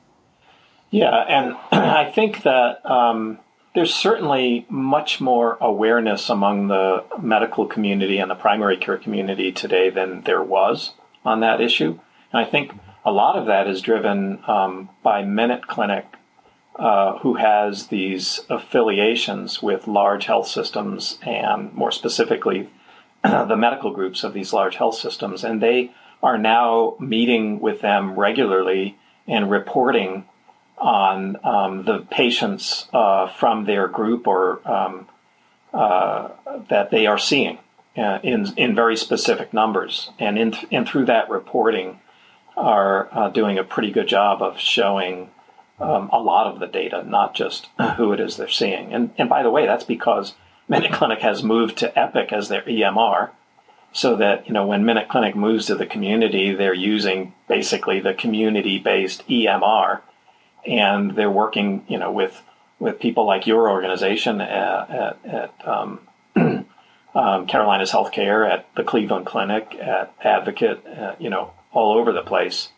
Yeah, 0.91 1.15
and 1.15 1.57
I 1.73 2.11
think 2.11 2.43
that 2.43 2.85
um, 2.85 3.39
there's 3.77 3.95
certainly 3.95 4.65
much 4.71 5.21
more 5.21 5.59
awareness 5.61 6.31
among 6.31 6.69
the 6.69 7.05
medical 7.21 7.67
community 7.67 8.17
and 8.17 8.31
the 8.31 8.35
primary 8.35 8.79
care 8.79 8.97
community 8.97 9.53
today 9.53 9.91
than 9.91 10.23
there 10.23 10.43
was 10.43 10.95
on 11.27 11.41
that 11.41 11.61
issue. 11.61 11.99
And 12.33 12.41
I 12.41 12.49
think 12.49 12.73
a 13.05 13.13
lot 13.13 13.37
of 13.37 13.45
that 13.49 13.69
is 13.69 13.83
driven 13.83 14.43
um, 14.49 14.89
by 15.03 15.25
Minute 15.25 15.67
Clinic 15.67 16.07
uh, 16.77 17.19
who 17.19 17.35
has 17.35 17.89
these 17.89 18.41
affiliations 18.49 19.63
with 19.63 19.87
large 19.87 20.25
health 20.25 20.49
systems 20.49 21.19
and 21.21 21.71
more 21.75 21.93
specifically 21.93 22.71
the 23.23 23.57
medical 23.57 23.91
groups 23.91 24.25
of 24.25 24.33
these 24.33 24.55
large 24.55 24.77
health 24.77 24.95
systems. 24.95 25.45
And 25.45 25.63
they 25.63 25.93
are 26.23 26.39
now 26.39 26.97
meeting 26.99 27.61
with 27.61 27.83
them 27.83 28.19
regularly 28.19 28.97
and 29.29 29.51
reporting 29.51 30.25
on 30.79 31.37
um, 31.45 31.85
the 31.85 32.01
patients 32.11 32.89
uh, 32.93 33.29
from 33.29 33.65
their 33.65 33.89
group 33.89 34.27
or 34.27 34.61
um, 34.69 35.09
uh, 35.73 36.29
that 36.69 36.91
they 36.91 37.07
are 37.07 37.19
seeing 37.19 37.59
uh, 37.97 38.19
in 38.23 38.53
in 38.57 38.75
very 38.75 38.97
specific 38.97 39.53
numbers, 39.53 40.11
and 40.19 40.39
in 40.39 40.55
and 40.71 40.87
through 40.89 41.07
that 41.07 41.31
reporting, 41.31 42.01
are 42.57 43.09
uh, 43.13 43.29
doing 43.31 43.59
a 43.59 43.65
pretty 43.65 43.91
good 43.91 44.09
job 44.09 44.43
of 44.43 44.59
showing 44.59 45.31
um, 45.79 46.09
a 46.13 46.19
lot 46.19 46.47
of 46.47 46.61
the 46.61 46.67
data, 46.67 47.03
not 47.07 47.35
just 47.35 47.69
who 47.97 48.13
it 48.13 48.21
is 48.21 48.37
they're 48.37 48.49
seeing. 48.49 48.93
And, 48.93 49.11
and 49.19 49.29
by 49.29 49.43
the 49.43 49.51
way, 49.51 49.67
that's 49.67 49.85
because 49.85 50.35
Minute 50.69 50.93
Clinic 50.93 51.21
has 51.21 51.43
moved 51.43 51.77
to 51.79 51.99
Epic 51.99 52.33
as 52.33 52.49
their 52.49 52.63
EMR, 52.63 53.31
so 53.93 54.17
that 54.17 54.47
you 54.47 54.53
know 54.53 54.67
when 54.67 54.85
Minute 54.85 55.09
Clinic 55.09 55.37
moves 55.37 55.67
to 55.67 55.75
the 55.75 55.87
community, 55.87 56.55
they're 56.55 56.75
using 56.75 57.35
basically 57.49 58.01
the 58.01 58.15
community-based 58.15 59.27
EMR, 59.29 60.01
and 60.67 61.15
they're 61.15 61.31
working 61.31 61.85
you 61.89 61.99
know 61.99 62.13
with 62.13 62.43
with 62.79 63.01
people 63.01 63.27
like 63.27 63.47
your 63.47 63.71
organization 63.71 64.41
at, 64.41 64.91
at, 64.91 65.19
at 65.25 65.69
um, 65.69 66.01
um, 67.15 67.47
Carolinas 67.47 67.91
Healthcare, 67.91 68.49
at 68.49 68.69
the 68.75 68.85
Cleveland 68.85 69.27
Clinic, 69.27 69.75
at 69.81 70.13
Advocate, 70.23 70.87
uh, 70.87 71.15
you 71.19 71.31
know, 71.31 71.53
all 71.73 71.99
over 71.99 72.13
the 72.13 72.23
place, 72.23 72.69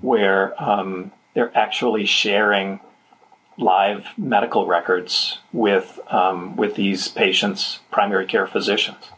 where 0.00 0.60
um, 0.62 1.10
they're 1.34 1.56
actually 1.56 2.06
sharing 2.06 2.80
live 3.58 4.06
medical 4.16 4.66
records 4.66 5.38
with 5.52 5.98
um, 6.08 6.56
with 6.56 6.76
these 6.76 7.08
patients' 7.08 7.80
primary 7.90 8.26
care 8.26 8.46
physicians. 8.46 9.10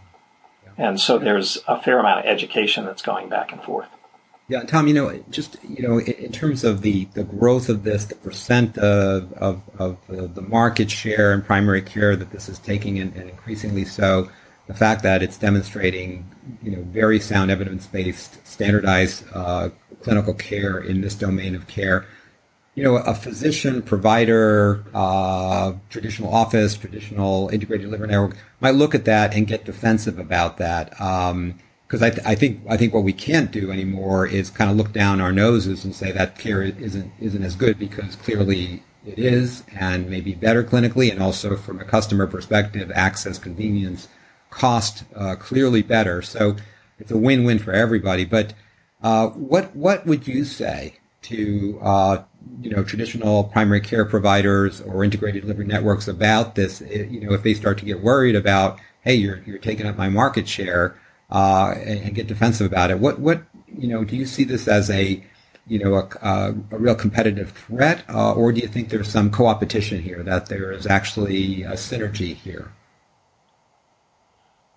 And 0.78 0.98
so 0.98 1.18
there's 1.18 1.58
a 1.68 1.80
fair 1.80 1.98
amount 1.98 2.20
of 2.20 2.24
education 2.24 2.86
that's 2.86 3.02
going 3.02 3.28
back 3.28 3.52
and 3.52 3.62
forth. 3.62 3.88
Yeah, 4.52 4.64
Tom, 4.64 4.86
you 4.86 4.92
know, 4.92 5.18
just, 5.30 5.56
you 5.66 5.82
know, 5.82 5.98
in 5.98 6.30
terms 6.30 6.62
of 6.62 6.82
the, 6.82 7.06
the 7.14 7.24
growth 7.24 7.70
of 7.70 7.84
this, 7.84 8.04
the 8.04 8.16
percent 8.16 8.76
of, 8.76 9.32
of, 9.38 9.62
of 9.78 9.96
the 10.34 10.42
market 10.42 10.90
share 10.90 11.32
in 11.32 11.40
primary 11.40 11.80
care 11.80 12.16
that 12.16 12.32
this 12.32 12.50
is 12.50 12.58
taking 12.58 12.98
and, 12.98 13.16
and 13.16 13.30
increasingly 13.30 13.86
so, 13.86 14.28
the 14.66 14.74
fact 14.74 15.04
that 15.04 15.22
it's 15.22 15.38
demonstrating, 15.38 16.30
you 16.62 16.70
know, 16.70 16.82
very 16.82 17.18
sound 17.18 17.50
evidence-based 17.50 18.46
standardized 18.46 19.24
uh, 19.32 19.70
clinical 20.02 20.34
care 20.34 20.80
in 20.80 21.00
this 21.00 21.14
domain 21.14 21.54
of 21.54 21.66
care, 21.66 22.04
you 22.74 22.84
know, 22.84 22.96
a 22.96 23.14
physician, 23.14 23.80
provider, 23.80 24.84
uh, 24.92 25.72
traditional 25.88 26.30
office, 26.30 26.76
traditional 26.76 27.48
integrated 27.48 27.86
delivery 27.86 28.08
network 28.08 28.36
might 28.60 28.74
look 28.74 28.94
at 28.94 29.06
that 29.06 29.34
and 29.34 29.46
get 29.46 29.64
defensive 29.64 30.18
about 30.18 30.58
that. 30.58 30.92
Because 31.92 32.02
I, 32.02 32.08
th- 32.08 32.26
I, 32.26 32.34
think 32.34 32.62
I 32.70 32.78
think 32.78 32.94
what 32.94 33.04
we 33.04 33.12
can't 33.12 33.50
do 33.50 33.70
anymore 33.70 34.26
is 34.26 34.48
kind 34.48 34.70
of 34.70 34.78
look 34.78 34.94
down 34.94 35.20
our 35.20 35.30
noses 35.30 35.84
and 35.84 35.94
say 35.94 36.10
that 36.10 36.38
care 36.38 36.62
isn't 36.62 37.12
isn't 37.20 37.42
as 37.42 37.54
good 37.54 37.78
because 37.78 38.16
clearly 38.16 38.82
it 39.04 39.18
is 39.18 39.62
and 39.78 40.08
maybe 40.08 40.32
better 40.32 40.64
clinically 40.64 41.12
and 41.12 41.22
also 41.22 41.54
from 41.54 41.80
a 41.80 41.84
customer 41.84 42.26
perspective, 42.26 42.90
access, 42.94 43.38
convenience, 43.38 44.08
cost 44.48 45.04
uh, 45.14 45.36
clearly 45.36 45.82
better. 45.82 46.22
So 46.22 46.56
it's 46.98 47.10
a 47.10 47.18
win-win 47.18 47.58
for 47.58 47.74
everybody. 47.74 48.24
But 48.24 48.54
uh, 49.02 49.26
what 49.28 49.76
what 49.76 50.06
would 50.06 50.26
you 50.26 50.46
say 50.46 50.94
to 51.24 51.78
uh, 51.82 52.24
you 52.62 52.70
know 52.70 52.82
traditional 52.82 53.44
primary 53.44 53.82
care 53.82 54.06
providers 54.06 54.80
or 54.80 55.04
integrated 55.04 55.42
delivery 55.42 55.66
networks 55.66 56.08
about 56.08 56.54
this. 56.54 56.80
You 56.80 57.20
know, 57.20 57.34
if 57.34 57.42
they 57.42 57.52
start 57.52 57.76
to 57.80 57.84
get 57.84 58.02
worried 58.02 58.34
about, 58.34 58.80
hey, 59.02 59.14
you're 59.14 59.42
you're 59.44 59.58
taking 59.58 59.84
up 59.84 59.98
my 59.98 60.08
market 60.08 60.48
share, 60.48 60.96
uh, 61.32 61.74
and, 61.78 62.14
get 62.14 62.26
defensive 62.26 62.66
about 62.66 62.90
it. 62.90 62.98
What 62.98 63.18
what 63.18 63.42
you 63.66 63.88
know? 63.88 64.04
Do 64.04 64.16
you 64.16 64.26
see 64.26 64.44
this 64.44 64.68
as 64.68 64.90
a 64.90 65.24
you 65.66 65.78
know 65.78 65.94
a, 65.94 66.08
a, 66.20 66.54
a 66.72 66.78
real 66.78 66.94
competitive 66.94 67.52
threat, 67.52 68.04
uh, 68.08 68.34
or 68.34 68.52
do 68.52 68.60
you 68.60 68.68
think 68.68 68.90
there's 68.90 69.08
some 69.08 69.30
co-opetition 69.30 70.02
here 70.02 70.22
that 70.22 70.46
there 70.46 70.70
is 70.70 70.86
actually 70.86 71.62
a 71.62 71.72
synergy 71.72 72.34
here? 72.34 72.72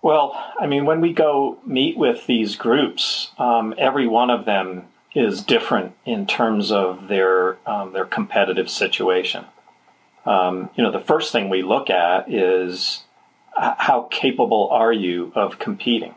Well, 0.00 0.32
I 0.58 0.66
mean, 0.66 0.86
when 0.86 1.00
we 1.00 1.12
go 1.12 1.58
meet 1.66 1.98
with 1.98 2.26
these 2.26 2.56
groups, 2.56 3.32
um, 3.38 3.74
every 3.76 4.06
one 4.06 4.30
of 4.30 4.46
them 4.46 4.84
is 5.14 5.42
different 5.42 5.94
in 6.06 6.26
terms 6.26 6.72
of 6.72 7.08
their 7.08 7.58
um, 7.68 7.92
their 7.92 8.06
competitive 8.06 8.70
situation. 8.70 9.44
Um, 10.24 10.70
you 10.74 10.82
know, 10.82 10.90
the 10.90 11.00
first 11.00 11.32
thing 11.32 11.50
we 11.50 11.62
look 11.62 11.90
at 11.90 12.32
is 12.32 13.02
how 13.56 14.08
capable 14.10 14.68
are 14.70 14.92
you 14.92 15.32
of 15.34 15.58
competing. 15.58 16.14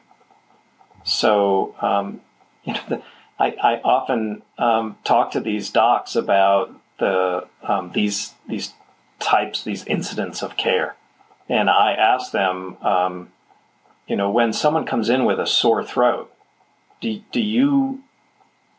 So, 1.04 1.76
um, 1.82 2.22
you 2.64 2.74
know, 2.74 2.82
the, 2.90 3.02
I, 3.40 3.56
I, 3.62 3.82
often 3.84 4.42
um, 4.58 4.98
talk 5.04 5.32
to 5.32 5.40
these 5.40 5.70
docs 5.70 6.16
about 6.16 6.76
the 7.00 7.48
um, 7.64 7.92
these 7.94 8.34
these 8.48 8.74
types, 9.20 9.64
these 9.64 9.86
incidents 9.86 10.44
of 10.44 10.58
care, 10.58 10.96
and 11.48 11.70
I 11.70 11.94
ask 11.94 12.32
them, 12.32 12.78
um, 12.82 13.30
you 14.08 14.16
know, 14.16 14.30
when 14.30 14.52
someone 14.52 14.86
comes 14.86 15.10
in 15.10 15.24
with 15.24 15.40
a 15.40 15.48
sore 15.48 15.84
throat, 15.84 16.34
do, 17.00 17.22
do 17.32 17.40
you 17.40 18.04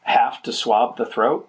have 0.03 0.43
to 0.43 0.53
swab 0.53 0.97
the 0.97 1.07
throat? 1.07 1.49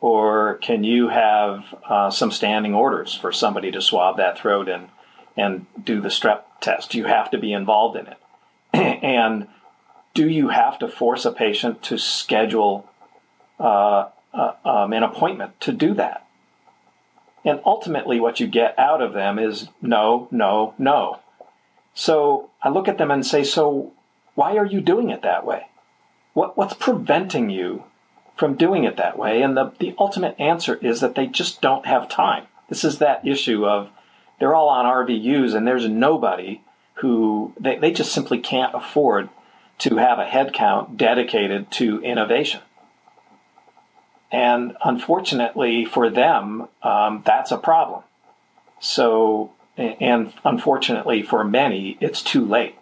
Or 0.00 0.56
can 0.56 0.84
you 0.84 1.08
have 1.08 1.74
uh, 1.88 2.10
some 2.10 2.30
standing 2.30 2.74
orders 2.74 3.14
for 3.14 3.32
somebody 3.32 3.70
to 3.72 3.80
swab 3.80 4.18
that 4.18 4.38
throat 4.38 4.68
and, 4.68 4.88
and 5.36 5.66
do 5.82 6.00
the 6.00 6.08
strep 6.08 6.42
test? 6.60 6.94
You 6.94 7.04
have 7.04 7.30
to 7.30 7.38
be 7.38 7.52
involved 7.52 7.96
in 7.96 8.06
it. 8.06 8.18
and 8.72 9.48
do 10.16 10.28
you 10.30 10.48
have 10.48 10.78
to 10.78 10.88
force 10.88 11.26
a 11.26 11.30
patient 11.30 11.82
to 11.82 11.98
schedule 11.98 12.88
uh, 13.60 14.08
uh, 14.32 14.52
um, 14.64 14.94
an 14.94 15.02
appointment 15.02 15.60
to 15.60 15.72
do 15.72 15.92
that? 15.92 16.26
And 17.44 17.60
ultimately, 17.66 18.18
what 18.18 18.40
you 18.40 18.46
get 18.46 18.76
out 18.78 19.02
of 19.02 19.12
them 19.12 19.38
is 19.38 19.68
no, 19.82 20.26
no, 20.30 20.74
no. 20.78 21.20
So 21.94 22.50
I 22.62 22.70
look 22.70 22.88
at 22.88 22.96
them 22.96 23.10
and 23.10 23.24
say, 23.24 23.44
so 23.44 23.92
why 24.34 24.56
are 24.56 24.64
you 24.64 24.80
doing 24.80 25.10
it 25.10 25.20
that 25.20 25.44
way? 25.44 25.66
What, 26.32 26.56
what's 26.56 26.74
preventing 26.74 27.50
you 27.50 27.84
from 28.36 28.56
doing 28.56 28.84
it 28.84 28.96
that 28.96 29.18
way? 29.18 29.42
And 29.42 29.54
the, 29.54 29.72
the 29.78 29.94
ultimate 29.98 30.34
answer 30.40 30.76
is 30.76 31.00
that 31.00 31.14
they 31.14 31.26
just 31.26 31.60
don't 31.60 31.86
have 31.86 32.08
time. 32.08 32.46
This 32.70 32.84
is 32.84 32.98
that 32.98 33.26
issue 33.26 33.66
of 33.66 33.90
they're 34.40 34.54
all 34.54 34.70
on 34.70 34.86
RVUs 34.86 35.54
and 35.54 35.66
there's 35.66 35.88
nobody 35.88 36.62
who 36.94 37.52
they, 37.60 37.76
they 37.76 37.90
just 37.92 38.12
simply 38.12 38.38
can't 38.38 38.74
afford 38.74 39.28
to 39.78 39.96
have 39.96 40.18
a 40.18 40.26
headcount 40.26 40.96
dedicated 40.96 41.70
to 41.72 42.00
innovation. 42.02 42.60
And 44.32 44.76
unfortunately 44.84 45.84
for 45.84 46.10
them, 46.10 46.68
um, 46.82 47.22
that's 47.24 47.52
a 47.52 47.58
problem. 47.58 48.02
So, 48.80 49.52
and 49.76 50.32
unfortunately 50.44 51.22
for 51.22 51.44
many, 51.44 51.96
it's 52.00 52.22
too 52.22 52.44
late 52.44 52.76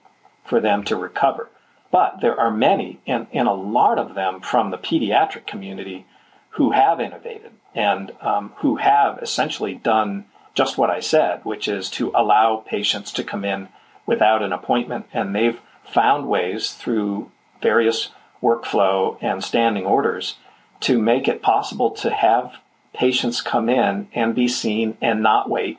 for 0.45 0.61
them 0.61 0.85
to 0.85 0.97
recover. 0.97 1.49
But 1.91 2.21
there 2.21 2.39
are 2.39 2.51
many, 2.51 3.01
and, 3.07 3.27
and 3.33 3.47
a 3.47 3.53
lot 3.53 3.99
of 3.99 4.15
them 4.15 4.41
from 4.41 4.71
the 4.71 4.79
pediatric 4.79 5.47
community, 5.47 6.07
who 6.51 6.71
have 6.71 7.01
innovated 7.01 7.53
and 7.75 8.13
um, 8.21 8.53
who 8.59 8.77
have 8.77 9.19
essentially 9.21 9.75
done 9.75 10.25
just 10.55 10.79
what 10.79 10.91
I 10.91 11.01
said, 11.01 11.45
which 11.45 11.67
is 11.67 11.91
to 11.91 12.13
allow 12.15 12.57
patients 12.57 13.13
to 13.13 13.25
come 13.25 13.45
in 13.45 13.69
without 14.07 14.43
an 14.43 14.53
appointment. 14.53 15.07
And 15.13 15.35
they've 15.35 15.61
found 15.85 16.29
ways 16.29 16.73
through 16.73 17.31
various 17.63 18.11
workflow 18.43 19.17
and 19.21 19.43
standing 19.43 19.87
orders 19.87 20.37
to 20.81 21.01
make 21.01 21.29
it 21.29 21.43
possible 21.43 21.91
to 21.91 22.11
have 22.11 22.57
patients 22.93 23.41
come 23.41 23.69
in 23.69 24.09
and 24.15 24.35
be 24.35 24.47
seen 24.47 24.97
and 25.01 25.23
not 25.23 25.49
wait 25.49 25.79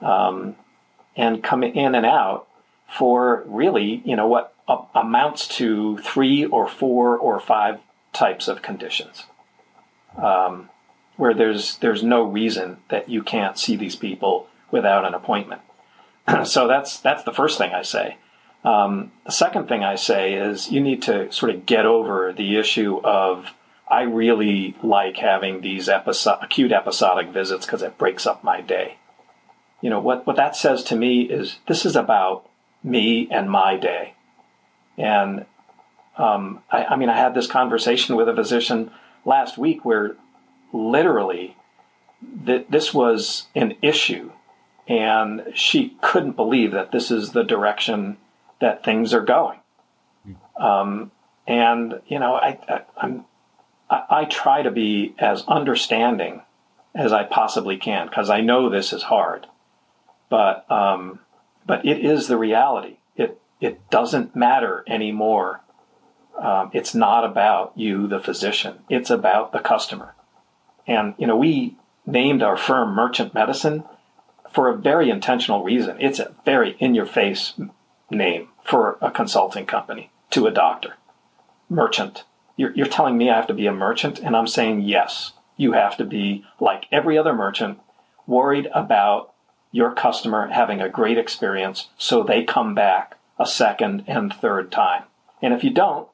um, 0.00 0.54
and 1.16 1.42
come 1.42 1.62
in 1.62 1.94
and 1.94 2.06
out 2.06 2.46
for 2.88 3.42
really, 3.46 4.02
you 4.04 4.16
know, 4.16 4.26
what 4.26 4.54
amounts 4.94 5.48
to 5.48 5.98
three 5.98 6.44
or 6.44 6.68
four 6.68 7.16
or 7.16 7.40
five 7.40 7.80
types 8.12 8.48
of 8.48 8.62
conditions, 8.62 9.24
um, 10.16 10.68
where 11.16 11.34
there's 11.34 11.76
there's 11.78 12.02
no 12.02 12.22
reason 12.22 12.78
that 12.88 13.08
you 13.08 13.22
can't 13.22 13.58
see 13.58 13.76
these 13.76 13.96
people 13.96 14.46
without 14.70 15.04
an 15.04 15.14
appointment. 15.14 15.60
so 16.44 16.68
that's 16.68 16.98
that's 17.00 17.24
the 17.24 17.32
first 17.32 17.58
thing 17.58 17.72
I 17.72 17.82
say. 17.82 18.16
Um, 18.68 19.12
the 19.24 19.32
second 19.32 19.66
thing 19.66 19.82
I 19.82 19.94
say 19.94 20.34
is 20.34 20.70
you 20.70 20.82
need 20.82 21.00
to 21.04 21.32
sort 21.32 21.54
of 21.54 21.64
get 21.64 21.86
over 21.86 22.34
the 22.34 22.58
issue 22.58 23.00
of 23.02 23.46
I 23.90 24.02
really 24.02 24.76
like 24.82 25.16
having 25.16 25.62
these 25.62 25.88
acute 25.88 26.72
episodic 26.72 27.28
visits 27.28 27.64
because 27.64 27.80
it 27.80 27.96
breaks 27.96 28.26
up 28.26 28.44
my 28.44 28.60
day. 28.60 28.98
You 29.80 29.88
know 29.88 30.00
what 30.00 30.26
what 30.26 30.36
that 30.36 30.54
says 30.54 30.82
to 30.84 30.96
me 30.96 31.22
is 31.22 31.60
this 31.66 31.86
is 31.86 31.96
about 31.96 32.46
me 32.84 33.26
and 33.30 33.50
my 33.50 33.78
day. 33.78 34.12
And 34.98 35.46
um, 36.18 36.62
I, 36.70 36.84
I 36.84 36.96
mean, 36.96 37.08
I 37.08 37.16
had 37.16 37.32
this 37.32 37.46
conversation 37.46 38.16
with 38.16 38.28
a 38.28 38.34
physician 38.34 38.90
last 39.24 39.56
week 39.56 39.82
where 39.82 40.14
literally 40.74 41.56
th- 42.44 42.66
this 42.68 42.92
was 42.92 43.46
an 43.54 43.76
issue, 43.80 44.30
and 44.86 45.44
she 45.54 45.96
couldn't 46.02 46.36
believe 46.36 46.72
that 46.72 46.92
this 46.92 47.10
is 47.10 47.32
the 47.32 47.44
direction 47.44 48.18
that 48.60 48.84
things 48.84 49.14
are 49.14 49.22
going. 49.22 49.58
Um, 50.58 51.12
and 51.46 52.00
you 52.06 52.18
know, 52.18 52.34
I, 52.34 52.58
I, 52.68 52.80
I'm 52.96 53.24
I, 53.88 54.02
I 54.10 54.24
try 54.24 54.62
to 54.62 54.70
be 54.70 55.14
as 55.18 55.44
understanding 55.46 56.42
as 56.94 57.12
I 57.12 57.24
possibly 57.24 57.76
can 57.76 58.08
because 58.08 58.28
I 58.28 58.40
know 58.40 58.68
this 58.68 58.92
is 58.92 59.04
hard, 59.04 59.46
but 60.28 60.70
um, 60.70 61.20
but 61.66 61.86
it 61.86 62.04
is 62.04 62.26
the 62.26 62.36
reality. 62.36 62.96
It 63.16 63.40
it 63.60 63.88
doesn't 63.90 64.36
matter 64.36 64.84
anymore. 64.86 65.60
Um, 66.38 66.70
it's 66.72 66.94
not 66.94 67.24
about 67.24 67.72
you, 67.76 68.06
the 68.06 68.20
physician. 68.20 68.80
It's 68.88 69.10
about 69.10 69.52
the 69.52 69.58
customer. 69.58 70.14
And, 70.86 71.14
you 71.18 71.26
know, 71.26 71.36
we 71.36 71.76
named 72.06 72.42
our 72.42 72.56
firm 72.56 72.94
Merchant 72.94 73.34
Medicine 73.34 73.84
for 74.52 74.68
a 74.68 74.76
very 74.76 75.10
intentional 75.10 75.62
reason. 75.62 75.96
It's 76.00 76.18
a 76.18 76.34
very 76.44 76.76
in 76.78 76.94
your 76.94 77.06
face 77.06 77.54
name 78.10 78.48
for 78.64 78.98
a 79.00 79.10
consulting 79.10 79.66
company 79.66 80.10
to 80.30 80.46
a 80.46 80.50
doctor. 80.50 80.94
Merchant. 81.68 82.24
You're, 82.56 82.72
you're 82.74 82.86
telling 82.86 83.16
me 83.16 83.30
I 83.30 83.36
have 83.36 83.46
to 83.48 83.54
be 83.54 83.66
a 83.66 83.72
merchant? 83.72 84.18
And 84.18 84.36
I'm 84.36 84.46
saying 84.46 84.82
yes. 84.82 85.32
You 85.56 85.72
have 85.72 85.96
to 85.98 86.04
be 86.04 86.44
like 86.60 86.84
every 86.90 87.18
other 87.18 87.34
merchant, 87.34 87.78
worried 88.26 88.68
about 88.74 89.32
your 89.70 89.92
customer 89.92 90.48
having 90.48 90.80
a 90.80 90.88
great 90.88 91.18
experience 91.18 91.88
so 91.98 92.22
they 92.22 92.42
come 92.42 92.74
back 92.74 93.18
a 93.38 93.46
second 93.46 94.04
and 94.06 94.32
third 94.32 94.72
time. 94.72 95.04
And 95.42 95.52
if 95.54 95.62
you 95.62 95.70
don't, 95.70 96.08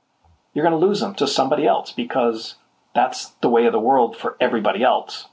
you're 0.53 0.65
going 0.65 0.79
to 0.79 0.87
lose 0.87 1.01
them 1.01 1.15
to 1.17 1.27
somebody 1.27 1.67
else 1.67 1.93
because 1.93 2.57
that's 2.95 3.31
the 3.41 3.49
way 3.49 3.67
of 3.67 3.73
the 3.73 3.81
world 3.81 4.17
for 4.17 4.37
everybody 4.41 4.83
else. 4.83 5.27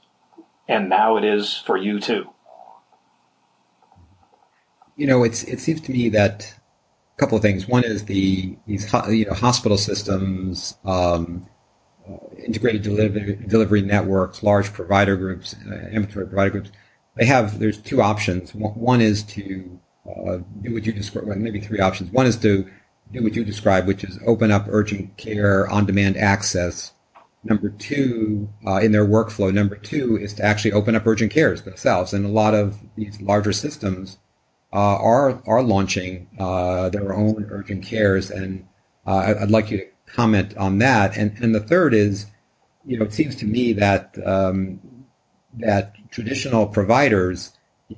And 0.68 0.88
now 0.88 1.16
it 1.16 1.24
is 1.24 1.58
for 1.58 1.76
you 1.76 2.00
too. 2.00 2.31
You 4.96 5.06
know, 5.06 5.24
it's 5.24 5.42
it 5.44 5.60
seems 5.60 5.80
to 5.82 5.92
me 5.92 6.08
that 6.10 6.54
a 7.16 7.20
couple 7.20 7.36
of 7.36 7.42
things. 7.42 7.66
One 7.66 7.84
is 7.84 8.04
the 8.04 8.56
these 8.66 8.92
you 9.08 9.24
know 9.26 9.34
hospital 9.34 9.78
systems, 9.78 10.76
um, 10.84 11.46
uh, 12.08 12.16
integrated 12.44 12.82
delivery, 12.82 13.38
delivery 13.46 13.82
networks, 13.82 14.42
large 14.42 14.72
provider 14.72 15.16
groups, 15.16 15.54
uh, 15.66 15.74
ambulatory 15.92 16.26
provider 16.26 16.50
groups. 16.50 16.70
They 17.16 17.26
have 17.26 17.58
there's 17.58 17.78
two 17.78 18.02
options. 18.02 18.54
One 18.54 19.00
is 19.00 19.22
to 19.24 19.80
uh, 20.06 20.38
do 20.60 20.74
what 20.74 20.84
you 20.84 20.92
describe. 20.92 21.26
Well, 21.26 21.38
maybe 21.38 21.60
three 21.60 21.80
options. 21.80 22.10
One 22.10 22.26
is 22.26 22.36
to 22.38 22.68
do 23.12 23.22
what 23.22 23.34
you 23.34 23.44
describe, 23.44 23.86
which 23.86 24.04
is 24.04 24.18
open 24.26 24.50
up 24.50 24.66
urgent 24.68 25.16
care 25.16 25.68
on-demand 25.68 26.16
access. 26.16 26.92
Number 27.44 27.70
two, 27.70 28.48
uh, 28.66 28.76
in 28.76 28.92
their 28.92 29.04
workflow. 29.04 29.52
Number 29.52 29.76
two 29.76 30.16
is 30.16 30.32
to 30.34 30.44
actually 30.44 30.72
open 30.72 30.94
up 30.94 31.06
urgent 31.06 31.32
cares 31.32 31.62
themselves. 31.62 32.12
And 32.12 32.24
a 32.24 32.28
lot 32.28 32.54
of 32.54 32.78
these 32.96 33.20
larger 33.20 33.52
systems 33.52 34.18
are 34.72 35.42
are 35.46 35.62
launching 35.62 36.28
uh, 36.38 36.88
their 36.88 37.14
own 37.14 37.46
urgent 37.50 37.84
cares, 37.84 38.30
and 38.30 38.66
uh, 39.06 39.34
I'd 39.40 39.50
like 39.50 39.70
you 39.70 39.78
to 39.78 39.86
comment 40.06 40.56
on 40.56 40.78
that. 40.78 41.16
And 41.16 41.36
and 41.42 41.54
the 41.54 41.60
third 41.60 41.94
is, 41.94 42.26
you 42.84 42.98
know, 42.98 43.04
it 43.04 43.12
seems 43.12 43.34
to 43.36 43.46
me 43.46 43.72
that 43.74 44.16
um, 44.26 44.80
that 45.58 45.94
traditional 46.10 46.66
providers, 46.66 47.52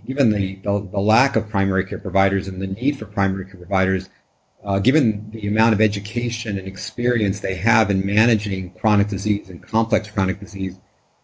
given 0.07 0.31
the, 0.31 0.57
the, 0.57 0.89
the 0.93 1.01
lack 1.01 1.37
of 1.37 1.49
primary 1.49 1.85
care 1.85 1.99
providers 1.99 2.49
and 2.49 2.61
the 2.61 2.67
need 2.67 2.99
for 2.99 3.07
primary 3.07 3.45
care 3.45 3.57
providers, 3.57 4.09
uh, 4.65 4.79
given 4.79 5.31
the 5.31 5.47
amount 5.47 5.75
of 5.75 5.81
education 5.81 6.59
and 6.59 6.67
experience 6.67 7.41
they 7.41 7.55
have 7.55 7.91
in 7.91 8.05
managing 8.05 8.73
chronic 8.73 9.09
disease 9.09 9.49
and 9.49 9.63
complex 9.63 10.11
chronic 10.11 10.41
disease, 10.41 10.79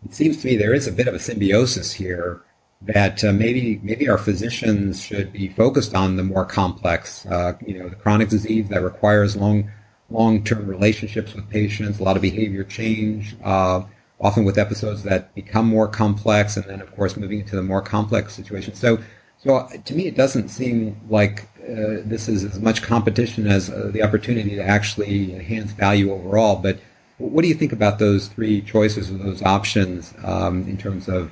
it 0.05 0.15
seems 0.15 0.41
to 0.41 0.47
me 0.47 0.57
there 0.57 0.75
is 0.75 0.87
a 0.87 0.93
bit 0.93 1.09
of 1.09 1.15
a 1.15 1.19
symbiosis 1.19 1.93
here 1.93 2.43
that 2.83 3.23
uh, 3.23 3.33
maybe 3.33 3.79
maybe 3.83 4.09
our 4.09 4.19
physicians 4.19 5.03
should 5.03 5.33
be 5.33 5.49
focused 5.49 5.95
on 5.95 6.17
the 6.17 6.23
more 6.23 6.45
complex, 6.45 7.27
uh, 7.27 7.53
you 7.67 7.79
know, 7.79 7.89
the 7.89 7.97
chronic 7.97 8.29
disease 8.29 8.69
that 8.69 8.83
requires 8.83 9.37
long 9.37 9.71
long 10.09 10.43
term 10.43 10.67
relationships 10.67 11.35
with 11.35 11.49
patients, 11.51 11.99
a 11.99 12.03
lot 12.03 12.17
of 12.17 12.23
behavior 12.23 12.65
change, 12.65 13.37
uh, 13.45 13.83
often 14.21 14.45
with 14.45 14.59
episodes 14.59 15.03
that 15.05 15.35
become 15.35 15.67
more 15.67 15.89
complex, 15.89 16.57
and 16.57 16.67
then 16.67 16.81
of 16.81 16.95
course 16.97 17.17
moving 17.17 17.41
into 17.41 17.57
the 17.57 17.63
more 17.63 17.83
complex 17.83 18.35
situation. 18.35 18.75
So, 18.75 18.99
so 19.39 19.69
to 19.85 19.95
me, 19.95 20.07
it 20.07 20.17
doesn't 20.17 20.49
seem 20.49 21.01
like 21.09 21.49
uh, 21.63 22.03
this 22.05 22.29
is 22.29 22.45
as 22.45 22.61
much 22.61 22.83
competition 22.83 23.47
as 23.47 23.71
uh, 23.71 23.91
the 23.93 24.03
opportunity 24.03 24.57
to 24.57 24.63
actually 24.63 25.35
enhance 25.35 25.73
value 25.73 26.13
overall. 26.13 26.57
But 26.57 26.81
what 27.19 27.43
do 27.43 27.49
you 27.49 27.55
think 27.55 27.73
about 27.73 27.99
those 27.99 28.29
three 28.29 28.63
choices 28.63 29.11
or 29.11 29.19
those 29.19 29.43
options 29.43 30.15
um, 30.25 30.67
in 30.69 30.77
terms 30.77 31.09
of 31.09 31.31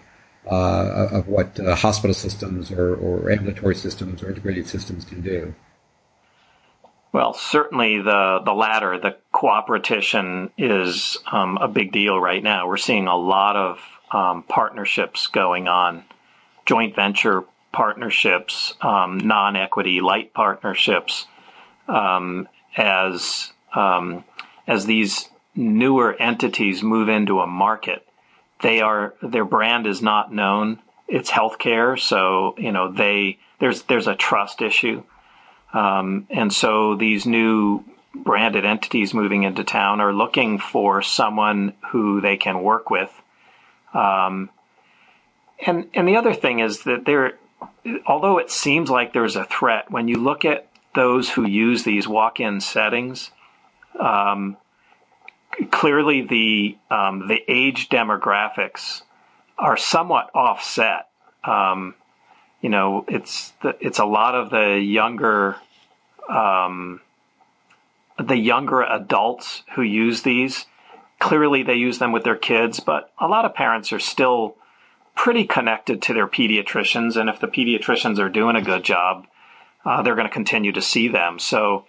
uh, 0.51 1.09
of 1.12 1.28
what 1.28 1.59
uh, 1.61 1.74
hospital 1.74 2.14
systems 2.14 2.70
or, 2.70 2.94
or 2.94 3.30
ambulatory 3.30 3.74
systems 3.74 4.22
or 4.22 4.30
integrated 4.30 4.66
systems 4.66 5.05
can 5.05 5.20
do? 5.20 5.55
Well, 7.12 7.32
certainly 7.34 8.01
the 8.03 8.40
the 8.44 8.53
latter, 8.53 8.99
the 8.99 9.16
cooperation, 9.32 10.51
is 10.59 11.18
um, 11.30 11.57
a 11.57 11.68
big 11.68 11.92
deal 11.92 12.18
right 12.20 12.42
now. 12.42 12.68
We're 12.68 12.76
seeing 12.76 13.07
a 13.07 13.16
lot 13.16 13.57
of 13.57 13.80
um, 14.12 14.42
partnerships 14.42 15.26
going 15.28 15.68
on, 15.68 16.05
joint 16.66 16.94
venture 16.94 17.44
partnerships, 17.72 18.74
um, 18.80 19.18
non 19.18 19.57
equity 19.57 20.01
light 20.01 20.34
partnerships, 20.34 21.26
um, 21.88 22.49
as 22.76 23.53
um, 23.74 24.24
as 24.66 24.84
these 24.86 25.28
newer 25.55 26.14
entities 26.14 26.82
move 26.82 27.09
into 27.09 27.40
a 27.40 27.46
market 27.46 28.08
they 28.61 28.81
are 28.81 29.15
their 29.23 29.45
brand 29.45 29.87
is 29.87 30.03
not 30.03 30.33
known. 30.33 30.81
It's 31.07 31.31
healthcare, 31.31 31.99
so 31.99 32.55
you 32.59 32.73
know 32.73 32.93
they 32.93 33.39
there's 33.61 33.83
there's 33.85 34.07
a 34.07 34.15
trust 34.15 34.63
issue, 34.63 35.03
um, 35.73 36.27
and 36.31 36.53
so 36.53 36.97
these 36.97 37.27
new 37.27 37.85
branded 38.15 38.65
entities 38.65 39.15
moving 39.15 39.45
into 39.45 39.65
town 39.65 40.01
are 40.01 40.13
looking 40.13 40.59
for 40.59 41.03
someone 41.03 41.75
who 41.91 42.21
they 42.21 42.37
can 42.37 42.63
work 42.63 42.91
with. 42.91 43.13
Um, 43.95 44.51
and 45.65 45.89
and 45.95 46.07
the 46.07 46.17
other 46.17 46.35
thing 46.35 46.61
is 46.61 46.83
that 46.85 47.05
there, 47.05 47.39
although 48.07 48.39
it 48.39 48.51
seems 48.51 48.91
like 48.91 49.13
there's 49.13 49.37
a 49.37 49.45
threat 49.45 49.91
when 49.91 50.09
you 50.09 50.17
look 50.17 50.45
at 50.45 50.69
those 50.95 51.31
who 51.31 51.47
use 51.47 51.85
these 51.85 52.09
walk-in 52.09 52.61
settings, 52.61 53.31
um, 53.99 54.57
clearly 55.71 56.23
the 56.23 56.79
um, 56.91 57.29
the 57.29 57.41
age 57.49 57.89
demographics 57.89 59.03
are 59.59 59.77
somewhat 59.77 60.31
offset. 60.35 61.09
Um, 61.45 61.95
you 62.61 62.69
know, 62.69 63.05
it's 63.09 63.53
the, 63.63 63.77
it's 63.81 63.99
a 63.99 64.05
lot 64.05 64.35
of 64.35 64.51
the 64.51 64.79
younger 64.81 65.57
um, 66.29 67.01
the 68.19 68.37
younger 68.37 68.83
adults 68.83 69.63
who 69.75 69.83
use 69.83 70.23
these. 70.23 70.67
Clearly, 71.19 71.63
they 71.63 71.75
use 71.75 71.99
them 71.99 72.13
with 72.13 72.25
their 72.25 72.37
kids, 72.37 72.81
but 72.81 73.13
a 73.19 73.27
lot 73.27 73.45
of 73.45 73.55
parents 73.55 73.93
are 73.93 73.99
still 73.99 74.57
pretty 75.17 75.45
connected 75.45 76.01
to 76.03 76.15
their 76.15 76.29
pediatricians, 76.29 77.17
and 77.17 77.29
if 77.29 77.41
the 77.41 77.49
pediatricians 77.49 78.21
are 78.21 78.29
doing 78.29 78.55
a 78.55 78.63
good 78.63 78.85
job, 78.85 79.27
uh, 79.85 80.01
they're 80.03 80.15
going 80.15 80.29
to 80.29 80.33
continue 80.33 80.71
to 80.71 80.83
see 80.83 81.09
them. 81.09 81.41
So 81.41 81.87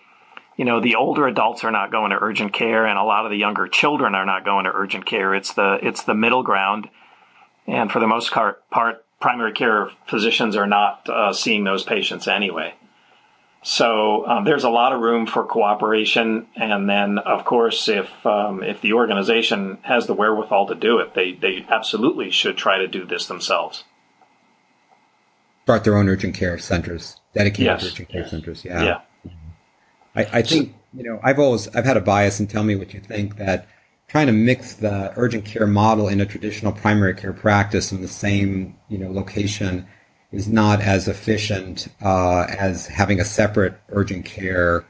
you 0.59 0.65
know, 0.65 0.81
the 0.81 0.95
older 0.95 1.25
adults 1.25 1.63
are 1.63 1.71
not 1.71 1.89
going 1.89 2.11
to 2.11 2.17
urgent 2.19 2.51
care, 2.51 2.85
and 2.85 2.99
a 2.99 3.03
lot 3.03 3.23
of 3.23 3.31
the 3.31 3.37
younger 3.37 3.65
children 3.69 4.13
are 4.13 4.25
not 4.25 4.43
going 4.43 4.65
to 4.65 4.71
urgent 4.73 5.05
care. 5.05 5.33
It's 5.33 5.53
the 5.53 5.79
it's 5.81 6.03
the 6.03 6.13
middle 6.13 6.43
ground, 6.43 6.89
and 7.65 7.89
for 7.89 8.01
the 8.01 8.07
most 8.07 8.33
part, 8.33 9.05
primary 9.21 9.53
care 9.53 9.89
physicians 10.07 10.57
are 10.57 10.67
not 10.67 11.07
uh, 11.07 11.31
seeing 11.31 11.63
those 11.63 11.83
patients 11.85 12.27
anyway. 12.27 12.73
So 13.63 14.27
um, 14.27 14.43
there's 14.43 14.65
a 14.65 14.69
lot 14.69 14.91
of 14.91 14.99
room 14.99 15.27
for 15.27 15.45
cooperation, 15.45 16.47
and 16.57 16.89
then 16.89 17.19
of 17.19 17.45
course, 17.45 17.87
if 17.87 18.09
um, 18.25 18.61
if 18.61 18.81
the 18.81 18.91
organization 18.91 19.77
has 19.83 20.07
the 20.07 20.13
wherewithal 20.13 20.67
to 20.67 20.75
do 20.75 20.99
it, 20.99 21.13
they 21.13 21.31
they 21.31 21.65
absolutely 21.69 22.31
should 22.31 22.57
try 22.57 22.79
to 22.79 22.87
do 22.89 23.05
this 23.05 23.27
themselves. 23.27 23.85
Start 25.63 25.85
their 25.85 25.95
own 25.95 26.09
urgent 26.09 26.35
care 26.35 26.57
centers, 26.57 27.15
dedicated 27.33 27.65
yes. 27.65 27.85
urgent 27.85 28.09
care 28.09 28.27
centers. 28.27 28.65
Yeah. 28.65 28.83
Yeah. 28.83 29.01
I, 30.15 30.25
I 30.33 30.41
think 30.41 30.75
you 30.93 31.03
know 31.03 31.19
I've 31.23 31.39
always 31.39 31.67
I've 31.75 31.85
had 31.85 31.97
a 31.97 32.01
bias, 32.01 32.39
and 32.39 32.49
tell 32.49 32.63
me 32.63 32.75
what 32.75 32.93
you 32.93 32.99
think 32.99 33.37
that 33.37 33.67
trying 34.07 34.27
to 34.27 34.33
mix 34.33 34.73
the 34.73 35.13
urgent 35.15 35.45
care 35.45 35.67
model 35.67 36.07
in 36.07 36.19
a 36.19 36.25
traditional 36.25 36.71
primary 36.71 37.13
care 37.13 37.33
practice 37.33 37.91
in 37.91 38.01
the 38.01 38.07
same 38.07 38.75
you 38.89 38.97
know 38.97 39.11
location 39.11 39.87
is 40.31 40.47
not 40.47 40.81
as 40.81 41.07
efficient 41.07 41.87
uh, 42.01 42.45
as 42.49 42.87
having 42.87 43.19
a 43.19 43.25
separate 43.25 43.79
urgent 43.89 44.25
care 44.25 44.85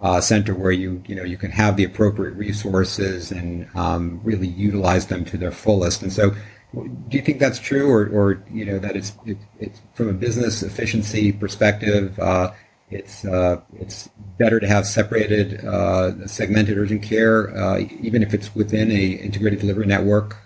uh, 0.00 0.20
center 0.20 0.54
where 0.54 0.72
you 0.72 1.02
you 1.06 1.14
know 1.14 1.24
you 1.24 1.36
can 1.36 1.50
have 1.50 1.76
the 1.76 1.84
appropriate 1.84 2.34
resources 2.34 3.32
and 3.32 3.68
um, 3.74 4.20
really 4.22 4.46
utilize 4.46 5.06
them 5.06 5.24
to 5.24 5.38
their 5.38 5.50
fullest. 5.50 6.02
And 6.02 6.12
so, 6.12 6.30
do 6.74 7.16
you 7.16 7.22
think 7.22 7.38
that's 7.38 7.58
true, 7.58 7.90
or, 7.90 8.06
or 8.08 8.42
you 8.52 8.66
know 8.66 8.78
that 8.78 8.96
it's 8.96 9.12
it, 9.24 9.38
it's 9.58 9.80
from 9.94 10.08
a 10.08 10.12
business 10.12 10.62
efficiency 10.62 11.32
perspective? 11.32 12.18
Uh, 12.18 12.50
it's 12.94 13.24
uh, 13.24 13.60
it's 13.74 14.08
better 14.38 14.60
to 14.60 14.68
have 14.68 14.86
separated, 14.86 15.64
uh, 15.64 16.26
segmented 16.28 16.78
urgent 16.78 17.02
care, 17.02 17.50
uh, 17.56 17.78
even 18.00 18.22
if 18.22 18.32
it's 18.32 18.54
within 18.54 18.90
a 18.92 19.04
integrated 19.04 19.58
delivery 19.58 19.86
network. 19.86 20.36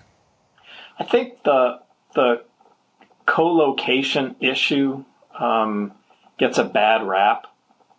I 0.98 1.04
think 1.04 1.42
the 1.44 1.80
the 2.14 2.42
co-location 3.26 4.36
issue 4.40 5.04
um, 5.38 5.92
gets 6.38 6.56
a 6.56 6.64
bad 6.64 7.06
rap, 7.06 7.46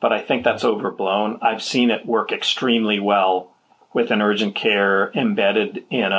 but 0.01 0.11
I 0.11 0.21
think 0.21 0.43
that's 0.43 0.65
overblown. 0.65 1.37
I've 1.43 1.61
seen 1.61 1.91
it 1.91 2.05
work 2.07 2.31
extremely 2.31 2.99
well 2.99 3.51
with 3.93 4.09
an 4.09 4.21
urgent 4.21 4.55
care 4.55 5.11
embedded 5.13 5.85
in 5.91 6.11
a 6.11 6.15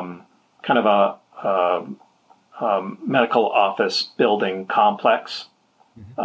um, 0.00 0.26
kind 0.62 0.78
of 0.78 0.86
a, 0.86 1.46
a, 1.46 1.86
a, 2.64 2.90
medical 3.06 3.48
office 3.48 4.02
building 4.02 4.66
complex. 4.66 5.46
Mm-hmm. 5.98 6.20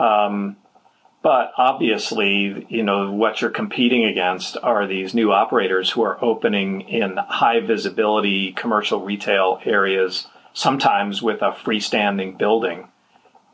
But 1.23 1.53
obviously, 1.57 2.67
you 2.67 2.83
know, 2.83 3.09
what 3.13 3.39
you're 3.39 3.49
competing 3.49 4.03
against 4.03 4.57
are 4.61 4.85
these 4.85 5.13
new 5.13 5.31
operators 5.31 5.89
who 5.89 6.03
are 6.03 6.23
opening 6.23 6.81
in 6.81 7.15
high 7.15 7.61
visibility 7.61 8.51
commercial 8.51 8.99
retail 8.99 9.61
areas, 9.63 10.27
sometimes 10.53 11.21
with 11.21 11.41
a 11.41 11.51
freestanding 11.51 12.37
building. 12.37 12.89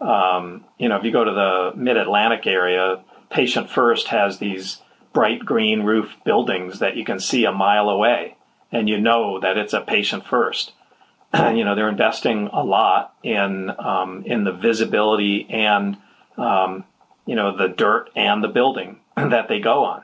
Um, 0.01 0.65
you 0.79 0.89
know, 0.89 0.97
if 0.97 1.03
you 1.03 1.11
go 1.11 1.23
to 1.23 1.31
the 1.31 1.71
mid 1.75 1.95
Atlantic 1.95 2.47
area, 2.47 3.03
Patient 3.29 3.69
First 3.69 4.07
has 4.07 4.39
these 4.39 4.81
bright 5.13 5.45
green 5.45 5.83
roof 5.83 6.15
buildings 6.25 6.79
that 6.79 6.97
you 6.97 7.05
can 7.05 7.19
see 7.19 7.45
a 7.45 7.51
mile 7.51 7.89
away, 7.89 8.35
and 8.71 8.89
you 8.89 8.99
know 8.99 9.39
that 9.41 9.57
it's 9.57 9.73
a 9.73 9.81
Patient 9.81 10.25
First. 10.25 10.71
you 11.35 11.63
know, 11.63 11.75
they're 11.75 11.87
investing 11.87 12.49
a 12.51 12.63
lot 12.63 13.13
in 13.21 13.69
um, 13.77 14.23
in 14.25 14.43
the 14.43 14.53
visibility 14.53 15.45
and 15.51 15.97
um, 16.35 16.83
you 17.29 17.35
know, 17.35 17.55
the 17.55 17.67
dirt 17.67 18.09
and 18.15 18.43
the 18.43 18.47
building 18.47 18.99
that 19.15 19.47
they 19.47 19.59
go 19.59 19.83
on. 19.83 20.03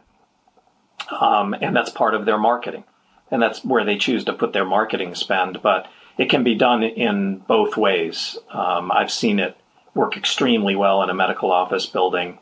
Um, 1.10 1.56
and 1.60 1.76
that's 1.76 1.90
part 1.90 2.14
of 2.14 2.26
their 2.26 2.38
marketing. 2.38 2.84
And 3.32 3.42
that's 3.42 3.66
where 3.66 3.84
they 3.84 3.98
choose 3.98 4.26
to 4.26 4.34
put 4.34 4.54
their 4.54 4.64
marketing 4.64 5.16
spend. 5.16 5.64
But 5.64 5.88
it 6.20 6.30
can 6.30 6.44
be 6.44 6.54
done 6.54 6.84
in 6.84 7.40
both 7.40 7.78
ways. 7.78 8.38
Um, 8.52 8.92
I've 8.92 9.12
seen 9.12 9.40
it 9.40 9.58
work 9.96 10.16
extremely 10.16 10.76
well 10.76 11.02
in 11.02 11.10
a 11.10 11.16
medical 11.16 11.52
office 11.52 11.88
building. 11.88 12.38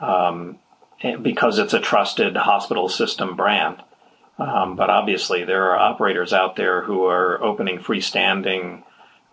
Um, 0.00 0.60
because 1.20 1.58
it's 1.58 1.74
a 1.74 1.80
trusted 1.80 2.36
hospital 2.36 2.88
system 2.88 3.34
brand. 3.34 3.82
Um, 4.38 4.76
but 4.76 4.90
obviously, 4.90 5.44
there 5.44 5.72
are 5.72 5.78
operators 5.78 6.32
out 6.32 6.54
there 6.54 6.82
who 6.82 7.04
are 7.06 7.42
opening 7.42 7.80
freestanding 7.80 8.84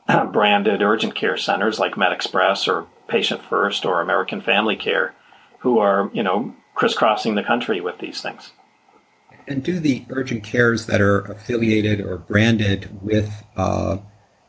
branded 0.32 0.82
urgent 0.82 1.14
care 1.14 1.38
centers 1.38 1.78
like 1.78 1.94
MedExpress 1.94 2.68
or 2.68 2.88
Patient 3.08 3.42
First 3.42 3.86
or 3.86 4.02
American 4.02 4.42
Family 4.42 4.76
Care 4.76 5.14
who 5.60 5.80
are, 5.80 6.10
you 6.14 6.24
know, 6.24 6.56
crisscrossing 6.76 7.36
the 7.36 7.44
country 7.44 7.82
with 7.82 8.00
these 8.00 8.22
things. 8.22 8.52
And 9.48 9.64
do 9.64 9.80
the 9.80 10.06
urgent 10.10 10.44
cares 10.44 10.86
that 10.88 11.02
are 11.02 11.20
affiliated 11.22 12.02
or 12.02 12.18
branded 12.18 13.02
with 13.02 13.44
uh, 13.56 13.98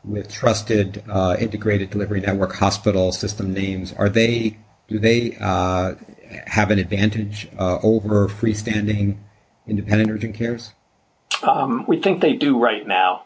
with 0.03 0.31
trusted 0.31 1.03
uh, 1.09 1.35
integrated 1.39 1.89
delivery 1.89 2.21
network 2.21 2.55
hospital 2.55 3.11
system 3.11 3.53
names 3.53 3.93
are 3.93 4.09
they 4.09 4.57
do 4.87 4.97
they 4.97 5.37
uh, 5.39 5.95
have 6.47 6.71
an 6.71 6.79
advantage 6.79 7.49
uh, 7.57 7.79
over 7.83 8.27
freestanding 8.27 9.17
independent 9.67 10.09
urgent 10.09 10.35
cares? 10.35 10.73
Um, 11.43 11.85
we 11.87 12.01
think 12.01 12.21
they 12.21 12.33
do 12.33 12.59
right 12.59 12.85
now. 12.85 13.23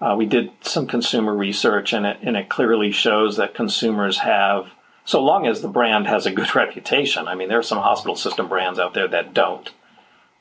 Uh, 0.00 0.14
we 0.16 0.26
did 0.26 0.50
some 0.60 0.86
consumer 0.86 1.34
research, 1.34 1.92
and 1.92 2.04
it, 2.04 2.18
and 2.22 2.36
it 2.36 2.48
clearly 2.48 2.92
shows 2.92 3.36
that 3.36 3.54
consumers 3.54 4.18
have, 4.18 4.66
so 5.04 5.22
long 5.22 5.46
as 5.46 5.62
the 5.62 5.68
brand 5.68 6.06
has 6.06 6.26
a 6.26 6.30
good 6.30 6.54
reputation. 6.54 7.28
I 7.28 7.34
mean, 7.34 7.48
there 7.48 7.58
are 7.58 7.62
some 7.62 7.78
hospital 7.78 8.16
system 8.16 8.48
brands 8.48 8.78
out 8.78 8.94
there 8.94 9.08
that 9.08 9.34
don't. 9.34 9.70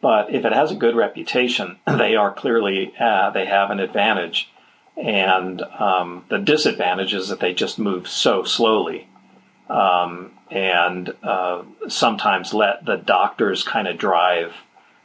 But 0.01 0.33
if 0.33 0.45
it 0.45 0.53
has 0.53 0.71
a 0.71 0.75
good 0.75 0.95
reputation, 0.95 1.79
they 1.87 2.15
are 2.15 2.33
clearly, 2.33 2.93
uh, 2.99 3.31
they 3.31 3.45
have 3.45 3.71
an 3.71 3.79
advantage. 3.79 4.51
And 4.97 5.61
um, 5.61 6.25
the 6.29 6.37
disadvantage 6.37 7.13
is 7.13 7.29
that 7.29 7.39
they 7.39 7.53
just 7.53 7.79
move 7.79 8.07
so 8.07 8.43
slowly. 8.43 9.07
Um, 9.69 10.31
and 10.51 11.13
uh, 11.23 11.63
sometimes 11.87 12.53
let 12.53 12.85
the 12.85 12.97
doctors 12.97 13.63
kind 13.63 13.87
of 13.87 13.97
drive 13.97 14.53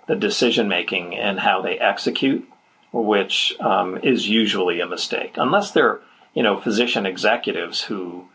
the 0.06 0.16
decision 0.16 0.68
making 0.68 1.16
and 1.16 1.40
how 1.40 1.62
they 1.62 1.78
execute, 1.78 2.46
which 2.92 3.54
um, 3.60 3.98
is 4.02 4.28
usually 4.28 4.80
a 4.80 4.86
mistake, 4.86 5.34
unless 5.36 5.70
they're 5.70 6.00
you 6.34 6.42
know 6.42 6.60
physician 6.60 7.06
executives 7.06 7.82
who 7.82 8.28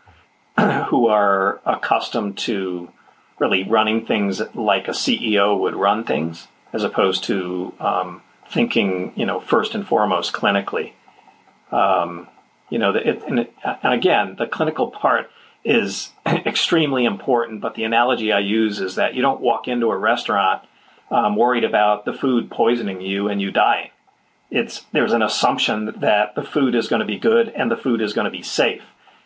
who 0.88 1.08
are 1.08 1.60
accustomed 1.64 2.38
to 2.38 2.90
really 3.38 3.64
running 3.64 4.06
things 4.06 4.40
like 4.54 4.88
a 4.88 4.92
CEO 4.92 5.58
would 5.58 5.74
run 5.74 6.04
things, 6.04 6.48
as 6.72 6.82
opposed 6.82 7.24
to 7.24 7.72
um, 7.80 8.22
thinking 8.50 9.12
you 9.16 9.26
know 9.26 9.40
first 9.40 9.74
and 9.74 9.86
foremost 9.86 10.32
clinically. 10.32 10.92
Um, 11.70 12.28
you 12.70 12.78
know, 12.78 12.94
it, 12.94 13.22
and, 13.26 13.40
it, 13.40 13.54
and 13.64 13.94
again, 13.94 14.36
the 14.36 14.46
clinical 14.46 14.90
part 14.90 15.30
is 15.64 16.10
extremely 16.26 17.04
important. 17.04 17.60
But 17.60 17.74
the 17.74 17.84
analogy 17.84 18.32
I 18.32 18.40
use 18.40 18.80
is 18.80 18.94
that 18.96 19.14
you 19.14 19.22
don't 19.22 19.40
walk 19.40 19.68
into 19.68 19.90
a 19.90 19.96
restaurant 19.96 20.62
um, 21.10 21.36
worried 21.36 21.64
about 21.64 22.04
the 22.04 22.12
food 22.12 22.50
poisoning 22.50 23.00
you 23.00 23.28
and 23.28 23.40
you 23.40 23.50
dying. 23.50 23.90
It's 24.50 24.84
there's 24.92 25.12
an 25.12 25.22
assumption 25.22 25.92
that 26.00 26.34
the 26.34 26.42
food 26.42 26.74
is 26.74 26.88
going 26.88 27.00
to 27.00 27.06
be 27.06 27.18
good 27.18 27.48
and 27.48 27.70
the 27.70 27.76
food 27.76 28.00
is 28.00 28.12
going 28.12 28.26
to 28.26 28.30
be 28.30 28.42
safe. 28.42 28.82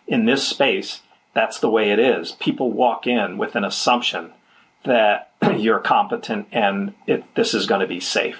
In 0.06 0.24
this 0.24 0.46
space, 0.46 1.02
that's 1.34 1.60
the 1.60 1.70
way 1.70 1.90
it 1.90 1.98
is. 1.98 2.32
People 2.32 2.72
walk 2.72 3.06
in 3.06 3.38
with 3.38 3.54
an 3.54 3.64
assumption 3.64 4.32
that 4.84 5.32
you're 5.56 5.80
competent 5.80 6.48
and 6.52 6.94
it, 7.06 7.34
this 7.34 7.54
is 7.54 7.66
going 7.66 7.80
to 7.80 7.86
be 7.86 8.00
safe. 8.00 8.38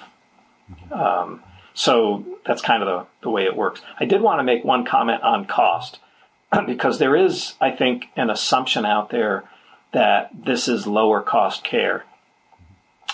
Um, 0.91 1.43
so 1.73 2.25
that's 2.45 2.61
kind 2.61 2.83
of 2.83 2.87
the, 2.87 3.07
the 3.23 3.29
way 3.29 3.45
it 3.45 3.55
works. 3.55 3.81
I 3.99 4.05
did 4.05 4.21
want 4.21 4.39
to 4.39 4.43
make 4.43 4.63
one 4.63 4.85
comment 4.85 5.21
on 5.23 5.45
cost 5.45 5.99
because 6.65 6.99
there 6.99 7.15
is, 7.15 7.53
I 7.61 7.71
think, 7.71 8.07
an 8.15 8.29
assumption 8.29 8.85
out 8.85 9.09
there 9.09 9.43
that 9.93 10.31
this 10.33 10.67
is 10.67 10.87
lower 10.87 11.21
cost 11.21 11.63
care. 11.63 12.05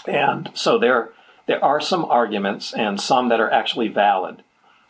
And 0.07 0.49
so 0.53 0.77
there, 0.77 1.09
there 1.47 1.63
are 1.63 1.81
some 1.81 2.05
arguments 2.05 2.73
and 2.73 3.01
some 3.01 3.29
that 3.29 3.39
are 3.39 3.51
actually 3.51 3.87
valid 3.87 4.43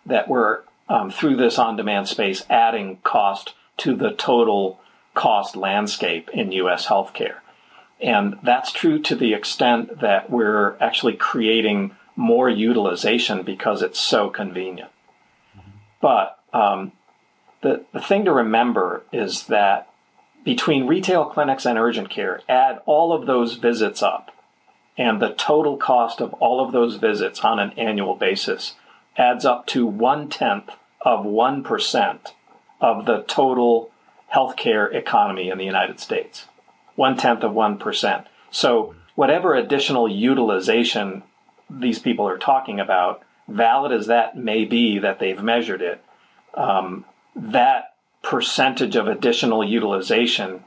that 0.05 0.28
we're 0.28 0.62
um, 0.89 1.12
through 1.12 1.36
this 1.36 1.60
on-demand 1.60 2.08
space 2.08 2.43
adding 2.49 2.97
cost 3.03 3.53
to 3.78 3.95
the 3.95 4.12
total 4.12 4.80
cost 5.14 5.55
landscape 5.55 6.30
in 6.34 6.51
U.S. 6.53 6.88
healthcare. 6.88 7.38
And 7.99 8.38
that's 8.43 8.72
true 8.72 8.99
to 8.99 9.16
the 9.16 9.34
extent 9.34 10.01
that 10.01 10.30
we're 10.30 10.78
actually 10.80 11.16
creating 11.16 11.95
more 12.16 12.49
utilization 12.49 13.43
because 13.43 13.82
it's 13.82 13.99
so 13.99 14.30
convenient. 14.30 14.91
But 15.99 16.39
um, 16.53 16.91
the, 17.62 17.86
the 17.93 17.99
thing 17.99 18.26
to 18.26 18.32
remember 18.32 19.03
is 19.12 19.45
that 19.45 19.89
between 20.43 20.88
retail 20.88 21.26
clinics 21.26 21.66
and 21.66 21.78
urgent 21.78 22.10
care, 22.10 22.41
add 22.47 22.82
all 22.86 23.14
of 23.14 23.26
those 23.26 23.55
visits 23.55 24.01
up, 24.01 24.32
and 24.98 25.22
the 25.22 25.34
total 25.34 25.78
cost 25.78 26.22
of 26.22 26.34
all 26.36 26.66
of 26.66 26.72
those 26.72 26.95
visits 26.95 27.41
on 27.41 27.60
an 27.60 27.72
annual 27.78 28.16
basis 28.16 28.74
adds 29.16 29.45
up 29.45 29.66
to 29.68 29.86
one 29.86 30.30
tenth 30.30 30.72
of 31.02 31.26
1% 31.26 32.20
of 32.82 33.06
the 33.06 33.24
total 33.28 33.91
healthcare 34.34 34.93
economy 34.93 35.50
in 35.50 35.58
the 35.58 35.66
United 35.66 36.00
States. 36.00 36.45
One 36.95 37.16
tenth 37.16 37.43
of 37.43 37.54
1%. 37.54 38.26
So, 38.52 38.95
whatever 39.16 39.56
additional 39.56 40.08
utilization 40.08 41.24
these 41.70 42.00
people 42.00 42.28
are 42.28 42.38
talking 42.38 42.80
about, 42.80 43.24
valid 43.48 43.91
as 43.91 44.08
that 44.08 44.38
may 44.38 44.66
be 44.66 45.00
that 45.00 45.20
they've 45.20 45.41
measured 45.41 45.82
it, 45.82 46.04
um, 46.54 47.06
that 47.36 47.93
percentage 48.24 48.95
of 48.95 49.08
additional 49.08 49.64
utilization 49.64 50.64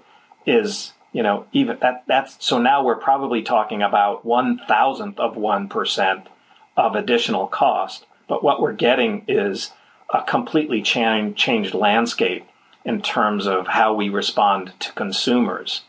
is 0.46 0.92
you 1.12 1.22
know 1.22 1.46
even 1.52 1.78
that 1.80 2.04
that's 2.06 2.36
so 2.44 2.58
now 2.58 2.84
we're 2.84 2.96
probably 2.96 3.42
talking 3.42 3.82
about 3.82 4.24
one 4.24 4.60
thousandth 4.68 5.18
of 5.18 5.36
one 5.36 5.68
percent 5.68 6.28
of 6.76 6.94
additional 6.94 7.46
cost. 7.46 8.06
But 8.28 8.44
what 8.44 8.62
we're 8.62 8.72
getting 8.72 9.24
is 9.26 9.72
a 10.14 10.22
completely 10.22 10.82
change, 10.82 11.36
changed 11.36 11.74
landscape 11.74 12.46
in 12.84 13.02
terms 13.02 13.46
of 13.46 13.66
how 13.66 13.92
we 13.92 14.08
respond 14.08 14.72
to 14.80 14.92
consumers 14.92 15.82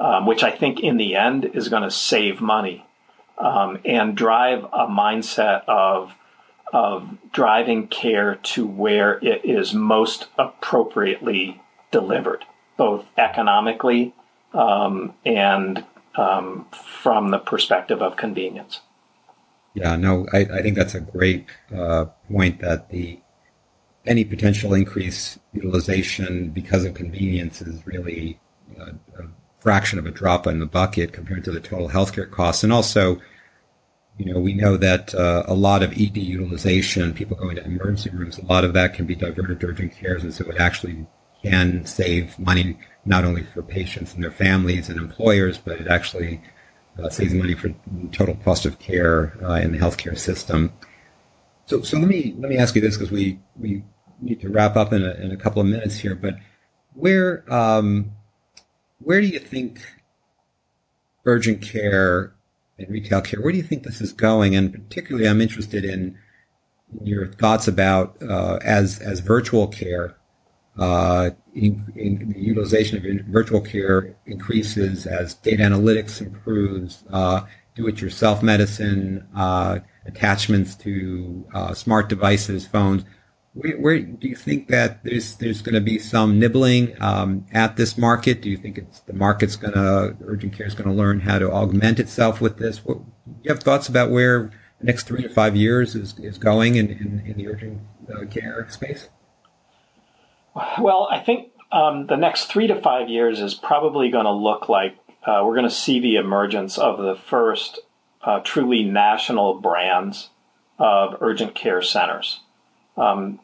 um, 0.00 0.26
which 0.26 0.44
i 0.44 0.50
think 0.50 0.80
in 0.80 0.96
the 0.96 1.16
end 1.16 1.44
is 1.54 1.68
going 1.68 1.82
to 1.82 1.90
save 1.90 2.40
money 2.40 2.86
um, 3.38 3.78
and 3.84 4.16
drive 4.16 4.64
a 4.64 4.86
mindset 4.86 5.64
of 5.66 6.14
of 6.72 7.16
driving 7.32 7.86
care 7.88 8.34
to 8.42 8.66
where 8.66 9.18
it 9.24 9.42
is 9.44 9.72
most 9.72 10.26
appropriately 10.36 11.60
delivered, 11.90 12.44
both 12.76 13.06
economically 13.16 14.14
um, 14.52 15.14
and 15.24 15.84
um, 16.16 16.66
from 16.72 17.30
the 17.30 17.38
perspective 17.38 18.02
of 18.02 18.16
convenience. 18.16 18.80
Yeah, 19.74 19.96
no, 19.96 20.26
I, 20.32 20.38
I 20.38 20.62
think 20.62 20.76
that's 20.76 20.94
a 20.94 21.00
great 21.00 21.46
uh, 21.74 22.06
point 22.30 22.60
that 22.60 22.90
the 22.90 23.20
any 24.06 24.24
potential 24.24 24.74
increase 24.74 25.38
utilization 25.52 26.50
because 26.50 26.84
of 26.84 26.94
convenience 26.94 27.60
is 27.60 27.86
really 27.86 28.40
a, 28.78 28.90
a 29.22 29.28
fraction 29.60 29.98
of 29.98 30.06
a 30.06 30.10
drop 30.10 30.46
in 30.46 30.60
the 30.60 30.66
bucket 30.66 31.12
compared 31.12 31.44
to 31.44 31.50
the 31.50 31.60
total 31.60 31.88
healthcare 31.88 32.30
costs, 32.30 32.64
and 32.64 32.72
also 32.72 33.20
you 34.18 34.32
know, 34.32 34.40
we 34.40 34.52
know 34.52 34.76
that 34.76 35.14
uh, 35.14 35.44
a 35.46 35.54
lot 35.54 35.82
of 35.82 35.92
ED 35.92 36.16
utilization, 36.16 37.14
people 37.14 37.36
going 37.36 37.54
to 37.56 37.64
emergency 37.64 38.10
rooms, 38.10 38.38
a 38.38 38.44
lot 38.44 38.64
of 38.64 38.72
that 38.72 38.94
can 38.94 39.06
be 39.06 39.14
diverted 39.14 39.60
to 39.60 39.66
urgent 39.68 39.92
cares, 39.92 40.24
and 40.24 40.34
so 40.34 40.44
it 40.46 40.56
actually 40.58 41.06
can 41.42 41.86
save 41.86 42.36
money 42.36 42.76
not 43.08 43.24
only 43.24 43.42
for 43.42 43.62
patients 43.62 44.14
and 44.14 44.22
their 44.22 44.30
families 44.30 44.88
and 44.88 44.98
employers, 44.98 45.58
but 45.58 45.80
it 45.80 45.88
actually 45.88 46.40
uh, 47.02 47.08
saves 47.08 47.34
money 47.34 47.54
for 47.54 47.74
total 48.12 48.36
cost 48.44 48.66
of 48.66 48.78
care 48.78 49.36
uh, 49.42 49.54
in 49.54 49.72
the 49.72 49.78
healthcare 49.78 50.18
system. 50.18 50.72
So, 51.66 51.82
so 51.82 51.98
let 51.98 52.08
me 52.08 52.34
let 52.38 52.50
me 52.50 52.56
ask 52.56 52.74
you 52.74 52.80
this 52.80 52.96
because 52.96 53.10
we 53.10 53.38
we 53.58 53.84
need 54.20 54.40
to 54.40 54.48
wrap 54.48 54.76
up 54.76 54.92
in 54.92 55.02
a, 55.02 55.12
in 55.14 55.30
a 55.32 55.36
couple 55.36 55.60
of 55.60 55.68
minutes 55.68 55.96
here. 55.96 56.14
But 56.14 56.34
where 56.94 57.44
um, 57.52 58.12
where 58.98 59.20
do 59.20 59.26
you 59.26 59.38
think 59.38 59.80
urgent 61.24 61.62
care 61.62 62.32
and 62.78 62.88
retail 62.88 63.20
care. 63.20 63.40
Where 63.40 63.52
do 63.52 63.58
you 63.58 63.64
think 63.64 63.82
this 63.82 64.00
is 64.00 64.12
going? 64.12 64.56
And 64.56 64.72
particularly, 64.72 65.28
I'm 65.28 65.40
interested 65.40 65.84
in 65.84 66.16
your 67.02 67.26
thoughts 67.26 67.68
about 67.68 68.16
uh, 68.22 68.58
as 68.64 68.98
as 69.00 69.20
virtual 69.20 69.68
care, 69.68 70.16
uh, 70.78 71.30
in, 71.54 71.92
in 71.96 72.32
the 72.32 72.40
utilization 72.40 72.98
of 72.98 73.26
virtual 73.26 73.60
care 73.60 74.16
increases 74.26 75.06
as 75.06 75.34
data 75.34 75.62
analytics 75.62 76.20
improves, 76.20 77.04
uh, 77.10 77.42
do-it-yourself 77.74 78.42
medicine, 78.42 79.26
uh, 79.34 79.78
attachments 80.06 80.74
to 80.76 81.46
uh, 81.54 81.74
smart 81.74 82.08
devices, 82.08 82.66
phones. 82.66 83.04
Where, 83.54 83.76
where, 83.78 83.98
do 83.98 84.28
you 84.28 84.36
think 84.36 84.68
that 84.68 85.02
there's 85.02 85.36
there's 85.36 85.62
going 85.62 85.74
to 85.74 85.80
be 85.80 85.98
some 85.98 86.38
nibbling 86.38 86.94
um, 87.00 87.46
at 87.52 87.76
this 87.76 87.98
market? 87.98 88.40
Do 88.40 88.50
you 88.50 88.56
think 88.56 88.78
it's 88.78 89.00
the 89.00 89.14
market's 89.14 89.56
going 89.56 89.74
to 89.74 90.16
urgent 90.24 90.52
care 90.52 90.66
is 90.66 90.74
going 90.74 90.88
to 90.88 90.94
learn 90.94 91.20
how 91.20 91.38
to 91.38 91.50
augment 91.50 91.98
itself 91.98 92.40
with 92.40 92.58
this? 92.58 92.84
What, 92.84 92.98
do 92.98 93.34
you 93.42 93.52
have 93.52 93.62
thoughts 93.62 93.88
about 93.88 94.10
where 94.10 94.50
the 94.80 94.86
next 94.86 95.08
three 95.08 95.22
to 95.22 95.28
five 95.28 95.56
years 95.56 95.96
is, 95.96 96.16
is 96.20 96.38
going 96.38 96.76
in, 96.76 96.88
in, 96.88 97.22
in 97.26 97.36
the 97.36 97.48
urgent 97.48 97.80
uh, 98.14 98.26
care 98.26 98.68
space? 98.70 99.08
Well, 100.78 101.08
I 101.10 101.20
think 101.20 101.52
um, 101.70 102.06
the 102.06 102.16
next 102.16 102.46
three 102.46 102.66
to 102.66 102.80
five 102.80 103.08
years 103.08 103.40
is 103.40 103.54
probably 103.54 104.10
going 104.10 104.24
to 104.24 104.32
look 104.32 104.68
like 104.68 104.96
uh, 105.24 105.42
we're 105.44 105.54
going 105.54 105.68
to 105.68 105.74
see 105.74 106.00
the 106.00 106.16
emergence 106.16 106.78
of 106.78 106.98
the 106.98 107.14
first 107.14 107.80
uh, 108.22 108.40
truly 108.40 108.82
national 108.82 109.60
brands 109.60 110.30
of 110.78 111.16
urgent 111.20 111.54
care 111.54 111.82
centers. 111.82 112.40
Um, 112.96 113.40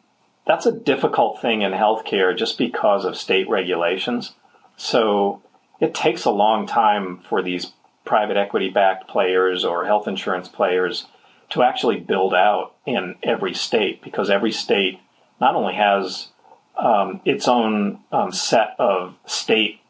that's 0.47 0.67
a 0.67 0.73
difficult 0.73 1.41
thing 1.41 1.63
in 1.63 1.73
healthcare 1.73 2.37
just 2.37 2.59
because 2.59 3.05
of 3.05 3.17
state 3.17 3.49
regulations. 3.49 4.35
So 4.77 5.43
it 5.81 5.95
takes 5.95 6.25
a 6.25 6.31
long 6.31 6.67
time 6.67 7.21
for 7.29 7.43
these 7.43 7.73
private 8.05 8.37
equity 8.37 8.71
backed 8.71 9.09
players 9.09 9.65
or 9.65 9.85
health 9.85 10.07
insurance 10.07 10.49
players 10.49 11.07
to 11.51 11.63
actually 11.63 12.01
build 12.01 12.35
out 12.35 12.75
in 12.87 13.17
every 13.23 13.55
state 13.55 14.03
because 14.03 14.31
every 14.31 14.53
state 14.53 15.01
not 15.41 15.55
only 15.55 15.75
has 15.75 16.29
um, 16.77 17.21
its 17.25 17.49
own 17.49 18.01
um, 18.13 18.33
set 18.33 18.75
of 18.79 19.15
state 19.27 19.81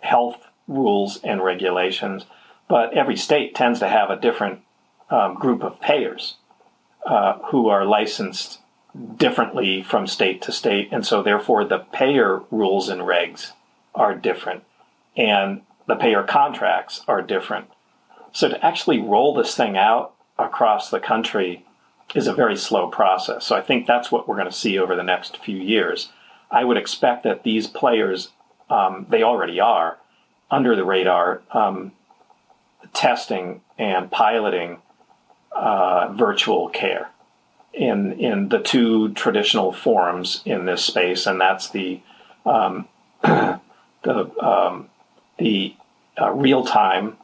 health 0.00 0.36
rules 0.68 1.18
and 1.22 1.42
regulations, 1.42 2.24
but 2.68 2.94
every 2.94 3.16
state 3.16 3.54
tends 3.54 3.80
to 3.80 3.88
have 3.88 4.10
a 4.10 4.20
different 4.20 4.60
um, 5.10 5.34
group 5.34 5.62
of 5.62 5.80
payers 5.80 6.36
uh, 7.04 7.38
who 7.50 7.68
are 7.68 7.84
licensed 7.84 8.60
differently 9.16 9.82
from 9.82 10.06
state 10.06 10.42
to 10.42 10.52
state, 10.52 10.88
and 10.92 11.06
so 11.06 11.22
therefore 11.22 11.64
the 11.64 11.78
payer 11.78 12.40
rules 12.50 12.88
and 12.88 13.02
regs 13.02 13.52
are 13.94 14.14
different, 14.14 14.62
and 15.16 15.62
the 15.86 15.96
payer 15.96 16.22
contracts 16.22 17.02
are 17.08 17.22
different. 17.22 17.66
So 18.32 18.48
to 18.48 18.64
actually 18.64 19.00
roll 19.00 19.34
this 19.34 19.56
thing 19.56 19.76
out 19.76 20.14
across 20.38 20.90
the 20.90 21.00
country 21.00 21.66
is 22.14 22.26
a 22.26 22.34
very 22.34 22.56
slow 22.56 22.88
process. 22.88 23.46
So 23.46 23.56
I 23.56 23.62
think 23.62 23.86
that's 23.86 24.10
what 24.10 24.26
we're 24.26 24.36
going 24.36 24.50
to 24.50 24.52
see 24.52 24.78
over 24.78 24.96
the 24.96 25.02
next 25.02 25.36
few 25.38 25.56
years. 25.56 26.10
I 26.50 26.64
would 26.64 26.76
expect 26.76 27.22
that 27.24 27.44
these 27.44 27.66
players, 27.66 28.30
um, 28.68 29.06
they 29.08 29.22
already 29.22 29.60
are 29.60 29.98
under 30.50 30.74
the 30.74 30.84
radar, 30.84 31.42
um, 31.52 31.92
testing 32.92 33.60
and 33.78 34.10
piloting 34.10 34.78
uh, 35.52 36.12
virtual 36.12 36.68
care 36.68 37.10
in 37.72 38.12
in 38.18 38.48
the 38.48 38.58
two 38.58 39.12
traditional 39.14 39.72
forums 39.72 40.42
in 40.44 40.64
this 40.64 40.84
space, 40.84 41.26
and 41.26 41.40
that's 41.40 41.70
the 41.70 42.00
um, 42.44 42.88
the 43.22 43.60
um, 44.40 44.88
the 45.38 45.74
uh, 46.20 46.30
real 46.32 46.64
time 46.64 47.16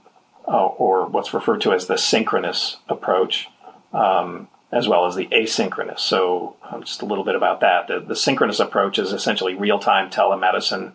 uh, 0.46 0.66
or 0.66 1.06
what's 1.06 1.34
referred 1.34 1.60
to 1.62 1.72
as 1.72 1.86
the 1.86 1.98
synchronous 1.98 2.76
approach, 2.88 3.48
um, 3.92 4.48
as 4.72 4.88
well 4.88 5.06
as 5.06 5.14
the 5.14 5.26
asynchronous. 5.26 6.00
So, 6.00 6.56
um, 6.70 6.82
just 6.82 7.02
a 7.02 7.06
little 7.06 7.24
bit 7.24 7.36
about 7.36 7.60
that. 7.60 7.86
The, 7.86 8.00
the 8.00 8.16
synchronous 8.16 8.60
approach 8.60 8.98
is 8.98 9.12
essentially 9.12 9.54
real 9.54 9.78
time 9.78 10.10
telemedicine, 10.10 10.92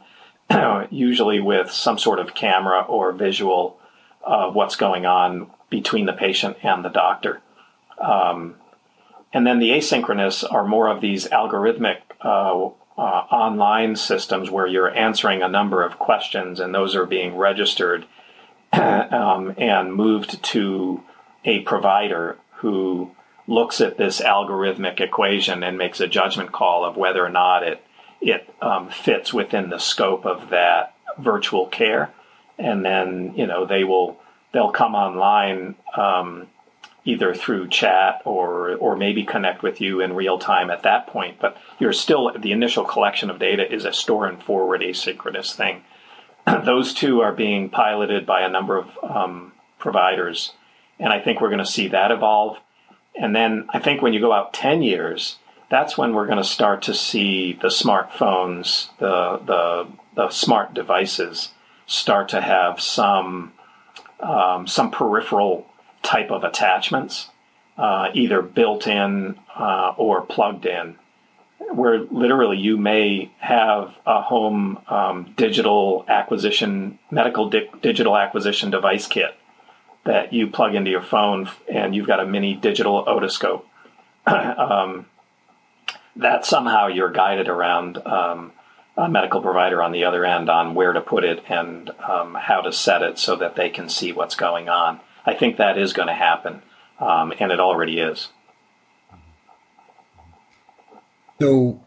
usually 0.92 1.40
with 1.40 1.72
some 1.72 1.98
sort 1.98 2.20
of 2.20 2.34
camera 2.34 2.82
or 2.82 3.12
visual 3.12 3.80
of 4.24 4.54
what's 4.54 4.76
going 4.76 5.06
on 5.06 5.50
between 5.70 6.06
the 6.06 6.14
patient 6.14 6.58
and 6.64 6.84
the 6.84 6.90
doctor. 6.90 7.42
Um, 7.98 8.56
and 9.34 9.48
then 9.48 9.60
the 9.60 9.70
asynchronous 9.70 10.44
are 10.52 10.66
more 10.66 10.88
of 10.88 11.02
these 11.02 11.28
algorithmic 11.28 12.00
uh, 12.20 12.70
uh, 12.98 13.26
online 13.32 13.96
systems 13.96 14.52
where 14.52 14.68
you're 14.68 14.94
answering 14.94 15.42
a 15.42 15.48
number 15.48 15.82
of 15.84 15.98
questions 15.98 16.60
and 16.60 16.76
those 16.76 16.96
are 16.96 17.06
being 17.06 17.38
registered 17.38 18.06
um, 18.74 19.54
and 19.58 19.94
moved 19.94 20.44
to 20.44 21.02
a 21.46 21.62
provider 21.62 22.38
who 22.58 23.12
looks 23.52 23.82
at 23.82 23.98
this 23.98 24.22
algorithmic 24.22 25.02
equation 25.02 25.62
and 25.62 25.78
makes 25.78 26.00
a 26.00 26.08
judgment 26.08 26.52
call 26.52 26.86
of 26.86 26.96
whether 26.96 27.24
or 27.24 27.30
not 27.30 27.64
it 27.64 27.84
it 28.22 28.48
um, 28.62 28.90
fits 28.90 29.34
within 29.34 29.70
the 29.70 29.80
scope 29.80 30.26
of 30.26 30.50
that 30.50 30.96
virtual 31.18 31.68
care, 31.68 32.12
and 32.58 32.86
then 32.86 33.34
you 33.36 33.46
know 33.46 33.66
they 33.66 33.84
will 33.84 34.20
they'll 34.54 34.72
come 34.72 34.96
online 34.96 35.76
um, 35.98 36.48
either 37.04 37.34
through 37.34 37.68
chat 37.68 38.22
or 38.26 38.76
or 38.76 38.96
maybe 38.96 39.24
connect 39.24 39.64
with 39.64 39.82
you 39.82 40.00
in 40.00 40.14
real 40.14 40.38
time 40.38 40.70
at 40.70 40.84
that 40.84 41.08
point. 41.08 41.38
But 41.40 41.58
you're 41.78 41.94
still 41.94 42.32
the 42.38 42.54
initial 42.54 42.86
collection 42.86 43.30
of 43.30 43.40
data 43.40 43.70
is 43.70 43.86
a 43.86 43.94
store 43.94 44.28
and 44.28 44.42
forward 44.42 44.82
asynchronous 44.82 45.54
thing. 45.54 45.84
Those 46.66 46.94
two 46.94 47.22
are 47.22 47.34
being 47.34 47.70
piloted 47.70 48.26
by 48.26 48.42
a 48.42 48.50
number 48.50 48.78
of 48.78 48.88
um, 49.04 49.52
providers, 49.78 50.54
and 51.00 51.12
I 51.12 51.20
think 51.20 51.42
we're 51.42 51.50
going 51.50 51.60
to 51.60 51.66
see 51.66 51.90
that 51.90 52.12
evolve. 52.12 52.58
And 53.16 53.36
then 53.36 53.68
I 53.70 53.80
think 53.80 54.02
when 54.02 54.14
you 54.14 54.20
go 54.20 54.34
out 54.34 54.54
ten 54.54 54.82
years, 54.82 55.38
that's 55.70 55.98
when 55.98 56.14
we're 56.14 56.26
going 56.26 56.38
to 56.38 56.44
start 56.44 56.84
to 56.84 56.94
see 56.94 57.54
the 57.54 57.68
smartphones, 57.68 58.90
the 59.00 59.40
the 59.46 59.88
the 60.16 60.30
smart 60.30 60.74
devices 60.74 61.50
start 61.86 62.30
to 62.30 62.42
have 62.42 62.80
some 62.80 63.54
um, 64.20 64.68
some 64.68 64.92
peripheral 64.92 65.66
type 66.04 66.32
of 66.32 66.44
attachments, 66.44 67.30
uh, 67.78 68.10
either 68.14 68.42
built 68.42 68.88
in 68.88 69.38
uh, 69.56 69.94
or 69.98 70.22
plugged 70.22 70.66
in, 70.66 70.96
where 71.74 72.00
literally 72.00 72.58
you 72.58 72.78
may 72.78 73.32
have 73.40 73.94
a 74.06 74.22
home 74.22 74.80
um, 74.88 75.34
digital 75.38 76.06
acquisition, 76.08 77.00
medical 77.10 77.50
di- 77.50 77.70
digital 77.82 78.18
acquisition 78.18 78.72
device 78.72 79.08
kit 79.08 79.36
that 80.04 80.34
you 80.34 80.48
plug 80.48 80.76
into 80.76 80.90
your 80.90 81.02
phone 81.02 81.50
and 81.72 81.96
you've 81.96 82.08
got 82.08 82.20
a 82.20 82.26
mini 82.26 82.56
digital 82.56 83.06
otoscope. 83.06 83.64
um, 84.26 85.06
that 86.16 86.46
somehow 86.46 86.88
you're 86.88 87.12
guided 87.12 87.48
around 87.48 87.98
um, 88.06 88.52
a 88.98 89.10
medical 89.10 89.42
provider 89.42 89.82
on 89.82 89.92
the 89.92 90.04
other 90.04 90.26
end 90.26 90.50
on 90.50 90.76
where 90.76 90.94
to 90.94 91.02
put 91.02 91.24
it 91.24 91.44
and 91.50 91.90
um, 92.08 92.36
how 92.40 92.62
to 92.62 92.72
set 92.72 93.02
it 93.02 93.18
so 93.18 93.36
that 93.36 93.56
they 93.56 93.70
can 93.70 93.90
see 93.90 94.12
what's 94.12 94.36
going 94.36 94.70
on. 94.70 95.00
I 95.26 95.34
think 95.34 95.58
that 95.58 95.78
is 95.78 95.94
going 95.94 96.08
to 96.08 96.14
happen, 96.14 96.62
um, 97.00 97.32
and 97.40 97.52
it 97.52 97.60
already 97.60 98.00
is. 98.00 98.30
So, 101.40 101.84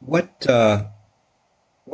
what 0.00 0.46
uh, 0.48 0.86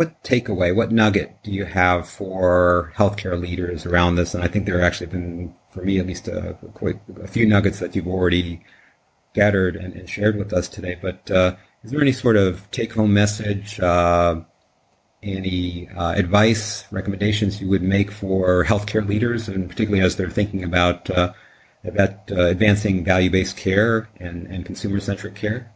what 0.01 0.25
takeaway, 0.25 0.75
what 0.75 0.91
nugget 0.91 1.37
do 1.43 1.53
you 1.53 1.67
have 1.67 2.09
for 2.09 2.91
healthcare 2.97 3.39
leaders 3.39 3.85
around 3.85 4.15
this? 4.15 4.33
And 4.33 4.43
I 4.43 4.49
think 4.49 4.65
there 4.65 4.79
have 4.79 4.87
actually 4.87 5.09
been, 5.09 5.55
for 5.73 5.83
me 5.83 5.99
at 5.99 6.07
least, 6.07 6.27
a, 6.27 6.57
quite 6.73 6.99
a 7.23 7.29
few 7.29 7.45
nuggets 7.45 7.81
that 7.81 7.95
you've 7.95 8.09
already 8.09 8.65
gathered 9.35 9.77
and, 9.77 9.93
and 9.93 10.09
shared 10.09 10.37
with 10.37 10.55
us 10.55 10.69
today. 10.69 10.99
But 11.03 11.31
uh, 11.31 11.57
is 11.85 11.91
there 11.91 12.01
any 12.01 12.13
sort 12.13 12.37
of 12.37 12.71
take-home 12.71 13.13
message? 13.13 13.79
Uh, 13.79 14.41
any 15.23 15.91
uh, 15.91 16.13
advice, 16.13 16.91
recommendations 16.91 17.61
you 17.61 17.69
would 17.69 17.83
make 17.83 18.11
for 18.11 18.65
healthcare 18.65 19.07
leaders, 19.07 19.49
and 19.49 19.69
particularly 19.69 20.03
as 20.03 20.17
they're 20.17 20.31
thinking 20.31 20.65
about 20.65 21.11
uh, 21.11 21.35
about 21.85 22.33
uh, 22.33 22.47
advancing 22.47 23.05
value-based 23.05 23.59
care 23.59 24.09
and, 24.19 24.47
and 24.47 24.65
consumer-centric 24.65 25.35
care? 25.35 25.71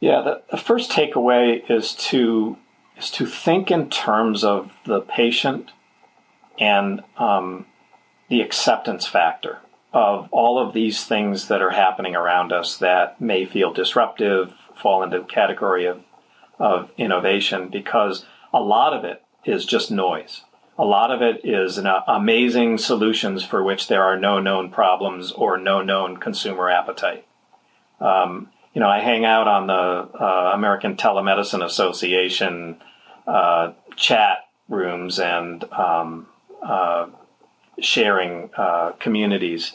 Yeah, 0.00 0.22
the, 0.22 0.42
the, 0.50 0.56
first 0.56 0.90
takeaway 0.90 1.62
is 1.70 1.94
to 1.94 2.56
is 2.96 3.10
to 3.10 3.26
think 3.26 3.70
in 3.70 3.90
terms 3.90 4.44
of 4.44 4.72
the 4.84 5.00
patient 5.00 5.70
and 6.58 7.02
um, 7.18 7.66
the 8.28 8.40
acceptance 8.40 9.06
factor 9.06 9.58
of 9.92 10.28
all 10.30 10.58
of 10.58 10.74
these 10.74 11.04
things 11.04 11.48
that 11.48 11.62
are 11.62 11.70
happening 11.70 12.14
around 12.14 12.52
us 12.52 12.76
that 12.78 13.20
may 13.20 13.44
feel 13.46 13.72
disruptive, 13.72 14.52
fall 14.74 15.02
into 15.02 15.18
the 15.18 15.24
category 15.24 15.86
of 15.86 16.02
of 16.58 16.90
innovation 16.96 17.68
because 17.68 18.24
a 18.52 18.60
lot 18.60 18.94
of 18.94 19.04
it 19.04 19.22
is 19.44 19.66
just 19.66 19.90
noise. 19.90 20.42
A 20.78 20.84
lot 20.84 21.10
of 21.10 21.22
it 21.22 21.40
is 21.44 21.78
an, 21.78 21.86
uh, 21.86 22.02
amazing 22.06 22.78
solutions 22.78 23.42
for 23.44 23.62
which 23.62 23.88
there 23.88 24.02
are 24.02 24.18
no 24.18 24.40
known 24.40 24.70
problems 24.70 25.32
or 25.32 25.56
no 25.56 25.82
known 25.82 26.18
consumer 26.18 26.68
appetite. 26.68 27.26
Um, 28.00 28.50
you 28.76 28.80
know, 28.80 28.88
I 28.88 29.00
hang 29.00 29.24
out 29.24 29.48
on 29.48 29.66
the 29.66 29.72
uh, 29.72 30.52
American 30.54 30.96
Telemedicine 30.96 31.64
Association 31.64 32.76
uh, 33.26 33.72
chat 33.96 34.38
rooms 34.68 35.18
and 35.18 35.64
um, 35.72 36.26
uh, 36.62 37.06
sharing 37.80 38.50
uh, 38.54 38.92
communities. 39.00 39.72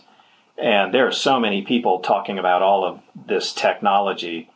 And 0.55 0.93
there 0.93 1.07
are 1.07 1.11
so 1.11 1.39
many 1.39 1.63
people 1.63 2.01
talking 2.01 2.37
about 2.37 2.61
all 2.61 2.85
of 2.85 3.01
this 3.27 3.51
technology 3.53 4.51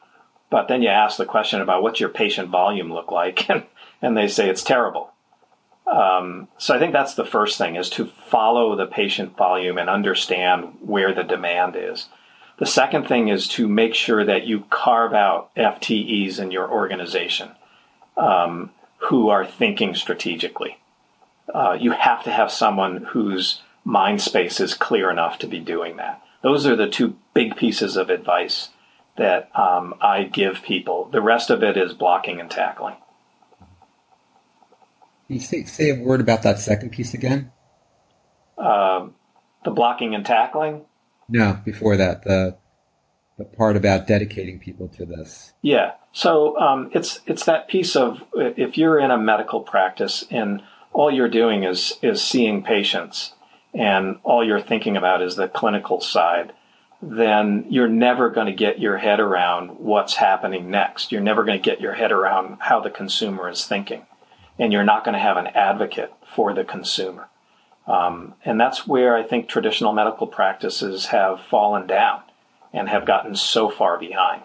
but 0.49 0.69
then 0.69 0.81
you 0.81 0.87
ask 0.87 1.17
the 1.17 1.25
question 1.25 1.59
about 1.59 1.83
what's 1.83 1.99
your 1.99 2.07
patient 2.07 2.49
volume 2.49 2.93
look 2.93 3.11
like, 3.11 3.49
and, 3.49 3.63
and 4.01 4.15
they 4.15 4.27
say 4.27 4.49
it's 4.49 4.63
terrible. 4.63 5.11
Um, 5.85 6.47
so 6.57 6.73
I 6.73 6.79
think 6.79 6.93
that's 6.93 7.13
the 7.13 7.25
first 7.25 7.57
thing 7.57 7.75
is 7.75 7.89
to 7.91 8.05
follow 8.05 8.75
the 8.75 8.85
patient 8.85 9.35
volume 9.35 9.77
and 9.77 9.89
understand 9.89 10.77
where 10.79 11.13
the 11.13 11.23
demand 11.23 11.75
is. 11.75 12.07
The 12.57 12.65
second 12.65 13.07
thing 13.07 13.27
is 13.27 13.47
to 13.49 13.67
make 13.67 13.93
sure 13.93 14.23
that 14.23 14.47
you 14.47 14.65
carve 14.69 15.13
out 15.13 15.53
FTEs 15.55 16.39
in 16.39 16.51
your 16.51 16.71
organization 16.71 17.51
um, 18.15 18.71
who 19.09 19.29
are 19.29 19.45
thinking 19.45 19.93
strategically. 19.93 20.77
Uh, 21.53 21.77
you 21.79 21.91
have 21.91 22.23
to 22.23 22.31
have 22.31 22.51
someone 22.51 22.97
whose 23.09 23.61
mind 23.83 24.21
space 24.21 24.59
is 24.59 24.73
clear 24.73 25.11
enough 25.11 25.37
to 25.39 25.47
be 25.47 25.59
doing 25.59 25.97
that. 25.97 26.21
Those 26.41 26.65
are 26.65 26.75
the 26.75 26.89
two 26.89 27.17
big 27.33 27.55
pieces 27.55 27.97
of 27.97 28.09
advice 28.09 28.69
that 29.17 29.49
um, 29.57 29.95
I 30.01 30.23
give 30.23 30.63
people. 30.63 31.05
The 31.05 31.21
rest 31.21 31.49
of 31.49 31.63
it 31.63 31.77
is 31.77 31.93
blocking 31.93 32.39
and 32.39 32.49
tackling. 32.49 32.95
Can 35.27 35.35
you 35.35 35.41
say, 35.41 35.63
say 35.63 35.89
a 35.89 36.03
word 36.03 36.21
about 36.21 36.43
that 36.43 36.59
second 36.59 36.91
piece 36.91 37.13
again? 37.13 37.51
Uh, 38.57 39.07
the 39.63 39.71
blocking 39.71 40.13
and 40.13 40.25
tackling. 40.25 40.85
No, 41.27 41.59
before 41.65 41.97
that, 41.97 42.23
the 42.23 42.57
the 43.37 43.45
part 43.45 43.75
about 43.75 44.07
dedicating 44.07 44.59
people 44.59 44.87
to 44.87 45.05
this. 45.05 45.53
Yeah. 45.61 45.93
So 46.13 46.57
um, 46.57 46.89
it's 46.93 47.19
it's 47.25 47.45
that 47.45 47.67
piece 47.67 47.95
of 47.95 48.23
if 48.33 48.77
you're 48.77 48.99
in 48.99 49.11
a 49.11 49.17
medical 49.17 49.61
practice 49.61 50.23
and 50.31 50.61
all 50.93 51.11
you're 51.11 51.29
doing 51.29 51.63
is 51.63 51.93
is 52.01 52.21
seeing 52.21 52.63
patients 52.63 53.33
and 53.73 54.19
all 54.23 54.45
you're 54.45 54.61
thinking 54.61 54.95
about 54.95 55.21
is 55.21 55.35
the 55.35 55.49
clinical 55.49 55.99
side, 55.99 56.53
then 57.01 57.65
you're 57.69 57.89
never 57.89 58.29
going 58.29 58.47
to 58.47 58.53
get 58.53 58.79
your 58.79 58.97
head 58.97 59.19
around 59.19 59.79
what's 59.79 60.15
happening 60.15 60.71
next. 60.71 61.11
You're 61.11 61.21
never 61.21 61.43
going 61.43 61.61
to 61.61 61.69
get 61.69 61.81
your 61.81 61.93
head 61.93 62.13
around 62.13 62.59
how 62.61 62.79
the 62.79 62.89
consumer 62.89 63.49
is 63.49 63.65
thinking, 63.65 64.05
and 64.57 64.71
you're 64.71 64.85
not 64.85 65.03
going 65.03 65.13
to 65.13 65.19
have 65.19 65.35
an 65.35 65.47
advocate 65.47 66.13
for 66.33 66.53
the 66.53 66.63
consumer. 66.63 67.27
Um, 67.87 68.33
and 68.43 68.59
that's 68.59 68.87
where 68.87 69.15
I 69.15 69.23
think 69.23 69.47
traditional 69.47 69.93
medical 69.93 70.27
practices 70.27 71.07
have 71.07 71.41
fallen 71.41 71.85
down 71.85 72.21
and 72.73 72.89
have 72.89 73.05
gotten 73.05 73.35
so 73.35 73.69
far 73.69 73.97
behind. 73.99 74.43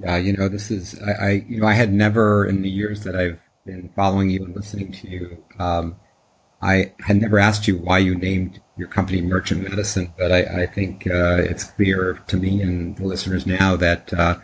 Yeah, 0.00 0.16
you 0.16 0.36
know, 0.36 0.48
this 0.48 0.70
is 0.70 1.00
I, 1.00 1.10
I 1.10 1.30
you 1.48 1.60
know 1.60 1.66
I 1.66 1.72
had 1.72 1.92
never 1.92 2.46
in 2.46 2.62
the 2.62 2.68
years 2.68 3.04
that 3.04 3.16
I've 3.16 3.40
been 3.64 3.90
following 3.96 4.30
you 4.30 4.44
and 4.44 4.54
listening 4.54 4.92
to 4.92 5.08
you, 5.08 5.44
um, 5.58 5.96
I 6.62 6.92
had 7.00 7.20
never 7.20 7.38
asked 7.38 7.66
you 7.66 7.76
why 7.76 7.98
you 7.98 8.14
named 8.14 8.60
your 8.76 8.88
company 8.88 9.20
Merchant 9.20 9.68
Medicine, 9.68 10.12
but 10.18 10.32
I, 10.32 10.62
I 10.62 10.66
think 10.66 11.06
uh, 11.06 11.36
it's 11.38 11.64
clear 11.64 12.20
to 12.26 12.36
me 12.36 12.62
and 12.62 12.96
the 12.96 13.04
listeners 13.04 13.46
now 13.46 13.76
that 13.76 14.12
uh, 14.12 14.38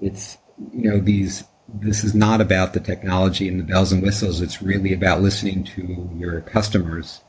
it's 0.00 0.38
you 0.72 0.90
know 0.90 0.98
these 0.98 1.44
this 1.68 2.04
is 2.04 2.14
not 2.14 2.40
about 2.40 2.72
the 2.72 2.80
technology 2.80 3.48
and 3.48 3.58
the 3.58 3.64
bells 3.64 3.92
and 3.92 4.02
whistles. 4.02 4.40
It's 4.40 4.62
really 4.62 4.92
about 4.92 5.20
listening 5.20 5.64
to 5.64 6.10
your 6.16 6.40
customers, 6.42 7.20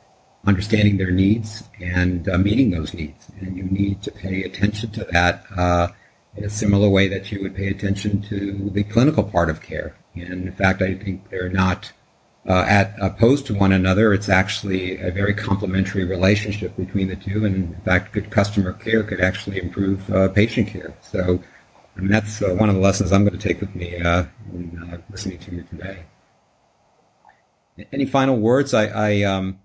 understanding 0.46 0.98
their 0.98 1.12
needs, 1.12 1.64
and 1.82 2.30
uh, 2.30 2.38
meeting 2.38 2.72
those 2.72 2.94
needs. 2.94 3.32
And 3.40 3.58
you 3.58 3.64
need 3.64 4.02
to 4.04 4.12
pay 4.12 4.44
attention 4.44 4.92
to 4.92 5.06
that 5.06 5.44
uh, 5.56 5.88
in 6.36 6.44
a 6.44 6.50
similar 6.50 6.90
way 6.90 7.08
that 7.08 7.32
you 7.32 7.42
would 7.42 7.56
pay 7.56 7.68
attention 7.68 8.22
to 8.24 8.70
the 8.72 8.84
clinical 8.84 9.24
part 9.24 9.50
of 9.50 9.62
care. 9.62 9.96
And 10.16 10.48
in 10.48 10.52
fact, 10.54 10.82
I 10.82 10.94
think 10.96 11.30
they're 11.30 11.50
not 11.50 11.92
uh, 12.48 12.64
at 12.68 12.96
opposed 13.02 13.46
to 13.48 13.56
one 13.56 13.72
another. 13.72 14.14
It's 14.14 14.30
actually 14.30 15.02
a 15.02 15.12
very 15.12 15.34
complementary 15.34 16.06
relationship 16.06 16.78
between 16.78 17.08
the 17.08 17.16
two. 17.16 17.46
And 17.46 17.76
in 17.76 17.82
fact, 17.82 18.14
good 18.14 18.30
customer 18.30 18.74
care 18.74 19.04
could 19.04 19.20
actually 19.20 19.60
improve 19.60 20.10
uh, 20.14 20.30
patient 20.30 20.68
care. 20.70 20.94
So 21.02 21.44
and 21.98 22.12
that's 22.12 22.42
uh, 22.42 22.54
one 22.54 22.70
of 22.70 22.76
the 22.76 22.82
lessons 22.82 23.12
I'm 23.12 23.26
going 23.26 23.38
to 23.38 23.48
take 23.48 23.60
with 23.60 23.76
me 23.76 23.98
uh, 23.98 24.26
in 24.54 24.90
uh, 24.92 24.98
listening 25.10 25.40
to 25.40 25.56
you 25.56 25.64
today. 25.64 26.06
Any 27.92 28.06
final 28.06 28.38
words? 28.38 28.74
I 28.74 28.86
I, 28.86 29.24
um, 29.24 29.60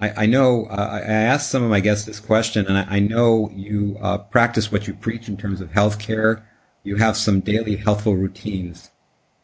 I, 0.00 0.24
I 0.24 0.26
know 0.26 0.66
uh, 0.66 0.90
I 0.92 1.00
asked 1.00 1.50
some 1.50 1.62
of 1.62 1.70
my 1.70 1.80
guests 1.80 2.04
this 2.04 2.20
question, 2.20 2.66
and 2.66 2.78
I, 2.78 2.96
I 2.96 2.98
know 2.98 3.50
you 3.54 3.96
uh, 4.00 4.18
practice 4.18 4.72
what 4.72 4.86
you 4.86 4.94
preach 4.94 5.28
in 5.28 5.36
terms 5.36 5.60
of 5.60 5.70
healthcare. 5.70 6.42
You 6.82 6.96
have 6.96 7.16
some 7.16 7.40
daily 7.40 7.76
healthful 7.76 8.16
routines. 8.16 8.90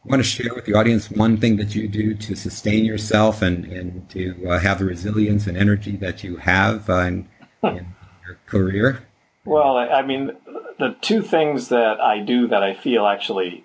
I 0.05 0.09
want 0.09 0.21
to 0.21 0.29
share 0.29 0.53
with 0.55 0.65
the 0.65 0.75
audience 0.75 1.11
one 1.11 1.37
thing 1.37 1.57
that 1.57 1.75
you 1.75 1.87
do 1.87 2.15
to 2.15 2.35
sustain 2.35 2.85
yourself 2.85 3.41
and, 3.41 3.65
and 3.67 4.09
to 4.11 4.49
uh, 4.49 4.59
have 4.59 4.81
the 4.81 4.85
resilience 4.85 5.47
and 5.47 5.57
energy 5.57 5.97
that 5.97 6.25
you 6.25 6.37
have 6.37 6.89
in, 6.89 7.29
in 7.63 7.95
your 8.27 8.39
career. 8.47 9.07
Well, 9.45 9.77
I 9.77 10.03
mean, 10.03 10.33
the 10.79 10.97
two 11.01 11.23
things 11.23 11.69
that 11.69 12.01
I 12.01 12.21
do 12.21 12.47
that 12.49 12.63
I 12.63 12.75
feel 12.75 13.07
actually 13.07 13.65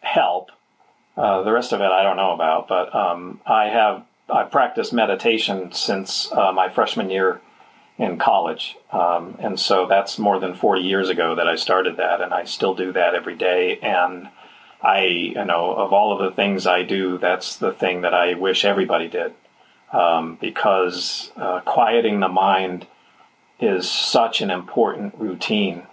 help. 0.00 0.50
Uh, 1.16 1.42
the 1.42 1.52
rest 1.52 1.72
of 1.72 1.80
it 1.80 1.90
I 1.90 2.02
don't 2.02 2.16
know 2.16 2.32
about, 2.32 2.68
but 2.68 2.94
um, 2.94 3.40
I 3.46 3.68
have 3.68 4.04
I 4.28 4.44
practiced 4.44 4.92
meditation 4.92 5.72
since 5.72 6.32
uh, 6.32 6.52
my 6.52 6.68
freshman 6.68 7.10
year 7.10 7.40
in 7.98 8.18
college, 8.18 8.76
um, 8.90 9.36
and 9.38 9.60
so 9.60 9.86
that's 9.86 10.18
more 10.18 10.40
than 10.40 10.54
forty 10.54 10.82
years 10.82 11.08
ago 11.08 11.36
that 11.36 11.46
I 11.46 11.56
started 11.56 11.96
that, 11.98 12.20
and 12.20 12.34
I 12.34 12.44
still 12.44 12.74
do 12.74 12.92
that 12.92 13.14
every 13.14 13.36
day. 13.36 13.78
And 13.80 14.28
I, 14.82 15.04
you 15.04 15.44
know, 15.44 15.74
of 15.74 15.92
all 15.92 16.12
of 16.12 16.18
the 16.18 16.34
things 16.34 16.66
I 16.66 16.82
do, 16.82 17.18
that's 17.18 17.56
the 17.56 17.72
thing 17.72 18.00
that 18.02 18.12
I 18.12 18.34
wish 18.34 18.64
everybody 18.64 19.08
did, 19.08 19.32
um, 19.92 20.36
because 20.40 21.30
uh, 21.36 21.60
quieting 21.60 22.20
the 22.20 22.28
mind 22.28 22.86
is 23.60 23.88
such 23.88 24.40
an 24.40 24.50
important 24.50 25.14
routine 25.16 25.86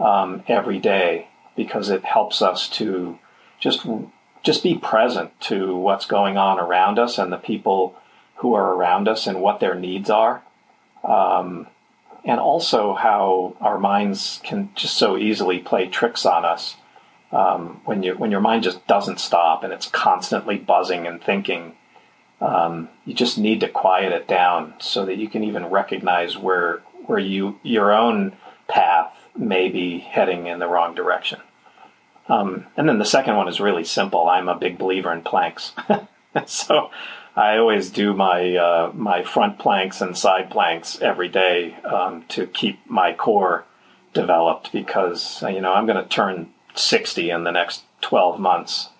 um, 0.00 0.42
every 0.48 0.78
day 0.78 1.28
because 1.56 1.90
it 1.90 2.04
helps 2.04 2.42
us 2.42 2.68
to 2.68 3.18
just 3.60 3.86
just 4.42 4.62
be 4.62 4.74
present 4.74 5.38
to 5.40 5.76
what's 5.76 6.06
going 6.06 6.38
on 6.38 6.58
around 6.58 6.98
us 6.98 7.18
and 7.18 7.30
the 7.30 7.36
people 7.36 7.94
who 8.36 8.54
are 8.54 8.74
around 8.74 9.06
us 9.06 9.26
and 9.26 9.40
what 9.42 9.60
their 9.60 9.74
needs 9.74 10.08
are. 10.08 10.42
Um, 11.04 11.66
and 12.24 12.40
also 12.40 12.94
how 12.94 13.56
our 13.60 13.78
minds 13.78 14.40
can 14.42 14.70
just 14.74 14.96
so 14.96 15.16
easily 15.16 15.58
play 15.58 15.88
tricks 15.88 16.24
on 16.24 16.44
us 16.44 16.76
um, 17.32 17.80
when 17.84 18.02
you 18.02 18.14
when 18.14 18.30
your 18.30 18.40
mind 18.40 18.62
just 18.62 18.86
doesn't 18.86 19.20
stop 19.20 19.62
and 19.62 19.72
it's 19.72 19.86
constantly 19.88 20.56
buzzing 20.56 21.06
and 21.06 21.22
thinking. 21.22 21.76
Um, 22.40 22.88
you 23.04 23.12
just 23.12 23.36
need 23.36 23.60
to 23.60 23.68
quiet 23.68 24.12
it 24.12 24.26
down 24.26 24.72
so 24.78 25.04
that 25.04 25.18
you 25.18 25.28
can 25.28 25.44
even 25.44 25.66
recognize 25.66 26.38
where 26.38 26.78
where 27.06 27.18
you 27.18 27.58
your 27.62 27.92
own 27.92 28.36
path 28.68 29.19
may 29.36 29.68
be 29.68 29.98
heading 29.98 30.46
in 30.46 30.58
the 30.58 30.68
wrong 30.68 30.94
direction. 30.94 31.40
Um, 32.28 32.66
and 32.76 32.88
then 32.88 32.98
the 32.98 33.04
second 33.04 33.36
one 33.36 33.48
is 33.48 33.60
really 33.60 33.84
simple. 33.84 34.28
I'm 34.28 34.48
a 34.48 34.56
big 34.56 34.78
believer 34.78 35.12
in 35.12 35.22
planks, 35.22 35.72
so 36.46 36.90
I 37.34 37.56
always 37.56 37.90
do 37.90 38.14
my 38.14 38.56
uh, 38.56 38.92
my 38.94 39.24
front 39.24 39.58
planks 39.58 40.00
and 40.00 40.16
side 40.16 40.50
planks 40.50 41.00
every 41.00 41.28
day 41.28 41.74
um, 41.84 42.24
to 42.28 42.46
keep 42.46 42.78
my 42.86 43.14
core 43.14 43.64
developed 44.12 44.70
because 44.72 45.42
you 45.42 45.60
know 45.60 45.72
I'm 45.72 45.86
going 45.86 46.02
to 46.02 46.08
turn 46.08 46.50
60 46.74 47.30
in 47.30 47.44
the 47.44 47.50
next 47.50 47.82
12 48.02 48.38
months, 48.38 48.90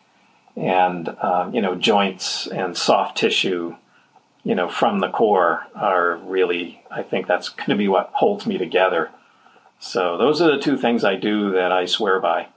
and 0.56 1.08
um, 1.20 1.54
you 1.54 1.60
know 1.60 1.76
joints 1.76 2.48
and 2.48 2.76
soft 2.76 3.16
tissue, 3.18 3.76
you 4.42 4.56
know 4.56 4.68
from 4.68 4.98
the 4.98 5.08
core 5.08 5.66
are 5.76 6.16
really 6.16 6.82
I 6.90 7.04
think 7.04 7.28
that's 7.28 7.48
going 7.48 7.70
to 7.70 7.76
be 7.76 7.86
what 7.86 8.10
holds 8.14 8.44
me 8.44 8.58
together 8.58 9.10
so 9.80 10.16
those 10.18 10.40
are 10.40 10.54
the 10.54 10.62
two 10.62 10.76
things 10.76 11.04
I 11.04 11.16
do 11.16 11.50
that 11.52 11.72
I 11.72 11.86
swear 11.86 12.20
by. 12.20 12.48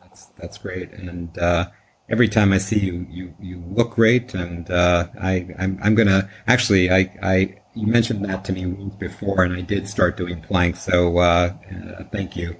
That's 0.00 0.26
that's 0.38 0.58
great, 0.58 0.92
and 0.92 1.36
uh, 1.36 1.66
every 2.08 2.28
time 2.28 2.52
I 2.52 2.58
see 2.58 2.78
you, 2.78 3.06
you 3.10 3.34
you 3.40 3.62
look 3.68 3.90
great, 3.90 4.32
and 4.32 4.70
uh, 4.70 5.08
I 5.20 5.48
I'm 5.58 5.78
I'm 5.82 5.94
gonna 5.94 6.30
actually 6.46 6.90
I 6.90 7.12
I 7.22 7.56
you 7.74 7.86
mentioned 7.86 8.24
that 8.24 8.44
to 8.46 8.52
me 8.52 8.66
weeks 8.66 8.96
before, 8.96 9.42
and 9.42 9.52
I 9.52 9.60
did 9.60 9.88
start 9.88 10.16
doing 10.16 10.40
planks. 10.40 10.80
So 10.80 11.18
uh, 11.18 11.54
uh, 11.70 12.04
thank 12.12 12.36
you. 12.36 12.56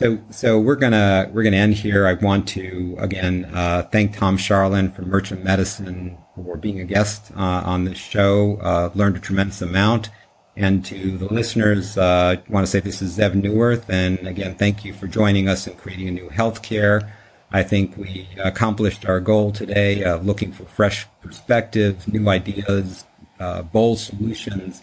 So 0.00 0.18
so 0.30 0.58
we're 0.58 0.76
gonna 0.76 1.30
we're 1.32 1.42
gonna 1.42 1.56
end 1.56 1.74
here. 1.74 2.06
I 2.06 2.14
want 2.14 2.46
to 2.48 2.96
again 2.98 3.50
uh, 3.52 3.88
thank 3.90 4.16
Tom 4.16 4.36
Charland 4.36 4.94
from 4.94 5.08
Merchant 5.08 5.42
Medicine 5.42 6.18
for 6.34 6.56
being 6.56 6.80
a 6.80 6.84
guest 6.84 7.32
uh, 7.36 7.62
on 7.64 7.84
this 7.84 7.98
show. 7.98 8.58
Uh, 8.60 8.90
learned 8.94 9.16
a 9.16 9.20
tremendous 9.20 9.62
amount. 9.62 10.10
And 10.56 10.84
to 10.86 11.18
the 11.18 11.26
listeners, 11.26 11.98
uh, 11.98 12.36
I 12.38 12.52
want 12.52 12.64
to 12.64 12.70
say 12.70 12.80
this 12.80 13.02
is 13.02 13.18
Zev 13.18 13.32
Neuwirth. 13.32 13.88
And 13.88 14.26
again, 14.26 14.54
thank 14.54 14.84
you 14.84 14.92
for 14.94 15.06
joining 15.06 15.48
us 15.48 15.66
in 15.66 15.74
creating 15.74 16.08
a 16.08 16.12
new 16.12 16.28
healthcare. 16.28 17.10
I 17.50 17.62
think 17.62 17.96
we 17.96 18.28
accomplished 18.38 19.06
our 19.06 19.20
goal 19.20 19.52
today 19.52 20.02
of 20.04 20.26
looking 20.26 20.52
for 20.52 20.64
fresh 20.64 21.06
perspectives, 21.22 22.06
new 22.08 22.28
ideas, 22.28 23.04
uh, 23.38 23.62
bold 23.62 23.98
solutions, 23.98 24.82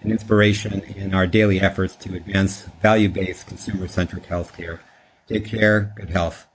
and 0.00 0.10
inspiration 0.10 0.80
in 0.96 1.14
our 1.14 1.26
daily 1.26 1.60
efforts 1.60 1.94
to 1.96 2.14
advance 2.14 2.62
value-based 2.80 3.46
consumer-centric 3.46 4.24
healthcare. 4.26 4.80
Take 5.28 5.46
care. 5.46 5.92
Good 5.96 6.10
health. 6.10 6.46